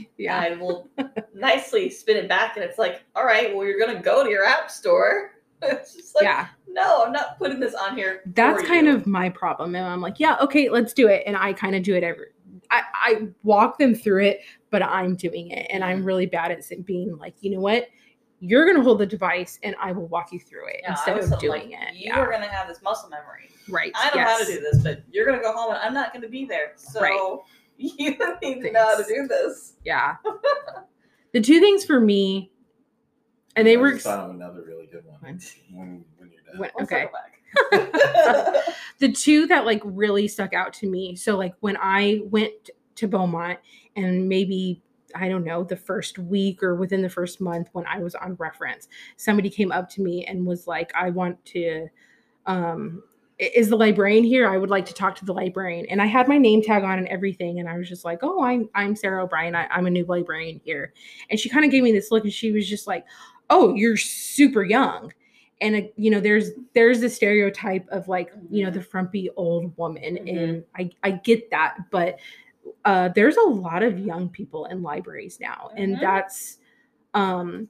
Yeah. 0.17 0.39
I 0.39 0.55
will 0.55 0.89
nicely 1.33 1.89
spin 1.89 2.17
it 2.17 2.29
back 2.29 2.55
and 2.55 2.63
it's 2.63 2.77
like, 2.77 3.03
all 3.15 3.25
right, 3.25 3.53
well, 3.53 3.65
you're 3.65 3.79
going 3.79 3.95
to 3.95 4.01
go 4.01 4.23
to 4.23 4.29
your 4.29 4.45
app 4.45 4.71
store. 4.71 5.31
It's 5.65 5.95
just 5.95 6.13
like, 6.13 6.25
yeah. 6.25 6.49
no, 6.67 7.05
I'm 7.05 7.13
not 7.13 7.37
putting 7.37 7.61
this 7.61 7.73
on 7.73 7.95
here. 7.95 8.21
That's 8.25 8.61
kind 8.63 8.85
you. 8.85 8.95
of 8.95 9.07
my 9.07 9.29
problem. 9.29 9.75
And 9.75 9.85
I'm 9.85 10.01
like, 10.01 10.19
yeah, 10.19 10.35
okay, 10.41 10.69
let's 10.69 10.91
do 10.91 11.07
it. 11.07 11.23
And 11.25 11.37
I 11.37 11.53
kind 11.53 11.73
of 11.73 11.83
do 11.83 11.95
it 11.95 12.03
every 12.03 12.33
I, 12.73 12.83
I 12.93 13.27
walk 13.43 13.77
them 13.77 13.93
through 13.93 14.23
it, 14.23 14.41
but 14.71 14.81
I'm 14.81 15.15
doing 15.15 15.51
it. 15.51 15.67
And 15.69 15.83
I'm 15.83 15.97
mm-hmm. 15.97 16.07
really 16.07 16.25
bad 16.25 16.51
at 16.51 16.85
being 16.85 17.15
like, 17.17 17.35
you 17.41 17.51
know 17.51 17.59
what? 17.59 17.87
You're 18.39 18.65
going 18.65 18.75
to 18.75 18.83
hold 18.83 18.99
the 18.99 19.05
device 19.05 19.59
and 19.63 19.75
I 19.79 19.91
will 19.93 20.07
walk 20.07 20.33
you 20.33 20.39
through 20.39 20.67
it 20.67 20.81
yeah, 20.81 20.91
instead 20.91 21.17
of 21.17 21.39
doing 21.39 21.71
like, 21.71 21.79
it. 21.81 21.95
You 21.95 22.07
yeah. 22.07 22.19
are 22.19 22.29
going 22.29 22.41
to 22.41 22.49
have 22.49 22.67
this 22.67 22.81
muscle 22.81 23.09
memory. 23.09 23.49
Right. 23.69 23.91
I 23.95 24.07
know 24.07 24.11
yes. 24.15 24.29
how 24.29 24.45
to 24.45 24.45
do 24.45 24.59
this, 24.59 24.83
but 24.83 25.03
you're 25.11 25.25
going 25.25 25.37
to 25.37 25.43
go 25.43 25.53
home 25.53 25.73
and 25.73 25.79
I'm 25.81 25.93
not 25.93 26.11
going 26.11 26.23
to 26.23 26.29
be 26.29 26.43
there. 26.45 26.73
So 26.75 26.99
right. 26.99 27.39
you 27.97 28.11
need 28.11 28.17
Thanks. 28.41 28.65
to 28.65 28.71
know 28.71 28.86
how 28.86 28.97
to 28.97 29.03
do 29.03 29.27
this. 29.27 29.73
Yeah. 29.84 30.15
the 31.34 31.41
two 31.41 31.59
things 31.59 31.84
for 31.84 31.99
me, 31.99 32.49
and 33.55 33.67
they 33.67 33.73
I 33.73 33.79
were. 33.79 33.97
Thought 33.97 34.29
of 34.29 34.36
another 34.36 34.63
really 34.63 34.88
good 34.88 35.03
one 35.05 35.19
when, 35.21 36.05
when 36.17 36.31
you're 36.31 36.41
done. 36.43 36.59
When, 36.59 36.71
okay. 36.81 37.07
the 38.99 39.11
two 39.11 39.47
that 39.47 39.65
like 39.65 39.81
really 39.84 40.29
stuck 40.29 40.53
out 40.53 40.73
to 40.73 40.89
me. 40.89 41.15
So 41.15 41.38
like 41.38 41.55
when 41.59 41.77
I 41.77 42.21
went 42.23 42.69
to 42.95 43.07
Beaumont 43.07 43.59
and 43.95 44.29
maybe 44.29 44.81
I 45.13 45.27
don't 45.27 45.43
know, 45.43 45.63
the 45.63 45.75
first 45.75 46.17
week 46.17 46.63
or 46.63 46.75
within 46.75 47.01
the 47.01 47.09
first 47.09 47.41
month 47.41 47.67
when 47.73 47.86
I 47.86 47.99
was 47.99 48.15
on 48.15 48.36
reference, 48.36 48.88
somebody 49.17 49.49
came 49.49 49.71
up 49.71 49.89
to 49.91 50.01
me 50.01 50.25
and 50.25 50.45
was 50.45 50.65
like, 50.67 50.91
I 50.95 51.09
want 51.11 51.43
to, 51.47 51.89
um, 52.47 53.03
is 53.55 53.69
the 53.69 53.75
librarian 53.75 54.23
here? 54.23 54.47
I 54.47 54.57
would 54.57 54.69
like 54.69 54.85
to 54.87 54.93
talk 54.93 55.15
to 55.17 55.25
the 55.25 55.33
librarian. 55.33 55.85
And 55.87 56.01
I 56.01 56.05
had 56.05 56.27
my 56.27 56.37
name 56.37 56.61
tag 56.61 56.83
on 56.83 56.97
and 56.97 57.07
everything. 57.07 57.59
And 57.59 57.67
I 57.67 57.77
was 57.77 57.89
just 57.89 58.05
like, 58.05 58.19
oh, 58.21 58.43
I'm, 58.43 58.69
I'm 58.75 58.95
Sarah 58.95 59.23
O'Brien. 59.23 59.55
I, 59.55 59.67
I'm 59.67 59.85
a 59.85 59.89
new 59.89 60.05
librarian 60.05 60.61
here. 60.63 60.93
And 61.29 61.39
she 61.39 61.49
kind 61.49 61.65
of 61.65 61.71
gave 61.71 61.83
me 61.83 61.91
this 61.91 62.11
look 62.11 62.23
and 62.23 62.33
she 62.33 62.51
was 62.51 62.67
just 62.67 62.87
like, 62.87 63.05
oh, 63.49 63.73
you're 63.75 63.97
super 63.97 64.63
young 64.63 65.11
and 65.61 65.75
uh, 65.75 65.81
you 65.95 66.11
know 66.11 66.19
there's 66.19 66.51
there's 66.73 66.99
the 66.99 67.09
stereotype 67.09 67.87
of 67.89 68.07
like 68.07 68.31
you 68.49 68.63
know 68.63 68.71
the 68.71 68.81
frumpy 68.81 69.29
old 69.35 69.75
woman 69.77 70.17
mm-hmm. 70.17 70.27
and 70.27 70.63
i 70.75 70.89
i 71.03 71.11
get 71.11 71.49
that 71.49 71.77
but 71.89 72.19
uh 72.85 73.09
there's 73.09 73.37
a 73.37 73.47
lot 73.47 73.81
of 73.81 73.99
young 73.99 74.29
people 74.29 74.65
in 74.65 74.81
libraries 74.81 75.39
now 75.39 75.69
mm-hmm. 75.69 75.83
and 75.83 76.01
that's 76.01 76.57
um 77.13 77.67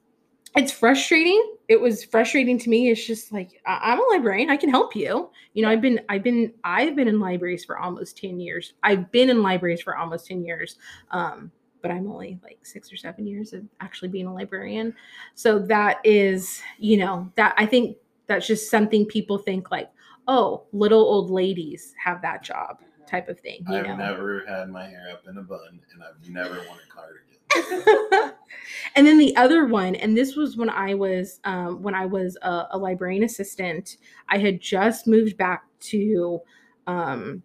it's 0.56 0.72
frustrating 0.72 1.56
it 1.68 1.80
was 1.80 2.04
frustrating 2.04 2.58
to 2.58 2.68
me 2.70 2.90
it's 2.90 3.06
just 3.06 3.32
like 3.32 3.60
i'm 3.66 3.98
a 3.98 4.04
librarian 4.12 4.50
i 4.50 4.56
can 4.56 4.70
help 4.70 4.94
you 4.94 5.30
you 5.52 5.62
know 5.62 5.68
i've 5.68 5.80
been 5.80 6.00
i've 6.08 6.22
been 6.22 6.52
i've 6.64 6.94
been 6.94 7.08
in 7.08 7.18
libraries 7.20 7.64
for 7.64 7.78
almost 7.78 8.16
10 8.18 8.38
years 8.38 8.74
i've 8.82 9.10
been 9.10 9.30
in 9.30 9.42
libraries 9.42 9.82
for 9.82 9.96
almost 9.96 10.26
10 10.26 10.44
years 10.44 10.76
um 11.10 11.50
but 11.84 11.90
I'm 11.90 12.10
only 12.10 12.40
like 12.42 12.60
six 12.62 12.90
or 12.90 12.96
seven 12.96 13.26
years 13.26 13.52
of 13.52 13.62
actually 13.82 14.08
being 14.08 14.26
a 14.26 14.32
librarian. 14.32 14.94
So 15.34 15.58
that 15.66 15.98
is, 16.02 16.62
you 16.78 16.96
know, 16.96 17.30
that 17.34 17.52
I 17.58 17.66
think 17.66 17.98
that's 18.26 18.46
just 18.46 18.70
something 18.70 19.04
people 19.04 19.36
think 19.36 19.70
like, 19.70 19.90
oh, 20.26 20.64
little 20.72 21.00
old 21.00 21.28
ladies 21.30 21.94
have 22.02 22.22
that 22.22 22.42
job 22.42 22.78
type 23.06 23.28
of 23.28 23.38
thing. 23.38 23.66
You 23.68 23.76
I've 23.76 23.86
know? 23.86 23.96
never 23.96 24.46
had 24.46 24.70
my 24.70 24.86
hair 24.86 25.10
up 25.12 25.24
in 25.28 25.36
a 25.36 25.42
bun 25.42 25.78
and 25.92 26.02
I've 26.02 26.26
never 26.30 26.54
worn 26.54 26.78
a 26.88 26.90
cardigan. 26.90 27.23
and 28.94 29.06
then 29.06 29.18
the 29.18 29.34
other 29.36 29.66
one, 29.66 29.94
and 29.94 30.16
this 30.16 30.36
was 30.36 30.56
when 30.56 30.70
I 30.70 30.94
was 30.94 31.40
um, 31.44 31.82
when 31.82 31.94
I 31.94 32.06
was 32.06 32.36
a, 32.42 32.66
a 32.72 32.78
librarian 32.78 33.24
assistant. 33.24 33.96
I 34.28 34.38
had 34.38 34.60
just 34.60 35.06
moved 35.06 35.36
back 35.36 35.64
to 35.80 36.40
um, 36.86 37.42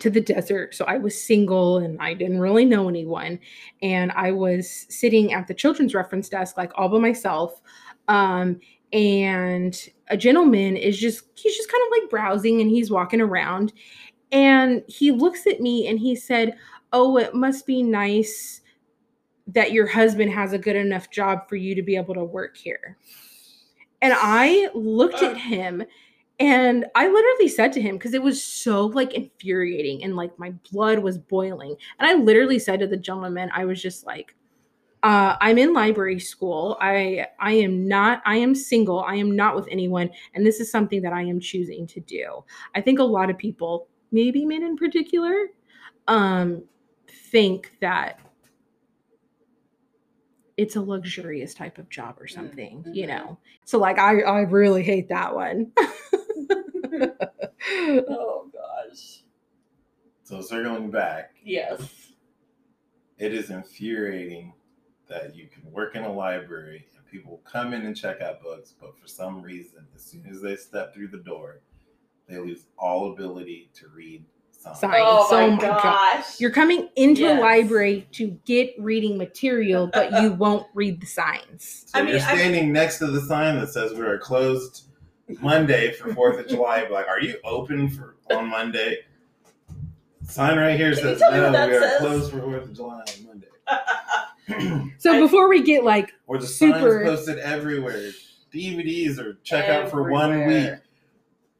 to 0.00 0.10
the 0.10 0.20
desert. 0.20 0.74
So 0.74 0.84
I 0.84 0.98
was 0.98 1.20
single 1.20 1.78
and 1.78 1.98
I 2.00 2.14
didn't 2.14 2.40
really 2.40 2.64
know 2.64 2.88
anyone. 2.88 3.38
And 3.82 4.12
I 4.12 4.30
was 4.30 4.86
sitting 4.88 5.32
at 5.32 5.46
the 5.46 5.54
children's 5.54 5.94
reference 5.94 6.28
desk, 6.28 6.56
like 6.56 6.72
all 6.74 6.88
by 6.88 6.98
myself. 6.98 7.60
Um, 8.08 8.60
and 8.92 9.76
a 10.08 10.16
gentleman 10.16 10.76
is 10.76 10.98
just, 10.98 11.24
he's 11.34 11.56
just 11.56 11.70
kind 11.70 11.82
of 11.86 12.02
like 12.02 12.10
browsing 12.10 12.60
and 12.60 12.70
he's 12.70 12.90
walking 12.90 13.20
around. 13.20 13.72
And 14.32 14.82
he 14.86 15.10
looks 15.10 15.46
at 15.46 15.60
me 15.60 15.88
and 15.88 15.98
he 15.98 16.14
said, 16.14 16.56
Oh, 16.92 17.16
it 17.16 17.34
must 17.34 17.66
be 17.66 17.82
nice 17.82 18.60
that 19.48 19.72
your 19.72 19.86
husband 19.86 20.32
has 20.32 20.52
a 20.52 20.58
good 20.58 20.76
enough 20.76 21.10
job 21.10 21.48
for 21.48 21.56
you 21.56 21.74
to 21.74 21.82
be 21.82 21.96
able 21.96 22.14
to 22.14 22.24
work 22.24 22.56
here. 22.56 22.96
And 24.02 24.12
I 24.16 24.68
looked 24.74 25.22
at 25.22 25.36
him 25.36 25.82
and 26.38 26.84
I 26.94 27.08
literally 27.08 27.48
said 27.48 27.72
to 27.74 27.80
him, 27.80 27.96
because 27.96 28.12
it 28.12 28.22
was 28.22 28.42
so 28.42 28.86
like 28.86 29.14
infuriating 29.14 30.04
and 30.04 30.16
like 30.16 30.38
my 30.38 30.52
blood 30.70 30.98
was 30.98 31.16
boiling. 31.16 31.76
And 31.98 32.08
I 32.08 32.14
literally 32.14 32.58
said 32.58 32.80
to 32.80 32.86
the 32.86 32.96
gentleman, 32.96 33.50
I 33.54 33.64
was 33.64 33.80
just 33.80 34.04
like, 34.04 34.34
uh, 35.02 35.36
I'm 35.40 35.56
in 35.56 35.72
library 35.72 36.18
school. 36.18 36.76
I 36.80 37.26
I 37.38 37.52
am 37.52 37.86
not, 37.86 38.22
I 38.26 38.36
am 38.36 38.54
single. 38.54 39.00
I 39.00 39.14
am 39.14 39.36
not 39.36 39.54
with 39.54 39.68
anyone. 39.70 40.10
And 40.34 40.44
this 40.44 40.58
is 40.58 40.70
something 40.70 41.00
that 41.02 41.12
I 41.12 41.22
am 41.22 41.38
choosing 41.38 41.86
to 41.88 42.00
do. 42.00 42.44
I 42.74 42.80
think 42.80 42.98
a 42.98 43.04
lot 43.04 43.30
of 43.30 43.38
people, 43.38 43.88
maybe 44.10 44.44
men 44.44 44.64
in 44.64 44.76
particular, 44.76 45.34
um, 46.08 46.64
think 47.30 47.72
that 47.80 48.20
it's 50.56 50.76
a 50.76 50.80
luxurious 50.80 51.54
type 51.54 51.78
of 51.78 51.88
job 51.90 52.16
or 52.20 52.26
something, 52.26 52.78
mm-hmm. 52.78 52.94
you 52.94 53.06
know. 53.06 53.38
So 53.64 53.78
like 53.78 53.98
I 53.98 54.20
I 54.20 54.40
really 54.40 54.82
hate 54.82 55.08
that 55.08 55.34
one. 55.34 55.72
oh 58.08 58.50
gosh. 58.52 59.22
So 60.22 60.40
circling 60.40 60.90
back. 60.90 61.34
Yes. 61.44 62.12
It 63.18 63.32
is 63.32 63.50
infuriating 63.50 64.52
that 65.08 65.34
you 65.36 65.46
can 65.46 65.70
work 65.70 65.94
in 65.94 66.02
a 66.02 66.12
library 66.12 66.86
and 66.96 67.06
people 67.06 67.40
come 67.50 67.72
in 67.72 67.86
and 67.86 67.96
check 67.96 68.20
out 68.20 68.42
books, 68.42 68.74
but 68.78 68.98
for 68.98 69.06
some 69.06 69.40
reason, 69.40 69.86
as 69.94 70.04
soon 70.04 70.26
as 70.28 70.42
they 70.42 70.56
step 70.56 70.92
through 70.92 71.08
the 71.08 71.18
door, 71.18 71.60
they 72.28 72.38
lose 72.38 72.66
all 72.76 73.12
ability 73.12 73.70
to 73.74 73.88
read 73.88 74.24
signs. 74.74 74.80
Signs. 74.80 74.94
Oh 75.06 75.26
So 75.30 75.50
my 75.50 75.54
my 75.56 75.60
God. 75.62 75.82
gosh. 75.82 76.40
You're 76.40 76.50
coming 76.50 76.88
into 76.96 77.22
Yes. 77.22 77.38
a 77.38 77.40
library 77.40 78.06
to 78.12 78.28
get 78.44 78.74
reading 78.78 79.16
material, 79.18 79.88
but 79.92 80.10
you 80.22 80.32
won't 80.32 80.66
read 80.74 81.00
the 81.00 81.06
signs. 81.06 81.84
So 81.86 81.98
I 81.98 82.02
mean, 82.02 82.12
you're 82.14 82.22
I- 82.22 82.34
standing 82.36 82.72
next 82.72 82.98
to 82.98 83.06
the 83.06 83.20
sign 83.22 83.58
that 83.60 83.68
says 83.68 83.92
we 83.92 84.00
are 84.02 84.18
closed 84.18 84.88
Monday 85.40 85.92
for 85.92 86.12
Fourth 86.14 86.38
of 86.38 86.48
July. 86.48 86.86
Like, 86.90 87.08
are 87.08 87.20
you 87.20 87.36
open 87.44 87.88
for 87.90 88.16
on 88.30 88.48
Monday? 88.48 88.98
Sign 90.22 90.58
right 90.58 90.76
here 90.76 90.92
Can 90.94 91.02
says 91.02 91.20
no, 91.20 91.30
we 91.30 91.56
are 91.56 91.80
says?" 91.80 91.98
closed 92.00 92.32
for 92.32 92.40
Fourth 92.40 92.64
of 92.64 92.74
July 92.74 93.00
on 93.18 93.26
Monday. 93.26 93.48
So 94.98 95.12
I- 95.12 95.20
before 95.20 95.48
we 95.48 95.62
get 95.62 95.82
like 95.84 96.12
or 96.28 96.38
the 96.38 96.46
Super. 96.46 97.04
signs 97.04 97.16
posted 97.18 97.38
everywhere. 97.38 98.10
DVDs 98.54 99.18
are 99.18 99.34
check 99.42 99.68
out 99.68 99.90
for 99.90 100.08
one 100.10 100.46
week. 100.46 100.70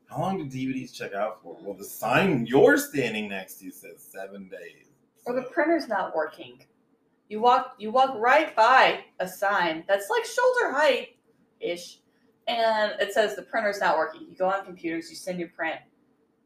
How 0.08 0.20
long 0.20 0.38
do 0.38 0.44
DVDs 0.44 0.92
check 0.94 1.14
out 1.14 1.42
for? 1.42 1.56
Well, 1.60 1.74
the 1.74 1.84
sign 1.84 2.46
you're 2.46 2.76
standing 2.76 3.28
next 3.28 3.54
to 3.60 3.70
says 3.70 4.00
seven 4.02 4.48
days. 4.48 4.86
or 5.26 5.34
the 5.34 5.42
printer's 5.42 5.88
not 5.88 6.14
working. 6.14 6.64
You 7.28 7.40
walk 7.40 7.74
you 7.78 7.90
walk 7.90 8.14
right 8.18 8.54
by 8.54 9.04
a 9.18 9.26
sign 9.26 9.84
that's 9.88 10.08
like 10.08 10.24
shoulder 10.24 10.72
height 10.72 11.16
ish, 11.60 11.98
and 12.46 12.92
it 13.00 13.12
says 13.12 13.34
the 13.34 13.42
printer's 13.42 13.80
not 13.80 13.96
working. 13.98 14.22
You 14.30 14.36
go 14.36 14.46
on 14.48 14.64
computers, 14.64 15.10
you 15.10 15.16
send 15.16 15.40
your 15.40 15.48
print, 15.48 15.80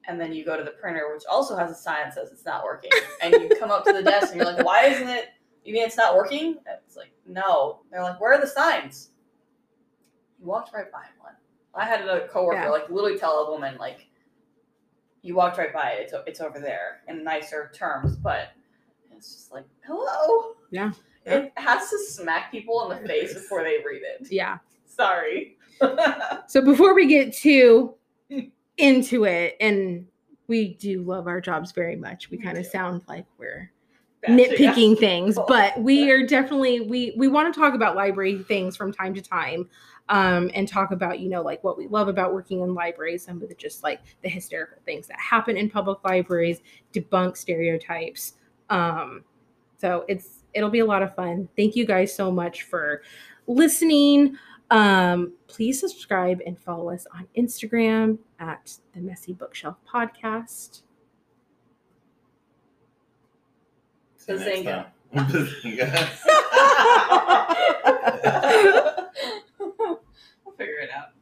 and 0.09 0.19
then 0.19 0.33
you 0.33 0.43
go 0.43 0.57
to 0.57 0.65
the 0.65 0.71
printer, 0.71 1.13
which 1.13 1.25
also 1.31 1.55
has 1.57 1.71
a 1.71 1.75
sign 1.75 2.05
that 2.05 2.15
says 2.15 2.31
it's 2.33 2.47
not 2.47 2.65
working. 2.65 2.91
And 3.23 3.35
you 3.35 3.51
come 3.61 3.71
up 3.71 3.85
to 3.85 3.93
the 3.93 4.03
desk 4.03 4.29
and 4.29 4.37
you're 4.37 4.51
like, 4.51 4.65
"Why 4.65 4.87
isn't 4.87 5.09
it? 5.09 5.27
You 5.65 5.75
mean 5.75 5.85
it's 5.85 5.99
not 5.99 6.17
working?" 6.17 6.57
And 6.67 6.79
it's 6.87 6.97
like, 6.97 7.13
"No." 7.27 7.83
They're 7.91 8.03
like, 8.03 8.19
"Where 8.19 8.33
are 8.33 8.41
the 8.41 8.47
signs?" 8.47 9.11
You 10.39 10.47
walked 10.47 10.73
right 10.73 10.91
by 10.91 11.05
one. 11.21 11.35
I 11.75 11.85
had 11.85 12.07
a 12.07 12.27
coworker 12.29 12.61
Yeah. 12.63 12.69
like 12.71 12.91
literally 12.91 13.19
tell 13.19 13.47
a 13.47 13.51
woman 13.51 13.77
like, 13.79 14.07
"You 15.23 15.35
walked 15.35 15.59
right 15.59 15.73
by 15.73 15.91
it. 15.93 16.03
It's 16.05 16.13
o- 16.13 16.25
it's 16.27 16.41
over 16.41 16.59
there." 16.59 17.03
In 17.09 17.23
nicer 17.25 17.71
terms, 17.75 18.17
but 18.17 18.49
it's 19.13 19.33
just 19.35 19.53
like, 19.53 19.65
hello. 19.87 20.55
Yeah. 20.71 20.93
It 21.27 21.53
has 21.57 21.91
to 21.91 21.99
smack 21.99 22.51
people 22.51 22.91
in 22.91 23.03
the 23.03 23.09
face 23.09 23.35
before 23.35 23.63
they 23.63 23.77
read 23.87 24.03
it. 24.03 24.29
yeah. 24.31 24.59
Sorry. 24.87 25.57
So 26.47 26.61
before 26.63 26.95
we 26.95 27.07
get 27.07 27.33
too 27.35 27.95
into 28.77 29.25
it, 29.25 29.57
and 29.61 30.07
we 30.47 30.75
do 30.75 31.03
love 31.03 31.27
our 31.27 31.41
jobs 31.41 31.73
very 31.73 31.97
much. 31.97 32.31
We 32.31 32.37
We 32.39 32.43
kind 32.43 32.59
of 32.59 32.65
do. 32.65 32.71
sound 32.71 33.03
like 33.09 33.25
we're 33.39 33.71
nitpicking 34.29 34.99
things, 34.99 35.39
but 35.49 35.81
we 35.81 36.11
are 36.11 36.27
definitely 36.27 36.81
we 36.83 37.15
we 37.17 37.29
want 37.29 37.53
to 37.55 37.59
talk 37.59 37.73
about 37.75 37.97
library 37.97 38.43
things 38.43 38.77
from 38.77 38.93
time 38.93 39.15
to 39.15 39.23
time. 39.23 39.69
Um, 40.13 40.51
and 40.55 40.67
talk 40.67 40.91
about 40.91 41.21
you 41.21 41.29
know 41.29 41.41
like 41.41 41.63
what 41.63 41.79
we 41.79 41.87
love 41.87 42.09
about 42.09 42.35
working 42.35 42.63
in 42.63 42.75
libraries 42.75 43.25
some 43.25 43.41
of 43.41 43.49
the 43.49 43.55
just 43.55 43.85
like 43.85 44.01
the 44.25 44.29
hysterical 44.29 44.79
things 44.85 45.07
that 45.07 45.21
happen 45.21 45.57
in 45.57 45.71
public 45.71 45.99
libraries 46.05 46.63
debunk 46.93 47.37
stereotypes 47.37 48.33
um, 48.71 49.23
so 49.79 50.05
it's 50.09 50.43
it'll 50.53 50.69
be 50.69 50.81
a 50.81 50.85
lot 50.85 51.05
of 51.05 51.15
fun 51.15 51.49
thank 51.57 51.77
you 51.77 51.87
guys 51.87 52.13
so 52.13 52.29
much 52.29 52.63
for 52.65 53.03
listening 53.47 54.37
um, 54.73 55.33
please 55.47 55.79
subscribe 55.79 56.41
and 56.45 56.59
follow 56.59 56.91
us 56.91 57.07
on 57.15 57.29
instagram 57.39 58.19
at 58.41 58.79
the 58.95 59.01
messy 59.01 59.33
bookshelf 59.33 59.77
podcast 59.89 60.83
See 64.17 64.33
you 64.33 64.39
Bazinga. 64.39 64.87
Bazinga 65.15 66.09
figure 70.61 70.79
it 70.81 70.91
out. 70.95 71.20